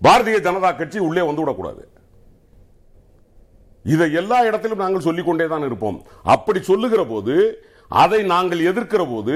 பாரதிய 0.01 0.37
ஜனதா 0.47 0.71
கட்சி 0.71 0.99
உள்ளே 1.07 1.23
வந்துவிடக்கூடாது 1.29 1.83
இதை 3.93 4.05
எல்லா 4.21 4.37
இடத்திலும் 4.49 4.83
நாங்கள் 4.83 5.05
சொல்லிக்கொண்டே 5.07 5.47
தான் 5.53 5.65
இருப்போம். 5.69 5.97
அப்படி 6.35 6.59
சொல்லுகிற 6.71 7.01
போது 7.13 7.35
அதை 7.91 8.19
நாங்கள் 8.33 8.61
எதிர்க்கிற 8.69 9.01
போது 9.13 9.35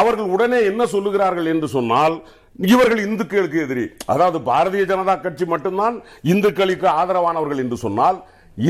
அவர்கள் 0.00 0.28
உடனே 0.34 0.58
என்ன 0.70 0.82
சொல்லுகிறார்கள் 0.94 1.48
என்று 1.52 1.68
சொன்னால் 1.76 2.16
இவர்கள் 2.58 3.00
இந்துக்களுக்கு 3.06 3.58
எதிரி. 3.64 3.84
அதாவது 4.12 4.38
பாரதிய 4.50 4.84
ஜனதா 4.90 5.14
கட்சி 5.24 5.44
மட்டும்தான் 5.52 5.96
இந்துக்களுக்கு 6.32 6.86
ஆதரவானவர்கள் 7.00 7.62
என்று 7.64 7.78
சொன்னால் 7.84 8.18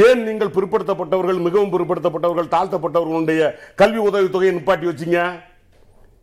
ஏன் 0.07 0.21
நீங்கள் 0.29 0.55
பிற்படுத்தப்பட்டவர்கள் 0.57 1.39
மிகவும் 1.47 1.73
பிற்படுத்தப்பட்டவர்கள் 1.75 2.53
தாழ்த்தப்பட்டவர்களுடைய 2.55 3.43
கல்வி 3.81 4.01
உதவித்தொகையை 4.09 4.53
நிப்பாட்டி 4.57 4.87
வச்சீங்க? 4.91 5.21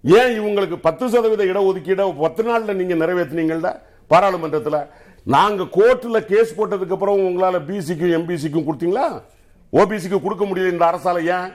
ஏன் 0.04 0.34
இவங்களுக்கு 0.40 0.78
பத்து 0.88 1.06
சதவீத 1.14 1.44
இடஒதுக்கீடை 1.52 2.06
பத்து 2.26 2.44
நாளில் 2.50 2.80
நீங்க 2.80 2.96
நிறைவேற்றினீங்கல்ல 3.02 3.70
பாராளுமன்றத்தில். 4.12 4.80
நாங்க 5.34 5.64
கோர்ட்ல 5.64 6.26
கேஸ் 6.32 6.58
போட்டதுக்கு 6.58 6.96
அப்புறம் 6.96 7.24
உங்களால 7.28 7.58
பிசிக்கும் 7.66 8.14
எம்பிசிக்கும் 8.18 8.68
கொடுத்தீங்களா? 8.68 9.08
ஓபிசிக்கு 9.74 10.18
கொடுக்க 10.22 10.44
முடியல 10.46 10.74
இந்த 10.74 10.86
அரசால 10.92 11.24
ஏன்? 11.38 11.50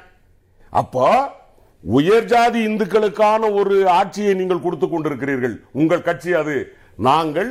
அப்போ 0.70 1.06
உயர் 1.84 2.24
ஜாதி 2.24 2.60
இந்துக்களுக்கான 2.66 3.52
ஒரு 3.60 3.88
ஆட்சியை 3.98 4.34
நீங்கள் 4.34 4.64
கொடுத்து 4.64 4.86
கொண்டிருக்கிறீர்கள். 4.86 5.54
உங்கள் 5.72 6.06
கட்சி 6.08 6.32
அது. 6.32 6.56
நாங்கள் 6.96 7.50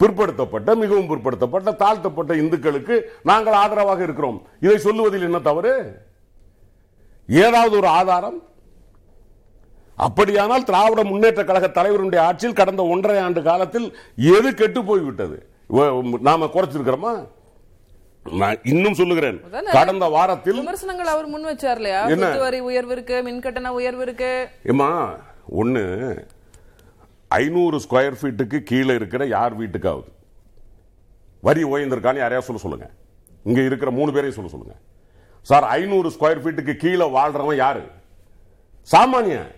பிற்படுத்தப்பட்ட 0.00 0.74
மிகவும் 0.74 1.10
பிற்படுத்தப்பட்ட 1.10 1.76
தாழ்த்தப்பட்ட 1.76 2.34
இந்துக்களுக்கு 2.34 2.96
நாங்கள் 3.22 3.52
ஆதரவாக 3.52 4.02
இருக்கிறோம். 4.02 4.38
இதை 4.60 4.78
சொல்லுவதில் 4.78 5.26
என்ன 5.28 5.40
தவறு? 5.40 5.74
ஏதாவது 7.28 7.76
ஒரு 7.76 7.86
ஆதாரம்? 7.86 8.38
அப்படியானால் 10.06 10.64
திராவிட 10.64 11.04
முன்னேற்ற 11.04 11.44
கழக 11.44 11.66
தலைவருடைய 11.68 12.20
ஆட்சியில் 12.28 12.58
கடந்த 12.60 12.82
ஒன்றரை 12.94 13.18
ஆண்டு 13.18 13.42
காலத்தில் 13.42 13.88
எது 14.36 14.54
கெட்டு 14.54 14.84
போய்விட்டது? 14.84 15.38
நாம 16.28 16.48
குறைச்சிருக்கிறோமா? 16.54 17.12
நான் 18.40 18.62
இன்னும் 18.72 18.96
சொல்லுகிறேன்? 19.00 19.38
கடந்த 19.76 20.06
வாரத்தில் 20.14 20.58
விமர்சனங்கள் 20.60 21.12
அவர் 21.12 21.28
முன் 21.34 21.48
வச்சார் 21.50 21.78
இல்லையா 21.80 22.00
வரி 22.44 22.60
உயர்வு 22.68 22.92
இருக்கு 22.96 23.16
மின்கட்டண 23.26 23.68
உயர்வு 23.78 24.02
இருக்கு. 24.06 24.32
ஏமா 24.72 24.88
ஒண்ணு 25.60 25.84
ஐநூறு 27.40 27.76
ஸ்கொயர் 27.84 28.18
ஃபீட்டுக்கு 28.20 28.58
கீழே 28.70 28.94
இருக்கிற 29.00 29.22
யார் 29.36 29.54
வீட்டுக்காவது? 29.60 30.08
வரி 31.42 31.62
ஓய்ந்திருக்கான்னு 31.72 32.22
யாரையா 32.22 32.42
சொல்ல 32.46 32.62
சொல்லுங்க? 32.64 32.88
இங்க 33.48 33.60
இருக்கிற 33.68 33.90
மூணு 33.98 34.10
பேரையும் 34.14 34.38
சொல்ல 34.38 34.50
சொல்லுங்க. 34.54 34.76
சார் 35.46 35.66
ஐநூறு 35.76 36.08
ஸ்கொயர் 36.16 36.42
ஃபீட்டுக்கு 36.42 36.74
கீழே 36.84 37.06
வாழ்றவன் 37.16 37.60
யாரு? 37.64 37.84
சாமானியன் 38.88 39.50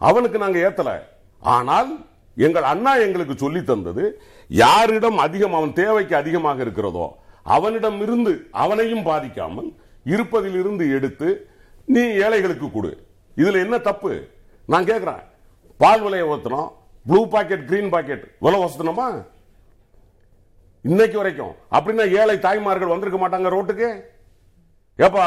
அவனுக்கு 0.00 0.38
நாங்க 0.44 0.58
ஏத்தல. 0.68 0.92
ஆனால் 1.56 1.90
எங்கள் 2.36 2.66
அண்ணா 2.72 2.92
எங்களுக்கு 3.06 3.34
சொல்லி 3.44 3.60
தந்தது 3.70 4.04
யாரிடம் 4.60 5.18
அதிகம் 5.24 5.56
அவன் 5.58 5.72
தேவைக்கு 5.80 6.14
அதிகமாக 6.20 6.60
இருக்கிறதோ 6.64 7.06
அவனிடம் 7.56 7.98
இருந்து 8.04 8.32
அவனையும் 8.62 9.04
பாதிக்காமல் 9.08 9.70
இருப்பதில் 10.14 10.58
இருந்து 10.62 10.84
எடுத்து 10.96 11.28
நீ 11.94 12.02
ஏழைகளுக்கு 12.24 12.66
கொடு. 12.70 12.90
இதுல 13.40 13.60
என்ன 13.64 13.76
தப்பு? 13.88 14.12
நான் 14.72 14.88
கேட்கிறேன் 14.90 15.22
பால் 15.82 16.02
விலையை 16.04 16.26
ஊத்தணும் 16.32 16.68
ப்ளூ 17.06 17.20
பாக்கெட் 17.34 17.64
கிரீன் 17.70 17.92
பாக்கெட் 17.94 18.24
விலை 18.46 18.58
வசத்தணுமா 18.62 19.06
இன்னைக்கு 20.90 21.16
வரைக்கும். 21.20 21.54
அப்படின்னா 21.76 22.04
ஏழை 22.20 22.36
தாய்மார்கள் 22.46 22.92
வந்திருக்க 22.92 23.18
மாட்டாங்க 23.22 23.50
ரோட்டுக்கு? 23.54 23.88
ஏப்பா 24.98 25.24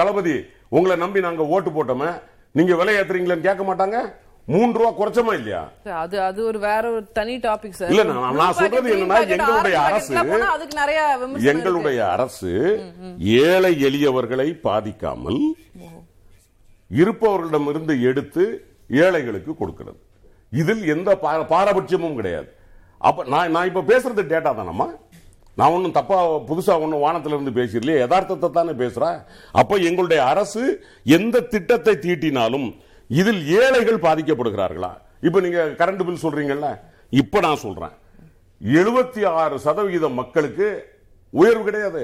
தளபதி 0.00 0.34
உங்களை 0.76 0.96
நம்பி 1.04 1.20
நாங்கள் 1.26 1.50
ஓட்டு 1.54 1.70
போட்டோமே. 1.76 2.10
நீங்க 2.58 2.74
விலை 2.80 2.94
ஏத்துறீங்களேன்னு 3.00 3.48
கேட்க 3.48 3.62
மாட்டாங்க? 3.68 3.98
மூன்று 4.48 4.78
ரூபா 4.78 4.90
குறைச்சமா 4.92 5.32
இல்லையா? 5.34 5.60
அது 5.94 6.20
அது 6.20 6.44
ஒரு 6.44 6.58
வேற 6.58 6.90
ஒரு 6.90 7.12
தனி 7.12 7.36
டாபிக் 7.38 7.70
சார். 7.70 7.90
இல்ல, 7.90 8.04
நான் 8.32 8.52
சொல்றது 8.52 8.88
என்னன்னா, 8.94 9.18
எங்களுடைய 9.28 9.76
அரசு-. 9.80 10.16
எங்களுடைய 11.46 12.08
அரசு 12.08 12.50
ஏழை 13.44 13.84
எளியவர்களை 13.84 14.60
பாதிக்காமல் 14.64 15.40
இருப்பவர்களிடமிருந்து 16.90 18.00
எடுத்து 18.02 18.44
ஏழைகளுக்கு 19.00 19.56
கொடுக்கிறது. 19.56 19.98
இதில் 20.52 20.84
எந்த 20.86 21.10
பாரபட்சமும் 21.52 22.14
கிடையாது. 22.14 22.48
அப்ப 23.00 23.24
நான் 23.26 23.50
நான் 23.50 23.66
இப்ப 23.66 23.84
பேசுறது 23.86 24.22
டேட்டா 24.32 24.50
தானம்மா? 24.54 24.88
நான் 25.56 25.72
ஒன்றும் 25.72 25.92
தப்பா 25.92 26.18
புதுசா 26.48 26.80
ஒன்றும் 26.80 27.02
வானத்துல 27.02 27.34
இருந்து 27.36 27.50
பேசிடலையே. 27.50 27.96
யதார்த்தத்தை 27.98 28.50
தானே 28.50 28.72
பேசுறேன் 28.72 29.18
அப்ப 29.54 29.76
எங்களுடைய 29.88 30.24
அரசு 30.24 30.62
எந்த 31.12 31.40
திட்டத்தை 31.46 31.94
தீட்டினாலும் 31.96 32.68
இதில் 33.08 33.40
ஏழைகள் 33.60 34.04
பாதிக்கப்படுகிறார்களா? 34.06 34.92
இப்ப 35.20 35.40
நீங்க 35.40 35.60
கரண்ட் 35.80 36.04
பில் 36.08 36.24
சொல்றீங்கல்ல? 36.24 36.68
இப்ப 37.22 37.40
நான் 37.46 37.62
சொல்றேன். 37.64 37.94
எழுபத்தி 38.60 39.22
ஆறு 39.42 39.56
சதவிகித 39.58 40.08
மக்களுக்கு 40.20 40.68
உயர்வு 41.30 41.64
கிடையாது. 41.64 42.02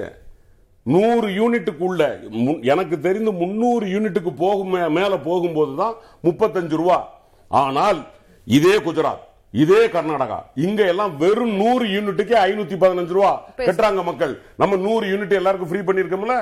நூறு 0.83 1.27
யூனிட்டுக்குள்ள 1.39 2.03
எனக்கு 2.73 2.95
தெரிந்து 2.99 3.31
முன்னூறு 3.31 3.85
யூனிட்டுக்கு 3.93 4.31
போகும் 4.43 4.75
மேல 4.97 5.13
போகும்போது 5.29 5.73
தான் 5.81 5.95
முப்பத்தஞ்சு 6.27 6.77
ரூபா. 6.81 6.99
ஆனால் 7.51 7.99
இதே 8.57 8.75
குஜராத் 8.85 9.25
இதே 9.63 9.81
கர்நாடகா 9.93 10.37
இங்க 10.65 10.81
எல்லாம் 10.93 11.13
வெறும் 11.17 11.53
நூறு 11.61 11.85
யூனிட்டுக்கே 11.93 12.35
ஐநூத்தி 12.47 12.75
பதினஞ்சு 12.83 13.13
ரூபா 13.17 13.31
கட்டுறாங்க 13.57 14.03
மக்கள். 14.09 14.33
நம்ம 14.61 14.75
நூறு 14.87 15.05
யூனிட் 15.11 15.37
எல்லாருக்கும் 15.39 15.69
ஃப்ரீ 15.71 15.81
பண்ணிருக்கோம்ல 15.87 16.35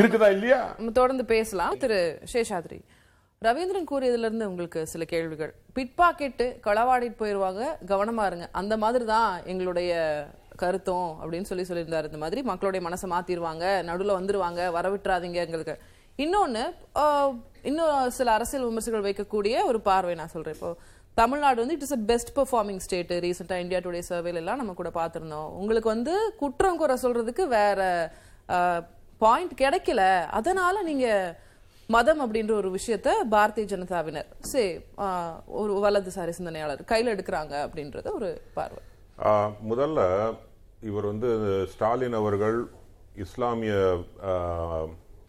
இருக்குதா 0.00 0.28
இல்லையா? 0.36 0.60
தொடர்ந்து 1.00 1.24
பேசலாம். 1.24 1.74
திரு 1.82 1.98
சேஷாத்ரி 2.32 2.80
ரவீந்திரன் 3.46 3.88
கூறியதுலேருந்து 3.90 4.48
உங்களுக்கு 4.50 4.80
சில 4.92 5.02
கேள்விகள். 5.12 5.52
பிட்பாக்கெட்டு 5.76 6.46
களவாடிட்டு 6.66 7.20
போயிடுவாங்க 7.20 7.62
கவனமா 7.92 8.24
இருங்க. 8.30 8.46
அந்த 8.60 8.74
மாதிரி 8.82 9.04
தான் 9.14 9.30
எங்களுடைய 9.52 9.92
கருத்தம் 10.62 11.10
அப்படின்னு 11.20 11.50
சொல்லி 11.50 11.64
சொல்லியிருந்தார். 11.68 12.08
இந்த 12.10 12.20
மாதிரி 12.24 12.42
மக்களுடைய 12.50 12.82
மனசை 12.88 13.06
மாற்றிடுவாங்க 13.14 13.64
நடுவில் 13.88 14.18
வந்துடுவாங்க 14.18 14.60
வர 14.76 14.82
வரவிட்டுறாதீங்க 14.84 15.38
எங்களுக்கு. 15.46 15.74
இன்னொன்று 16.24 16.64
இன்னும் 17.68 18.10
சில 18.18 18.28
அரசியல் 18.38 18.66
விமர்சகர்கள் 18.68 19.08
வைக்கக்கூடிய 19.08 19.54
ஒரு 19.70 19.78
பார்வை 19.88 20.14
நான் 20.20 20.32
சொல்கிறேன் 20.34 20.56
இப்போ 20.58 20.70
தமிழ்நாடு 21.20 21.58
வந்து 21.62 21.76
it 21.76 21.86
is 21.86 21.94
best 22.10 22.30
performing 22.36 22.82
state 22.84 23.12
ரீசெண்டாக 23.24 23.64
இந்தியா 23.64 23.80
டுடே 23.84 24.02
சர்வேல 24.10 24.40
எல்லாம் 24.42 24.60
நம்ம 24.60 24.74
கூட 24.80 24.90
பார்த்துருந்தோம். 24.98 25.48
உங்களுக்கு 25.60 25.88
வந்து 25.94 26.14
குற்றம் 26.42 26.78
குறை 26.82 26.96
சொல்றதுக்கு 27.04 27.46
வேற 27.58 27.80
பாயிண்ட் 29.24 29.54
கிடைக்கல. 29.62 30.02
அதனால 30.38 30.82
நீங்கள் 30.90 31.34
மதம் 31.92 32.20
அப்படின்ற 32.24 32.52
ஒரு 32.60 32.68
விஷயத்த 32.76 33.08
பாரதிய 33.32 33.64
ஜனதாவினர் 33.72 34.28
சே 34.50 34.62
ஒரு 35.60 35.72
வலதுசாரி 35.84 36.32
சிந்தனையாளர் 36.38 36.82
கையில் 36.92 37.12
எடுக்கிறாங்க 37.14 37.54
அப்படின்றது 37.66 38.08
ஒரு 38.18 38.28
பார்வை. 38.56 38.82
முதல்ல 39.70 40.00
இவர் 40.90 41.10
வந்து 41.12 41.28
ஸ்டாலின் 41.72 42.16
அவர்கள் 42.20 42.58
இஸ்லாமிய 43.24 43.74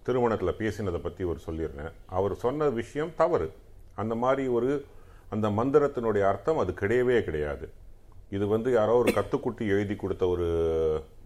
திருமணத்தில் 0.08 0.60
பேசினதை 0.62 1.00
பற்றி 1.04 1.24
ஒரு 1.32 1.40
சொல்லியிருந்தேன். 1.48 1.96
அவர் 2.18 2.34
சொன்ன 2.46 2.70
விஷயம் 2.82 3.16
தவறு. 3.22 3.48
அந்த 4.02 4.14
மாதிரி 4.24 4.46
ஒரு 4.58 4.70
அந்த 5.36 5.48
மந்திரத்தினுடைய 5.60 6.24
அர்த்தம் 6.32 6.62
அது 6.64 6.72
கிடையவே 6.82 7.18
கிடையாது. 7.28 7.68
இது 8.36 8.46
வந்து 8.56 8.70
யாரோ 8.80 8.96
ஒரு 9.04 9.12
கத்துக்குட்டி 9.18 9.66
எழுதி 9.76 9.96
கொடுத்த 9.96 10.24
ஒரு 10.36 10.48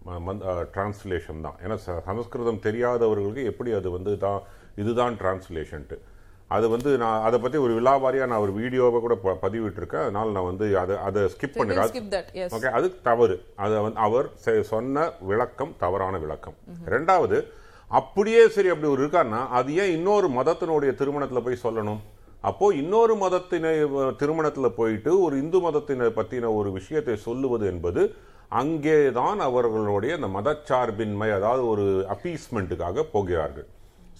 டிரான்ஸ்லேஷன் 0.06 1.40
தான். 1.40 1.54
ஏன்னா 1.66 2.00
சமஸ்கிருதம் 2.04 2.60
தெரியாதவர்களுக்கு 2.62 3.44
எப்படி 3.44 3.72
அது 3.72 3.90
வந்து 3.90 4.18
தான் 4.18 4.42
இதுதான் 4.76 5.16
டிரான்ஸ்லேஷன்ட்டு 5.16 5.98
அது 6.48 6.68
வந்து 6.68 6.96
நான் 6.96 7.22
அதை 7.22 7.38
பற்றி 7.38 7.58
ஒரு 7.58 7.74
விழாவாரியாக 7.74 8.26
நான் 8.26 8.38
ஒரு 8.38 8.52
வீடியோவை 8.52 9.00
கூட 9.00 9.14
ப- 9.14 9.38
பதிவிட்டிருக்கேன். 9.42 10.02
அதனால 10.02 10.30
நான் 10.30 10.44
வந்து 10.44 10.78
அதை 10.78 10.96
அதை 10.96 11.22
ஸ்கிப் 11.22 11.52
பண்ணிடுறேன். 11.54 11.92
ஓகே 12.52 12.70
அது 12.70 13.02
தவறு. 13.02 13.44
அது 13.56 13.80
வந்து 13.80 14.00
அவர் 14.00 14.28
சொன்ன 14.62 15.10
விளக்கம் 15.20 15.74
தவறான 15.78 16.18
விளக்கம். 16.18 16.54
ரெண்டாவது 16.86 17.46
அப்படியே 17.88 18.48
சரி 18.48 18.68
அப்படி 18.68 18.92
ஒரு 18.92 19.06
இருக்காருன்னா 19.06 19.48
அது 19.48 19.76
ஏன் 19.76 19.92
இன்னொரு 19.92 20.28
மதத்தினுடைய 20.28 20.90
திருமணத்துல 20.90 21.44
போய் 21.44 21.58
சொல்லணும்? 21.62 21.98
அப்போ 22.40 22.74
இன்னொரு 22.74 23.14
மதத்தினை 23.14 23.84
திருமணத்துல 24.18 24.68
போயிட்டு 24.68 25.20
ஒரு 25.20 25.36
இந்து 25.36 25.70
மதத்தினை 25.70 26.10
பத்தின 26.10 26.54
ஒரு 26.54 26.72
விஷயத்தை 26.72 27.16
சொல்லுவது 27.16 27.66
என்பது 27.66 28.14
அங்கேதான் 28.50 29.40
அவர்களுடைய 29.40 30.18
அந்த 30.20 30.40
மதச்சார்பின்மை 30.40 31.34
அதாவது 31.34 31.68
ஒரு 31.68 32.06
அப்பீஸ்மெண்ட்டுக்காக 32.08 33.02
போகிறார்கள். 33.02 33.66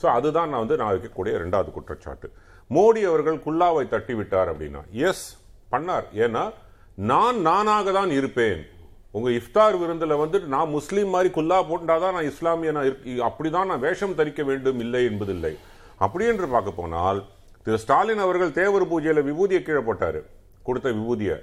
ஸோ 0.02 0.06
அதுதான் 0.06 0.48
நான் 0.48 0.58
வந்து 0.58 0.76
நான் 0.76 0.94
வைக்கக்கூடிய 0.94 1.28
ரெண்டாவது 1.28 1.70
குற்றச்சாட்டு. 1.70 2.30
மோடி 2.70 3.02
அவர்கள் 3.02 3.36
குல்லாவை 3.36 3.88
தட்டி 3.88 4.14
விட்டார் 4.14 4.56
அப்படின்னா 4.56 4.80
எஸ் 4.90 5.36
பண்ணார். 5.72 6.04
ஏன்னா 6.14 6.52
நான் 6.94 7.40
நானாக 7.40 7.92
தான் 7.92 8.10
இருப்பேன். 8.10 8.66
உங்கள் 9.10 9.36
இஃப்தார் 9.36 9.78
விருந்தில் 9.78 10.14
வந்து 10.14 10.40
நான் 10.40 10.68
முஸ்லீம் 10.68 11.08
மாதிரி 11.08 11.30
குல்லா 11.30 11.64
போட்டாதான் 11.64 12.12
நான் 12.12 12.30
இஸ்லாமியனா 12.30 12.84
இருக்க- 12.84 13.26
அப்படிதான் 13.26 13.66
நான் 13.66 13.80
வேஷம் 13.80 14.14
தரிக்க 14.14 14.42
வேண்டும் 14.42 14.80
இல்லை 14.80 15.04
என்பதில்லை. 15.04 15.58
அப்படி 15.98 16.24
என்று 16.24 16.46
பார்க்க 16.46 16.70
போனால் 16.70 17.24
திரு 17.64 17.78
ஸ்டாலின் 17.78 18.18
அவர்கள் 18.18 18.52
தேவர் 18.52 18.88
பூஜையில் 18.88 19.26
விபூதியை 19.26 19.62
கீழே 19.62 19.80
போட்டார் 19.80 20.22
கொடுத்த 20.62 20.90
விபூதியை. 20.90 21.42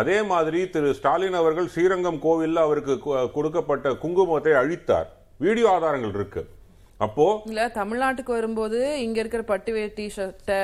அதே 0.00 0.18
மாதிரி 0.32 0.60
திரு 0.74 0.88
ஸ்டாலின் 0.98 1.38
அவர்கள் 1.40 1.70
ஸ்ரீரங்கம் 1.74 2.20
கோவில்ல 2.24 2.64
அவருக்கு 2.66 2.94
கொடுக்கப்பட்ட 3.36 3.88
குங்குமத்தை 4.02 4.52
அழித்தார். 4.60 5.08
வீடியோ 5.44 5.66
ஆதாரங்கள் 5.74 6.14
இருக்கு. 6.18 6.42
அப்போ 7.04 7.24
இல்ல 7.50 7.62
தமிழ்நாட்டுக்கு 7.78 8.32
வரும்போது 8.36 8.78
இங்க 9.04 9.18
இருக்கிற 9.22 9.42
பட்டு 9.50 9.70
வேட்டி 9.76 10.04
ஷர்ட்டை 10.14 10.60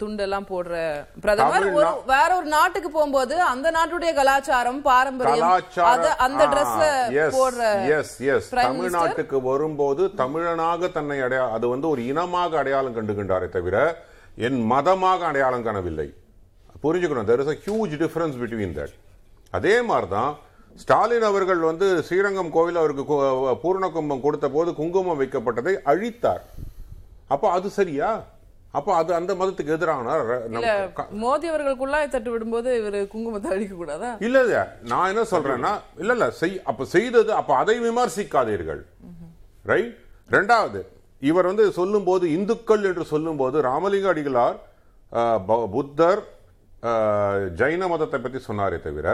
துண்டு 0.00 0.22
எல்லாம் 0.26 0.46
போடுற 0.50 0.76
பிரதமர் 1.24 1.66
வேற 2.12 2.28
ஒரு 2.38 2.48
நாட்டுக்கு 2.54 2.90
போகும்போது 2.94 3.34
அந்த 3.48 3.70
நாட்டுடைய 3.76 4.12
கலாச்சாரம் 4.20 4.80
பாரம்பரியம் 4.86 5.52
அந்த 6.26 6.46
ட்ரெஸ் 6.54 6.78
போடுற 7.36 7.66
எஸ் 7.98 8.14
எஸ் 8.36 8.48
தமிழ்நாட்டுக்கு 8.60 9.40
வரும்போது 9.50 10.04
தமிழனாக 10.22 10.92
தன்னை 10.96 11.18
அடையா 11.26 11.44
அது 11.58 11.68
வந்து 11.74 11.88
ஒரு 11.92 12.02
இனமாக 12.12 12.58
அடையாளம் 12.62 12.96
கண்டுகின்றாரே 12.98 13.50
தவிர 13.58 13.76
என் 14.48 14.60
மதமாக 14.72 15.20
அடையாளம் 15.30 15.66
காணவில்லை. 15.68 16.08
புரிஞ்சுக்கணும். 16.84 17.28
There 17.30 17.40
is 17.44 17.50
a 17.54 17.58
huge 17.66 17.94
difference 18.04 18.36
between 18.42 18.72
that. 18.78 18.92
அதே 19.58 19.74
மாதிரி 19.90 20.08
தான் 20.16 20.32
ஸ்டாலின் 20.82 21.28
அவர்கள் 21.28 21.62
வந்து 21.68 21.86
ஸ்ரீரங்கம் 22.08 22.50
கோவில் 22.56 22.80
அவருக்கு 22.82 23.04
பூர்ண 23.62 23.86
கும்பம் 23.94 24.24
கொடுத்த 24.26 24.46
போது 24.56 24.70
குங்குமம் 24.80 25.18
வைக்கப்பட்டதை 25.22 25.74
அழித்தார். 25.92 26.44
அப்போ 27.34 27.46
அது 27.56 27.70
சரியா? 27.78 28.10
அப்போ 28.78 28.90
அது 28.98 29.10
அந்த 29.18 29.32
மதத்துக்கு 29.38 29.74
எதிரான? 29.76 30.14
மோடி 31.22 31.46
அவர்களுக்குள்ளாய் 31.52 32.12
தட்டு 32.14 32.30
விடும்போது 32.34 32.70
இவரு 32.80 33.00
குங்குமத்தை 33.14 33.50
அழிக்க 33.56 33.74
கூடாதா 33.80 34.10
இல்ல 34.26 34.36
இல்ல. 34.44 34.56
நான் 34.92 35.10
என்ன 35.12 35.24
சொல்றேன்னா 35.34 35.72
இல்ல 36.02 36.12
இல்ல. 36.16 36.26
செய் 36.40 36.56
அப்ப 36.72 36.86
செய்தது 36.94 37.32
அப்ப 37.40 37.56
அதை 37.62 37.76
விமர்சிக்காதீர்கள். 37.86 38.82
ரைட் 39.70 39.94
ரெண்டாவது 40.36 40.82
இவர் 41.30 41.48
வந்து 41.50 41.64
சொல்லும்போது 41.78 42.24
இந்துக்கள் 42.36 42.84
என்று 42.90 43.04
சொல்லும்போது 43.14 43.56
ராமலிங்க 43.70 44.08
அடிகளார் 44.12 44.58
புத்தர் 45.74 46.22
ஜைன 47.60 47.88
மதத்தை 47.92 48.18
பத்தி 48.20 48.38
சொன்னாரே 48.48 48.78
தவிர 48.86 49.06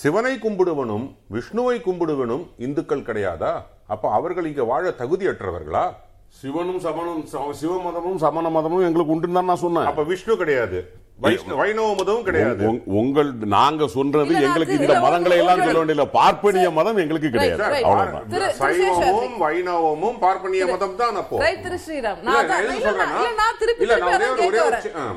சிவனை 0.00 0.32
கும்பிடுவனும் 0.44 1.06
விஷ்ணுவை 1.34 1.76
கும்பிடுவனும் 1.84 2.44
இந்துக்கள் 2.66 3.06
கிடையாதா? 3.08 3.52
அப்ப 3.94 4.10
அவர்கள் 4.18 4.48
இங்க 4.50 4.62
வாழ 4.70 4.84
தகுதியற்றவர்களா? 5.00 5.84
சிவனும் 6.40 6.80
சமனும் 6.86 7.22
சிவ 7.60 7.74
மதமும் 7.82 8.18
சமண 8.24 8.48
மதமும் 8.56 8.86
எங்களுக்கு 8.88 9.14
உண்டுன்னு 9.16 9.38
தான் 9.38 9.50
நான் 9.50 9.64
சொன்னேன். 9.64 9.88
அப்ப 9.90 10.04
விஷ்ணு 10.12 10.36
கிடையாது. 10.36 10.80
வைணவ 11.18 11.94
மதமும் 11.94 12.22
கிடையாது 12.22 12.64
உங்க- 12.66 12.82
உங்கள் 12.94 13.28
நாங்க 13.48 13.86
சொல்றது 13.88 14.32
எங்களுக்கு 14.40 14.74
இந்த 14.74 14.94
மதங்களை 14.96 15.36
எல்லாம் 15.36 15.60
சொல்ல 15.60 15.78
வேண்டிய 15.80 16.04
பார்ப்பனிய 16.10 16.70
மதம் 16.70 16.96
எங்களுக்கு 16.96 17.30
கிடையாது. 17.30 17.62
அவ்வளவுதான் 17.84 18.26
சைவமும். 18.58 19.36
வைணவமும் 19.40 20.18
பார்ப்பனிய 20.18 20.66
மதம் 20.66 20.96
தான் 20.96 21.16
அப்போ 21.16 21.38
திரு 21.62 21.78
ஸ்ரீராம் 21.86 22.20
நான் 22.22 23.56
திருப்பி. 23.58 23.86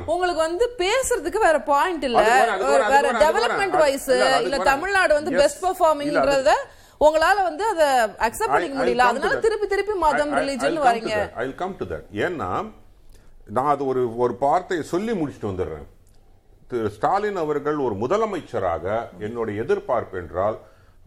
உங்களுக்கு 0.06 0.40
வந்து 0.40 0.66
பேசுறதுக்கு 0.78 1.40
வேற 1.40 1.58
பாயிண்ட் 1.68 2.04
இல்ல 2.04 2.24
வேற 2.88 3.12
டெவலப்மெண்ட் 3.20 3.78
வைஸ். 3.78 4.10
இல்ல. 4.42 4.58
தமிழ்நாடு 4.64 5.14
வந்து. 5.14 5.32
பெஸ்ட் 5.36 5.64
பெர்ஃபார்மிங்ன்றத 5.64 6.52
உங்களால 7.00 7.42
வந்து 7.42 7.64
அத 7.66 7.82
அக்செப்ட் 8.20 8.52
பண்ணிக்க 8.52 8.74
முடியல 8.78 9.02
come 9.02 9.12
to 9.12 9.12
அதனால 9.12 9.34
that. 9.34 9.40
திருப்பி 9.40 9.66
திருப்பி 9.66 9.92
மதம் 9.98 10.32
ரிலிஜன் 10.34 10.76
வரீங்க 10.82 11.12
that. 11.14 11.38
I'll 11.38 11.54
come 11.58 11.74
to 11.78 11.86
that. 11.86 12.02
ஏன்னா 12.20 12.50
நான் 13.52 13.66
அது 13.66 13.86
ஒரு 13.86 14.16
ஒரு 14.16 14.36
வார்த்தையை 14.40 14.86
சொல்லி 14.86 15.12
முடிச்சுட்டு 15.12 15.42
வந்துடுறேன். 15.42 15.86
திரு 16.68 16.90
ஸ்டாலின் 16.90 17.36
அவர்கள் 17.36 17.76
ஒரு 17.76 17.94
முதலமைச்சராக 17.94 19.08
என்னுடைய 19.18 19.62
எதிர்பார்ப்பு 19.62 20.18
என்றால் 20.18 20.58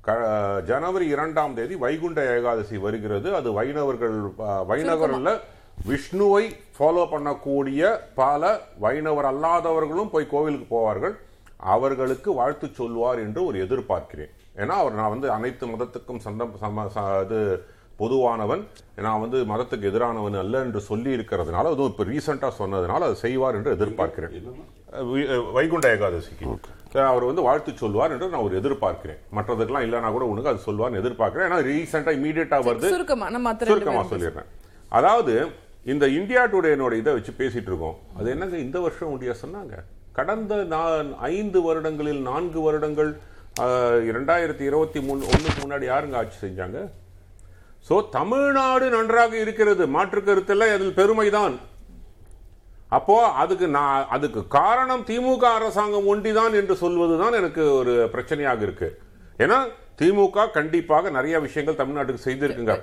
க- 0.02 0.62
ஜனவரி 0.66 1.08
இரண்டாம் 1.08 1.54
தேதி 1.54 1.76
வைகுண்ட 1.76 2.38
ஏகாதசி 2.38 2.78
வருகிறது. 2.78 3.36
அது 3.36 3.52
வைணவர்கள் 3.52 4.22
வைணவர்ல 4.38 5.40
விஷ்ணுவை 5.88 6.56
ஃபாலோ 6.80 7.08
பண்ணக்கூடிய 7.12 8.00
பல 8.16 8.60
வைணவர் 8.80 9.26
அல்லாதவர்களும் 9.26 10.10
போய் 10.10 10.30
கோவிலுக்கு 10.30 10.76
போவார்கள். 10.76 11.16
அவர்களுக்கு 11.58 12.34
வாழ்த்து 12.34 12.68
சொல்வார் 12.74 13.20
என்று 13.20 13.46
ஒரு 13.46 13.64
எதிர்பார்க்கிறேன். 13.64 14.30
ஏன்னா 14.56 14.68
அவர் 14.68 14.94
நான் 14.94 15.10
வந்து 15.10 15.32
அனைத்து 15.32 15.68
மதத்துக்கும் 15.68 16.20
சந்தம் 16.20 16.58
சம 16.60 16.90
இது 17.24 17.64
பொதுவானவன் 18.04 18.64
நான் 19.06 19.24
வந்து 19.24 19.40
மதத்துக்கு 19.52 19.90
எதிரானவன் 19.92 20.38
அல்ல 20.44 20.62
என்று 20.68 20.82
சொல்லி 20.92 21.12
இருக்கிறதுனால 21.18 21.72
அதுவும் 21.74 21.92
இப்போ 21.92 22.06
ரீசெண்டாக 22.12 22.52
சொன்னதுனால 22.62 23.08
அதை 23.08 23.18
செய்வார் 23.26 23.58
என்று 23.60 23.76
எதிர்பார்க்கிறேன். 23.78 24.34
வைகுண்ட 25.58 25.88
ஏகாதசிக்கு. 25.96 26.46
அவர் 27.12 27.28
வந்து 27.30 27.46
வாழ்த்து 27.48 27.72
சொல்வார் 27.84 28.14
என்று 28.16 28.28
நான் 28.34 28.46
ஒரு 28.48 28.56
எதிர்பார்க்கிறேன். 28.62 29.20
மற்றதுக்கெல்லாம் 29.38 29.86
இல்லைனா 29.88 30.10
கூட 30.16 30.26
உனக்கு 30.32 30.52
அது 30.52 30.66
சொல்வார்னு 30.68 31.02
எதிர்பார்க்கிறேன். 31.02 31.48
ஏன்னா 31.50 31.60
ரீசெண்டாக 31.70 32.18
இமீடியட்டாக 32.20 32.68
வருது. 32.70 32.92
சுருக்கமா 32.96 33.28
நம்ம 33.36 33.46
மத்த 33.50 33.68
ரெண்டு 33.68 33.74
சுருக்கமா 33.74 34.02
பேரும் 34.02 34.14
சொல்லிடுறேன். 34.14 34.50
அதாவது 35.00 35.36
இந்த 35.94 36.06
இந்தியா 36.20 36.42
டுடேனோட 36.52 36.94
இதை 37.02 37.14
வச்சு 37.18 37.32
பேசிட்டு 37.42 37.70
இருக்கோம். 37.72 37.98
அது 38.18 38.28
என்னங்க 38.34 38.58
இந்த 38.66 38.78
வருஷம் 38.86 39.14
முடியா 39.14 39.36
சொன்னாங்க? 39.44 39.76
கடந்த 40.18 40.56
நான் 40.76 41.08
ஐந்து 41.36 41.60
வருடங்களில் 41.68 42.22
நான்கு 42.30 42.60
வருடங்கள் 42.66 43.12
இரண்டாயிரத்தி 44.12 44.64
இருபத்தி 44.70 45.00
மூணு 45.08 45.24
ஒண்ணுக்கு 45.34 45.60
முன்னாடி 45.64 45.86
யாருங்க 45.90 46.16
ஆட்சி 46.20 46.38
செஞ்சாங்க? 46.46 46.78
சோ 47.88 47.96
தமிழ்நாடு 48.12 48.86
நன்றாக 48.90 49.34
இருக்கிறது 49.38 49.84
மாற்று 49.96 50.22
கருத்தில் 50.22 50.66
அதில் 50.70 50.98
பெருமைதான் 51.00 51.56
அப்போ 52.92 53.16
அதுக்கு 53.42 53.68
நான் 53.70 54.10
அதுக்கு 54.10 54.42
காரணம் 54.56 55.06
திமுக 55.08 55.46
அரசாங்கம் 55.52 56.08
ஒண்டிதான் 56.08 56.54
என்று 56.54 56.76
சொல்வதுதான் 56.76 57.38
எனக்கு 57.40 57.64
ஒரு 57.80 57.94
பிரச்சனையாக 58.14 58.62
இருக்கு 58.62 58.90
ஏன்னா 59.40 59.58
திமுக 60.00 60.46
கண்டிப்பாக 60.52 61.10
நிறைய 61.10 61.36
விஷயங்கள் 61.40 61.80
தமிழ்நாட்டுக்கு 61.82 62.28
செய்திருக்குங்க 62.28 62.76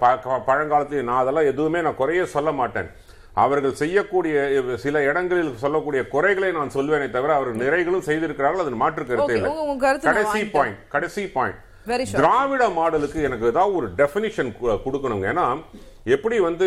பழங்காலத்தில் 0.51 1.09
நான் 1.09 1.23
அதெல்லாம் 1.23 1.51
எதுவுமே 1.53 1.81
நான் 1.81 1.95
குறைய 1.95 2.25
சொல்ல 2.35 2.51
மாட்டேன் 2.53 2.91
அவர்கள் 3.37 3.75
செய்யக்கூடிய 3.75 4.37
சில 4.77 5.01
இடங்களில் 5.03 5.51
சொல்லக்கூடிய 5.57 6.01
குறைகளை 6.09 6.51
நான் 6.53 6.75
சொல்வேனே 6.77 7.09
தவிர 7.11 7.35
அவர்கள் 7.35 7.63
நிறைகளும் 7.65 8.07
செய்திருக்கிறார்கள் 8.09 8.65
அது 8.65 8.81
மாற்று 8.85 9.05
கருத்தே 9.05 9.37
இல்லை 9.37 9.51
கடைசி. 10.09 10.41
பாயிண்ட் 10.57 10.81
கடைசி 10.89 11.23
பாயிண்ட். 11.37 11.61
திராவிட 12.21 12.65
மாடலுக்கு 12.81 13.21
எனக்கு 13.29 13.51
ஏதாவது 13.53 13.79
ஒரு 13.81 13.89
டெபினிஷன் 14.01 14.51
கொடுக்கணுங்க. 14.85 15.27
ஏன்னா 15.33 15.47
எப்படி 16.15 16.37
வந்து 16.49 16.67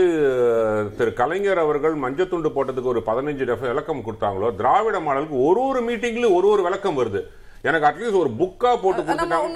திரு 0.97 1.11
கலைஞர் 1.21 1.63
அவர்கள் 1.65 1.95
மஞ்சத்துண்டு 2.01 2.49
போட்டதுக்கு 2.55 2.91
ஒரு 2.95 3.01
பதினஞ்சு 3.07 3.45
விளக்கம் 3.69 4.03
கொடுத்தாங்களோ 4.07 4.49
திராவிட 4.59 4.99
மாடலுக்கு 5.05 5.39
ஒரு 5.47 5.61
ஒரு 5.69 5.80
மீட்டிங்ல 5.88 6.28
ஒரு 6.39 6.47
ஒரு 6.55 6.61
விளக்கம் 6.67 6.99
வருது. 6.99 7.21
எனக்கு 7.69 7.88
அட்லீஸ்ட் 7.88 8.21
ஒரு 8.21 8.32
புக்கா 8.39 8.71
போட்டு 8.84 9.01
கொடுத்துட்டாங்க 9.01 9.49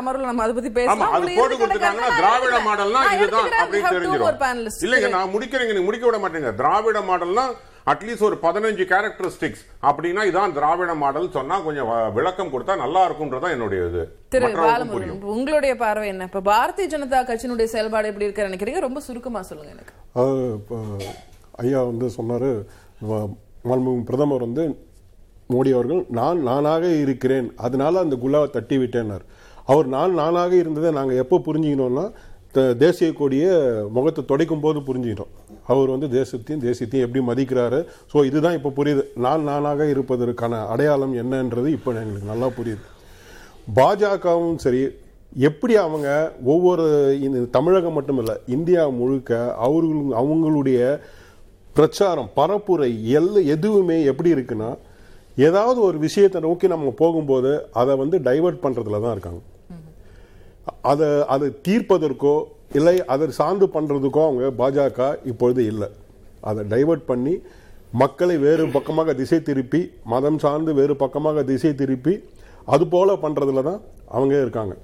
அமர்வுல 0.00 0.30
நம்ம 0.30 0.42
அதை 0.44 0.54
பத்தி 0.56 0.70
பேசலாம். 0.78 1.12
அது 1.18 1.28
போட்டு 1.38 1.56
கொடுத்துட்டாங்கன்னா 1.60 2.08
திராவிட 2.20 2.56
மாடல்னா 2.68 3.02
இதுதான். 3.16 3.50
அப்படின்னு 3.62 3.92
தெரிஞ்சிடும். 3.94 4.66
இல்லைங்க 4.86 5.10
நான் 5.16 5.32
முடிக்கிறேங்க 5.34 5.74
நீங்க 5.76 5.88
முடிக்க 5.88 6.06
விட 6.08 6.18
மாட்டேங்க. 6.24 6.52
திராவிட 6.60 7.00
மாடல்னா 7.10 7.44
அட்லீஸ்ட் 7.86 8.22
ஒரு 8.22 8.38
பதினஞ்சு 8.42 8.80
கேரக்டரிஸ்டிக்ஸ் 8.80 9.62
அப்படின்னா 9.82 10.20
இதான் 10.24 10.52
திராவிட 10.52 10.94
மாடல் 10.94 11.30
சொன்னா 11.30 11.58
கொஞ்சம் 11.60 11.86
வ- 11.86 12.12
விளக்கம் 12.12 12.48
கொடுத்தா 12.48 12.76
நல்லா 12.76 13.10
இருக்கும்ன்றதான் 13.10 13.50
என்னுடைய 13.50 13.86
இது. 13.86 14.16
திரு 14.28 14.46
பாலமுருகன் 14.46 15.20
உங்களுடைய 15.20 15.76
பார்வை 15.76 16.08
என்ன? 16.08 16.28
இப்ப 16.34 16.40
பாரதிய 16.40 16.88
ஜனதா 16.88 17.22
கட்சியினுடைய 17.22 17.64
செயல்பாடு 17.64 18.06
எப்படி 18.06 18.24
இருக்கு 18.24 18.42
நினைக்கிறீங்க? 18.42 18.80
ரொம்ப 18.80 19.00
சுருக்கமா 19.00 19.42
சொல்லுங்க 19.42 19.72
எனக்கு. 19.72 19.94
ஐயா 21.50 21.82
வந்து 21.82 22.10
சொன்னார் 22.10 22.64
பிரதமர் 24.04 24.40
வந்து 24.40 24.86
மோடி 25.50 25.72
அவர்கள் 25.72 26.04
நான் 26.08 26.42
நானாக 26.42 26.86
இருக்கிறேன். 26.86 27.52
அதனால 27.56 27.98
அந்த 27.98 28.16
குலாவை 28.16 28.50
தட்டி 28.50 28.76
விட்டேன்னார். 28.76 29.24
அவர் 29.66 29.86
நான் 29.86 30.14
நானாக 30.14 30.54
இருந்ததை 30.54 30.90
நாங்கள் 30.90 31.16
எப்போ 31.16 31.38
புரிஞ்சுக்கணும்னா 31.38 32.12
த- 32.52 32.74
தேசிய 32.74 33.12
கொடியை 33.12 33.60
முகத்தை 33.90 34.24
துடைக்கும் 34.24 34.60
போது 34.60 34.80
புரிஞ்சுக்கிட்டோம். 34.80 35.32
அவர் 35.70 35.92
வந்து 35.94 36.08
தேசத்தையும் 36.18 36.64
தேசியத்தையும் 36.66 37.06
எப்படி 37.06 37.22
மதிக்கிறாரு? 37.30 37.80
ஸோ 38.12 38.24
இதுதான் 38.28 38.56
இப்போ 38.58 38.70
புரியுது. 38.78 39.04
நான் 39.24 39.46
நானாக 39.50 39.86
இருப்பதற்கான 39.94 40.60
அடையாளம் 40.74 41.14
என்னன்றது 41.22 41.68
இப்போ 41.76 41.90
எங்களுக்கு 42.02 42.32
நல்லா 42.32 42.50
புரியுது. 42.58 42.84
பாஜகவும் 43.78 44.60
சரி 44.64 44.82
எப்படி 45.48 45.74
அவங்க 45.82 46.08
ஒவ்வொரு 46.54 46.86
தமிழகம் 47.56 47.94
மட்டுமில்ல 47.98 48.32
இந்தியா 48.56 48.82
முழுக்க 49.00 49.30
அவர்கள் 49.66 50.16
அவங்களுடைய 50.20 50.78
பிரச்சாரம் 51.76 52.28
பரப்புரை 52.38 52.88
எல்ல 53.18 53.44
எதுவுமே 53.54 53.96
எப்படி 54.10 54.30
இருக்குன்னா 54.34 54.70
ஏதாவது 55.46 55.78
ஒரு 55.88 55.98
விஷயத்தை 56.06 56.40
நோக்கி 56.46 56.66
நம்ம 56.72 56.92
போகும்போது 57.02 57.52
அதை 57.82 57.92
வந்து 58.02 58.16
டைவர்ட் 58.28 58.62
பண்றதுல 58.64 59.00
தான் 59.04 59.14
இருக்காங்க 59.16 59.40
அதை 60.90 61.08
அதை 61.34 61.48
தீர்ப்பதற்கோ 61.66 62.34
இல்லை 62.78 62.94
அதை 63.14 63.26
சார்ந்து 63.40 63.66
பண்ணுறதுக்கும் 63.74 64.26
அவங்க 64.28 64.46
பாஜக 64.60 65.00
இப்பொழுது 65.30 65.62
இல்லை. 65.72 65.88
அதை 66.50 66.62
டைவர்ட் 66.72 67.08
பண்ணி 67.10 67.34
மக்களை 68.02 68.36
வேறு 68.44 68.64
பக்கமாக 68.76 69.12
திசை 69.20 69.38
திருப்பி 69.48 69.80
மதம் 70.12 70.38
சார்ந்து 70.44 70.72
வேறு 70.80 70.94
பக்கமாக 71.02 71.42
திசை 71.50 71.72
திருப்பி 71.80 72.14
அது 72.74 72.84
போல 72.94 73.12
பண்ணுறதுல 73.24 73.62
தான் 73.68 73.80
அவங்க 74.16 74.34
இருக்காங்க. 74.44 74.74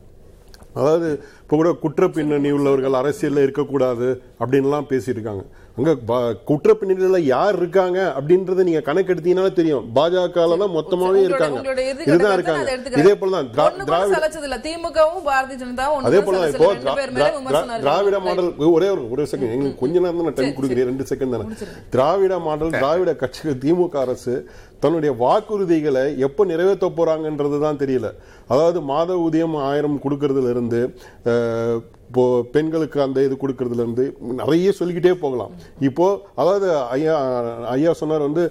அதாவது 0.78 1.08
இப்போ 1.42 1.54
கூட 1.60 1.70
குற்ற 1.82 2.08
பின்னணி 2.16 2.50
உள்ளவர்கள் 2.56 2.98
அரசியலில் 3.00 3.44
இருக்கக்கூடாது 3.46 4.08
அப்படின்லாம் 4.42 4.90
பேசியிருக்காங்க 4.90 5.44
அங்க 5.78 5.92
பா- 6.06 6.18
குற்ற 6.44 6.70
பின்னணியில் 6.74 7.26
யார் 7.26 7.56
இருக்காங்க 7.58 7.98
அப்படின்றத 8.16 8.64
நீங்க 8.64 8.80
கணக்கெடுத்தீங்கன்னா 8.86 9.52
தெரியும். 9.54 9.84
பாஜக 9.96 10.24
தான் 10.54 10.72
மொத்தமாவே 10.72 11.08
உங்களுடைய- 11.10 11.26
இருக்காங்க. 11.28 11.58
இதுதான் 12.06 12.34
இருக்காங்க. 12.36 12.64
இதே 13.00 13.12
போல 13.16 13.30
தான் 13.36 13.50
திராவிட 13.84 14.14
சலைச்சது 14.14 14.46
இல்ல. 14.48 14.58
திமுகவும் 14.64 15.22
பாரதிய 15.28 15.58
ஜனதாவும் 15.60 16.08
அதே 16.08 16.18
கூட 16.18 16.26
போல 16.28 16.38
தான் 16.38 16.46
சலைச்சது 16.46 16.64
இப்போ. 16.80 17.82
திராவிட. 17.82 18.16
மாடல் 18.20 18.48
ஒரே 18.70 18.88
ஒரு 18.90 19.04
ஒரு 19.12 19.26
செகண்ட் 19.30 19.54
எங்களுக்கு 19.54 19.80
கொஞ்ச 19.80 19.94
நேரம் 19.98 20.22
தான் 20.22 20.36
டைம் 20.38 20.56
கொடுக்குறேன் 20.56 20.88
ரெண்டு 20.88 21.06
செகண்ட் 21.10 21.34
தானே. 21.36 21.46
திராவிட 21.90 22.16
மாடல் 22.44 22.74
திராவிட 22.76 23.12
கட்சிகள் 23.20 23.60
திமுக 23.62 23.94
அரசு 24.00 24.34
தன்னுடைய 24.80 25.12
வாக்குறுதிகளை 25.22 26.04
எப்போ 26.24 26.42
நிறைவேற்ற 26.46 26.86
போறாங்கன்றது 26.96 27.58
தான் 27.60 27.80
தெரியல. 27.80 28.08
அதாவது 28.48 28.80
மாத 28.88 29.10
ஊதியம் 29.22 29.56
ஆயிரம் 29.66 30.00
கொடுக்கறதுல 30.02 30.50
இருந்து 30.50 30.80
அஹ், 31.30 31.78
இப்போ 32.08 32.24
பெண்களுக்கு 32.54 32.98
அந்த 33.04 33.18
இது 33.26 33.34
கொடுக்கறதுலேருந்து 33.40 34.04
நிறைய 34.40 34.68
சொல்லிக்கிட்டே 34.78 35.12
போகலாம். 35.24 35.52
இப்போது 35.88 36.20
அதாவது 36.40 36.68
ஐயா 36.96 37.16
ஐயா 37.74 37.90
சொன்னார் 38.00 38.26
வந்து 38.26 38.44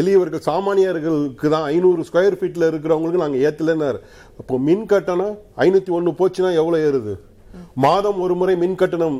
எளியவர்கள் 0.00 0.46
சாமானியர்களுக்கு 0.48 1.48
தான் 1.54 1.68
ஐநூறு 1.74 2.02
ஸ்கொயர் 2.08 2.38
ஃபீட்டில் 2.40 2.68
இருக்கிறவங்களுக்கு 2.70 3.24
நாங்கள் 3.24 3.44
ஏத்தலைன்னாரு. 3.48 4.00
அப்போ 4.40 4.58
மின் 4.68 4.86
கட்டணம் 4.92 5.36
ஐநூற்றி 5.66 5.94
ஒன்று 5.98 6.18
போச்சுன்னா 6.20 6.50
எவ்வளோ 6.62 6.80
ஏறுது? 6.88 7.14
மாதம் 7.86 8.20
ஒரு 8.26 8.34
முறை 8.40 8.56
மின் 8.64 8.80
கட்டணம் 8.82 9.18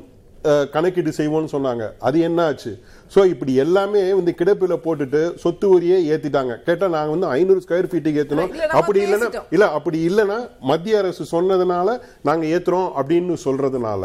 கணக்கீடு 0.75 1.11
செய்வோம்னு 1.19 1.53
சொன்னாங்க. 1.55 1.85
அது 2.07 2.17
என்ன 2.29 2.45
ஆச்சு 2.49 2.73
சோ 3.15 3.21
இப்படி 3.33 3.53
எல்லாமே 3.65 4.01
இந்த 4.21 4.33
கிடப்பில 4.41 4.77
போட்டுட்டு 4.87 5.23
சொத்து 5.43 5.67
வரியே 5.73 5.99
ஏத்திட்டாங்க. 6.13 6.55
கேட்டா 6.69 6.87
நாங்க 6.95 7.13
வந்து 7.15 7.29
ஐநூறு 7.39 7.63
ஸ்கொயர் 7.65 7.91
ஃபீட்டுக்கு 7.91 8.39
நம்ம 8.41 8.71
அப்படி 8.81 9.01
இல்லைன்னா. 9.07 9.29
இல்ல 9.57 9.69
அப்படி 9.79 10.01
இல்லைன்னா 10.11 10.39
மத்திய 10.71 11.03
அரசு 11.03 11.27
சொன்னதுனால 11.35 11.99
நாங்க 12.31 12.47
ஏத்துறோம் 12.55 12.89
அப்படின்னு 13.01 13.37
சொல்றதுனால 13.47 14.05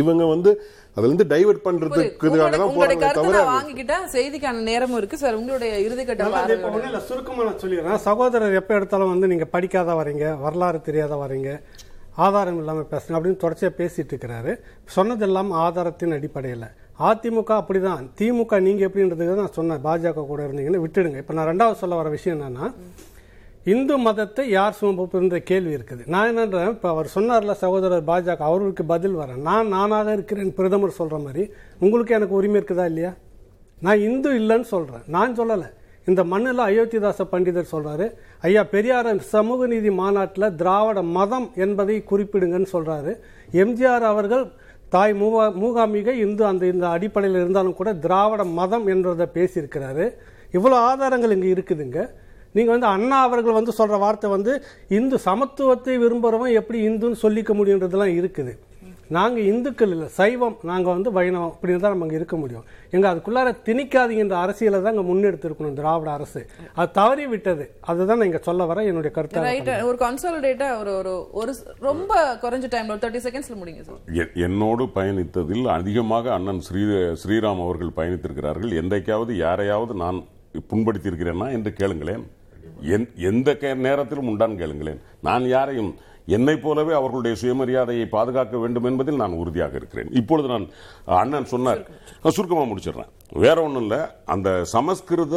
இவங்க 0.00 0.24
வந்து 0.34 0.50
அதுல 0.94 1.08
இருந்து 1.08 1.26
டைவர்ட் 1.32 1.62
பண்றதுக்கு 1.66 2.30
தான் 2.54 2.72
போறாங்க 2.78 3.10
தவிர 3.18 3.42
வாங்கிக்கிட்டேன் 3.50 4.06
செய்திக்கான 4.14 4.64
நேரமும் 4.70 4.98
இருக்கு. 5.00 5.20
சார் 5.22 5.38
உங்களுடைய 5.40 5.72
இறுதி 5.84 6.02
கட்ட 6.04 6.24
நல்லா 6.24 6.40
பார்வை 6.40 6.56
இப்போ 6.56 6.70
ஒன்றும் 6.70 6.88
இல்லை 6.90 7.02
சுருக்கமாக 7.10 7.46
நான் 7.48 7.60
சொல்லிடுறேன். 7.62 8.02
சகோதரர் 8.08 8.58
எப்போ 8.60 8.74
எடுத்தாலும் 8.78 9.12
வந்து 9.14 9.30
நீங்கள் 9.32 9.52
படிக்காத 9.54 9.94
வரீங்க 10.00 10.26
வரலாறு 10.44 10.80
தெரியாத 10.88 11.16
வரீங்க. 11.22 11.52
ஆதாரம் 12.16 12.58
இல்லாமல் 12.58 12.90
பேசுங்க 12.90 13.16
அப்படின்னு 13.16 13.36
தொடர்ச்சியாக 13.36 13.74
பேசிட்டு 13.80 14.12
இருக்கிறாரு. 14.12 14.52
சொன்னதெல்லாம் 14.84 15.50
ஆதாரத்தின் 15.50 16.12
அடிப்படையில். 16.12 16.68
அதிமுக 16.98 17.50
அப்படிதான். 17.60 18.02
திமுக 18.18 18.60
நீங்கள் 18.60 18.88
எப்படின்றதுக்கு 18.88 19.30
தான் 19.34 19.44
நான் 19.44 19.58
சொன்னேன். 19.58 19.84
பாஜக 19.84 20.26
கூட 20.26 20.46
இருந்தீங்கன்னு 20.46 20.84
விட்டுடுங்க. 20.86 21.16
இப்போ 21.16 21.32
நான் 21.32 21.50
ரெண்டாவது 21.52 21.72
சொல்ல 21.72 21.94
வர 21.94 22.08
விஷயம் 22.08 22.40
என்னன்னா 22.40 22.66
இந்து 23.64 23.98
மதத்தை 23.98 24.48
யார் 24.48 24.76
சுமப்புன்ற 24.80 25.36
கேள்வி 25.36 25.74
இருக்குது. 25.74 26.02
நான் 26.06 26.38
என்னன்றேன் 26.38 26.68
இப்போ 26.68 26.88
அவர் 26.88 27.10
சொன்னார்ல 27.14 27.52
சகோதரர் 27.52 28.04
பாஜக 28.04 28.36
அவருக்கு 28.36 28.84
பதில் 28.84 29.16
வரேன். 29.16 29.40
நான் 29.48 29.68
நானாக 29.68 30.12
இருக்கிறேன் 30.12 30.54
பிரதமர் 30.54 30.90
சொல்கிற 30.90 31.18
மாதிரி. 31.18 31.50
உங்களுக்கு 31.78 32.14
எனக்கு 32.14 32.34
உரிமை 32.34 32.60
இருக்குதா 32.60 32.84
இல்லையா? 32.84 33.12
நான் 33.80 33.98
இந்து 33.98 34.32
இல்லைன்னு 34.38 34.60
சொல்கிறேன் 34.60 35.02
நான் 35.06 35.38
சொல்லலை. 35.38 35.68
இந்த 36.10 36.22
மண்ணில் 36.32 36.62
அயோத்திதாச 36.68 37.24
பண்டிதர் 37.32 37.72
சொல்கிறாரு 37.74 38.06
ஐயா 38.48 38.62
பெரியார 38.74 39.14
சமூக 39.34 39.66
நீதி 39.72 39.90
மாநாட்டில் 40.00 40.54
திராவிட 40.60 41.00
மதம் 41.18 41.48
என்பதை 41.64 41.96
குறிப்பிடுங்கன்னு 42.10 42.74
சொல்கிறாரு 42.76 43.12
எம்ஜிஆர் 43.62 44.06
அவர்கள் 44.12 44.44
தாய் 44.94 45.12
மூகா 45.20 45.42
மூகாம்பிகை 45.62 46.14
இந்து 46.24 46.42
அந்த 46.50 46.64
இந்த 46.72 46.86
அடிப்படையில் 46.94 47.40
இருந்தாலும் 47.42 47.76
கூட 47.80 47.90
திராவிட 48.04 48.44
மதம் 48.60 48.86
என்றதை 48.94 49.26
பேசியிருக்கிறாரு. 49.36 50.06
இவ்வளோ 50.56 50.78
ஆதாரங்கள் 50.88 51.34
இங்கே 51.34 51.50
இருக்குதுங்க. 51.54 52.00
நீங்கள் 52.56 52.74
வந்து 52.74 52.88
அண்ணா 52.94 53.18
அவர்கள் 53.26 53.58
வந்து 53.58 53.72
சொல்கிற 53.78 53.98
வார்த்தை 54.04 54.28
வந்து 54.36 54.52
இந்து 54.98 55.16
சமத்துவத்தை 55.28 55.94
விரும்புகிறவன் 56.04 56.56
எப்படி 56.60 56.78
இந்துன்னு 56.88 57.22
சொல்லிக்க 57.24 57.54
முடியுன்றதெல்லாம் 57.58 58.16
இருக்குது. 58.18 58.54
நாங்கள் 59.10 59.42
இந்துக்கள் 59.42 59.88
இல்லை 59.88 60.08
சைவம் 60.08 60.56
நாங்கள் 60.62 60.92
வந்து 60.92 61.12
வைணவம் 61.12 61.54
அப்படின்னு 61.62 61.76
தான் 61.76 61.98
நம்ம 61.98 62.14
இருக்க 62.14 62.36
முடியும். 62.36 62.64
எங்க 62.90 63.14
அதுக்குள்ளார 63.14 63.68
திணிக்காதீங்கன்ற 63.68 64.32
அரசியலை 64.32 64.82
தான் 64.82 64.96
இங்கே 64.96 65.12
முன்னெடுத்திருக்கணும் 65.12 65.72
திராவிட 65.72 66.10
அரசு. 66.10 66.46
அது 66.74 66.90
தவறி 66.90 67.26
விட்டது. 67.26 67.70
அதுதான் 67.80 68.16
நான் 68.16 68.26
இங்க 68.26 68.38
சொல்ல 68.38 68.64
வர 68.64 68.82
என்னுடைய 68.82 69.10
கருத்து 69.10 69.40
ரைட் 69.40 69.68
ஒரு 69.68 69.96
கன்சாலிடேட்டா 70.00 70.78
ஒரு 70.78 70.96
ஒரு 70.96 71.28
ஒரு 71.32 71.54
ரொம்ப 71.78 72.34
குறைஞ்ச 72.34 72.64
டைம்ல 72.64 72.88
ஒரு 72.88 72.98
தேர்ட்டி 72.98 73.24
செகண்ட்ஸ்ல 73.24 73.56
முடிங்க 73.64 73.80
சார். 73.80 74.32
என்னோடு 74.34 74.84
பயணித்ததில் 74.84 75.66
அதிகமாக 75.66 76.32
அண்ணன் 76.32 76.60
ஸ்ரீ 76.60 76.80
ஸ்ரீராம் 77.24 77.62
அவர்கள் 77.62 77.90
பயணித்திருக்கிறார்கள். 77.96 78.76
என்றைக்காவது 78.76 79.36
யாரையாவது 79.36 79.94
நான் 79.94 80.24
புண்படுத்தியிருக்கிறேன்னா 80.70 81.52
என்று 81.52 81.74
கேளுங்களேன். 81.80 82.26
எந்- 82.82 83.14
எந்த 83.14 83.56
கே- 83.60 83.74
நேரத்திலும் 83.74 84.26
உண்டான் 84.26 84.50
கேளுங்களேன். 84.50 85.00
நான் 85.22 85.46
யாரையும் 85.46 85.94
என்னை 86.36 86.54
போலவே 86.64 86.92
அவர்களுடைய 86.98 87.34
சுயமரியாதையை 87.40 88.06
பாதுகாக்க 88.16 88.56
வேண்டும் 88.62 88.88
என்பதில் 88.90 89.20
நான் 89.22 89.38
உறுதியாக 89.42 89.74
இருக்கிறேன். 89.80 90.10
இப்பொழுது 90.20 90.48
நான் 90.52 90.66
அண்ணன் 91.20 91.52
சொன்னார் 91.52 91.82
சுருக்கமாக 92.36 92.68
முடிச்சிடுறேன். 92.70 93.10
வேற 93.44 93.56
ஒன்றும் 93.66 93.84
இல்லை. 93.86 94.00
அந்த 94.34 94.48
சமஸ்கிருத 94.74 95.36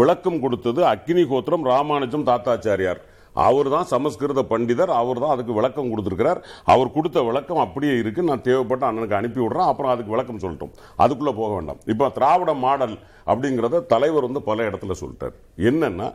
விளக்கம் 0.00 0.40
கொடுத்தது 0.40 0.80
அக்னி 0.94 1.22
கோத்திரம் 1.32 1.68
ராமானுஜம் 1.72 2.28
தாத்தாச்சாரியார். 2.30 3.00
அவர் 3.46 3.68
தான் 3.72 3.88
சமஸ்கிருத 3.92 4.40
பண்டிதர் 4.52 4.92
அவர் 5.00 5.20
தான் 5.22 5.34
அதுக்கு 5.34 5.52
விளக்கம் 5.58 5.90
கொடுத்துருக்கிறார். 5.90 6.40
அவர் 6.72 6.94
கொடுத்த 6.96 7.18
விளக்கம் 7.28 7.62
அப்படியே 7.64 7.94
இருக்கு. 8.02 8.22
நான் 8.30 8.46
தேவைப்பட்ட 8.46 8.84
அண்ணனுக்கு 8.90 9.18
அனுப்பி 9.18 9.40
விடுறேன். 9.40 9.68
அப்புறம் 9.72 9.92
அதுக்கு 9.94 10.14
விளக்கம் 10.14 10.42
சொல்லட்டும். 10.44 10.72
அதுக்குள்ளே 11.04 11.34
போக 11.40 11.50
வேண்டாம். 11.54 11.82
இப்போ 11.92 12.08
திராவிட 12.18 12.52
மாடல் 12.66 12.96
அப்படிங்கிறத 13.32 13.84
தலைவர் 13.94 14.26
வந்து 14.28 14.42
பல 14.50 14.68
இடத்துல 14.70 14.96
சொல்லிட்டார். 15.02 15.36
என்னன்னா 15.70 16.08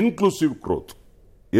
இன்க்ளூசிவ் 0.00 0.54
க்ரோத் 0.66 0.94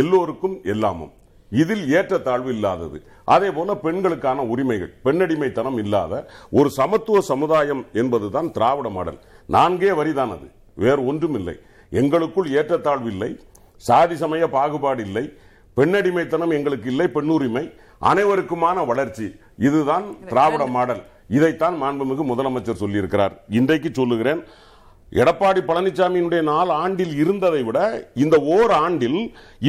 எல்லோருக்கும் 0.02 0.56
எல்லாமும். 0.74 1.12
இதில் 1.52 1.90
ஏற்றத்தாழ்வு 1.90 2.50
இல்லாதது. 2.52 3.02
அதே 3.24 3.50
போல 3.50 3.74
பெண்களுக்கான 3.74 4.42
உரிமைகள் 4.42 4.94
பெண்ணடிமைத்தனம் 5.04 5.78
இல்லாத 5.78 6.26
ஒரு 6.50 6.70
சமத்துவ 6.70 7.20
சமுதாயம் 7.20 7.86
என்பதுதான் 7.92 8.52
திராவிட 8.52 8.88
மாடல். 8.88 9.18
நான்கே 9.48 9.90
வரிதான் 9.94 10.32
அது. 10.36 10.50
வேறு 10.74 11.06
ஒன்றும் 11.06 11.34
இல்லை 11.34 11.54
எங்களுக்குள் 11.90 12.50
ஏற்றத்தாழ்வு 12.50 13.10
இல்லை. 13.10 13.40
சாதி 13.76 14.16
சமய 14.16 14.48
பாகுபாடு 14.48 15.02
இல்லை. 15.02 15.32
பெண்ணடிமைத்தனம் 15.76 16.50
எங்களுக்கு 16.50 16.90
இல்லை. 16.90 17.06
பெண்ணுரிமை 17.06 17.64
அனைவருக்குமான 18.00 18.86
வளர்ச்சி. 18.86 19.34
இதுதான் 19.58 20.04
திராவிட 20.26 20.66
மாடல். 20.66 21.02
இதைத்தான் 21.28 21.82
மாண்புமிகு 21.82 22.24
முதலமைச்சர் 22.24 22.80
சொல்லியிருக்கிறார். 22.80 23.32
இன்றைக்கு 23.48 23.90
சொல்லுகிறேன் 23.92 24.44
எடப்பாடி 25.20 25.60
பழனிசாமியினுடைய 25.68 26.42
நாலு 26.50 26.72
ஆண்டில் 26.82 27.14
இருந்ததை 27.22 27.62
விட 27.68 27.78
இந்த 28.24 28.36
ஓர் 28.56 28.72
ஆண்டில் 28.84 29.18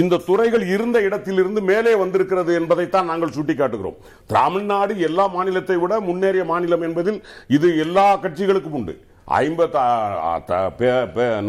இந்த 0.02 0.20
துறைகள் 0.28 0.66
இருந்த 0.76 0.98
இடத்திலிருந்து 1.08 1.62
மேலே 1.70 1.94
வந்திருக்கிறது 2.02 2.52
என்பதைத்தான் 2.60 3.10
நாங்கள் 3.12 3.36
சுட்டிக்காட்டுகிறோம். 3.38 3.98
தமிழ்நாடு 4.38 4.94
எல்லா 5.08 5.26
மாநிலத்தை 5.38 5.78
விட 5.84 5.94
முன்னேறிய 6.10 6.46
மாநிலம் 6.52 6.86
என்பதில் 6.90 7.20
இது 7.58 7.70
எல்லா 7.86 8.08
கட்சிகளுக்கும் 8.26 8.78
உண்டு. 8.80 8.96
ஐம்பத்த 9.42 9.78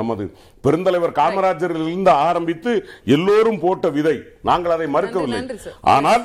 நமது 0.01 0.25
பெருந்தலைவர் 0.65 1.19
காமராஜரிலிருந்து 1.21 2.13
ஆரம்பித்து 2.29 2.73
எல்லோரும் 3.17 3.63
போட்ட 3.65 3.89
விதை. 3.97 4.17
நாங்கள் 4.49 4.75
அதை 4.77 4.87
மறுக்கவில்லை. 4.97 5.41
ஆனால் 5.95 6.25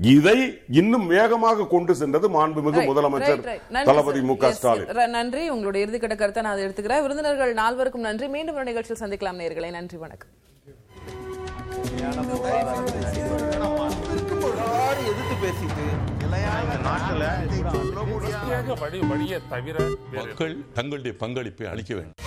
இதை 0.00 0.36
இன்னும் 0.80 1.06
வேகமாக 1.06 1.66
கொண்டு 1.72 1.92
சென்றது 2.00 2.26
மாண்புமிகு 2.36 2.80
முதலமைச்சர் 2.90 3.42
தளபதி. 3.88 4.20
மு 4.28 4.34
க 4.42 4.52
ஸ்டாலின். 4.58 5.10
நன்றி. 5.16 5.42
உங்களுடைய 5.54 5.80
இறுதிக்கட்ட 5.86 6.16
கருத்தை 6.20 6.42
நான் 6.42 6.52
அதை 6.52 6.64
எடுத்துக்கிறேன். 6.66 7.02
விருந்தினர்கள் 7.06 7.52
நால்வருக்கும் 7.62 8.06
நன்றி. 8.08 8.28
மீண்டும் 8.36 8.56
ஒரு 8.58 8.64
நிகழ்ச்சியில் 8.70 9.02
சந்திக்கலாம் 9.02 9.38
நேயர்களே. 9.40 9.70
நன்றி 9.78 9.98
வணக்கம். 10.04 10.32
எதிர்த்து 15.10 15.36
பேசிட்டு 15.44 15.84
மக்கள் 20.14 20.56
தங்களுடைய 20.78 21.12
பங்களிப்பை 21.22 21.66
அளிக்க 21.72 21.92
வேண்டும். 21.98 22.18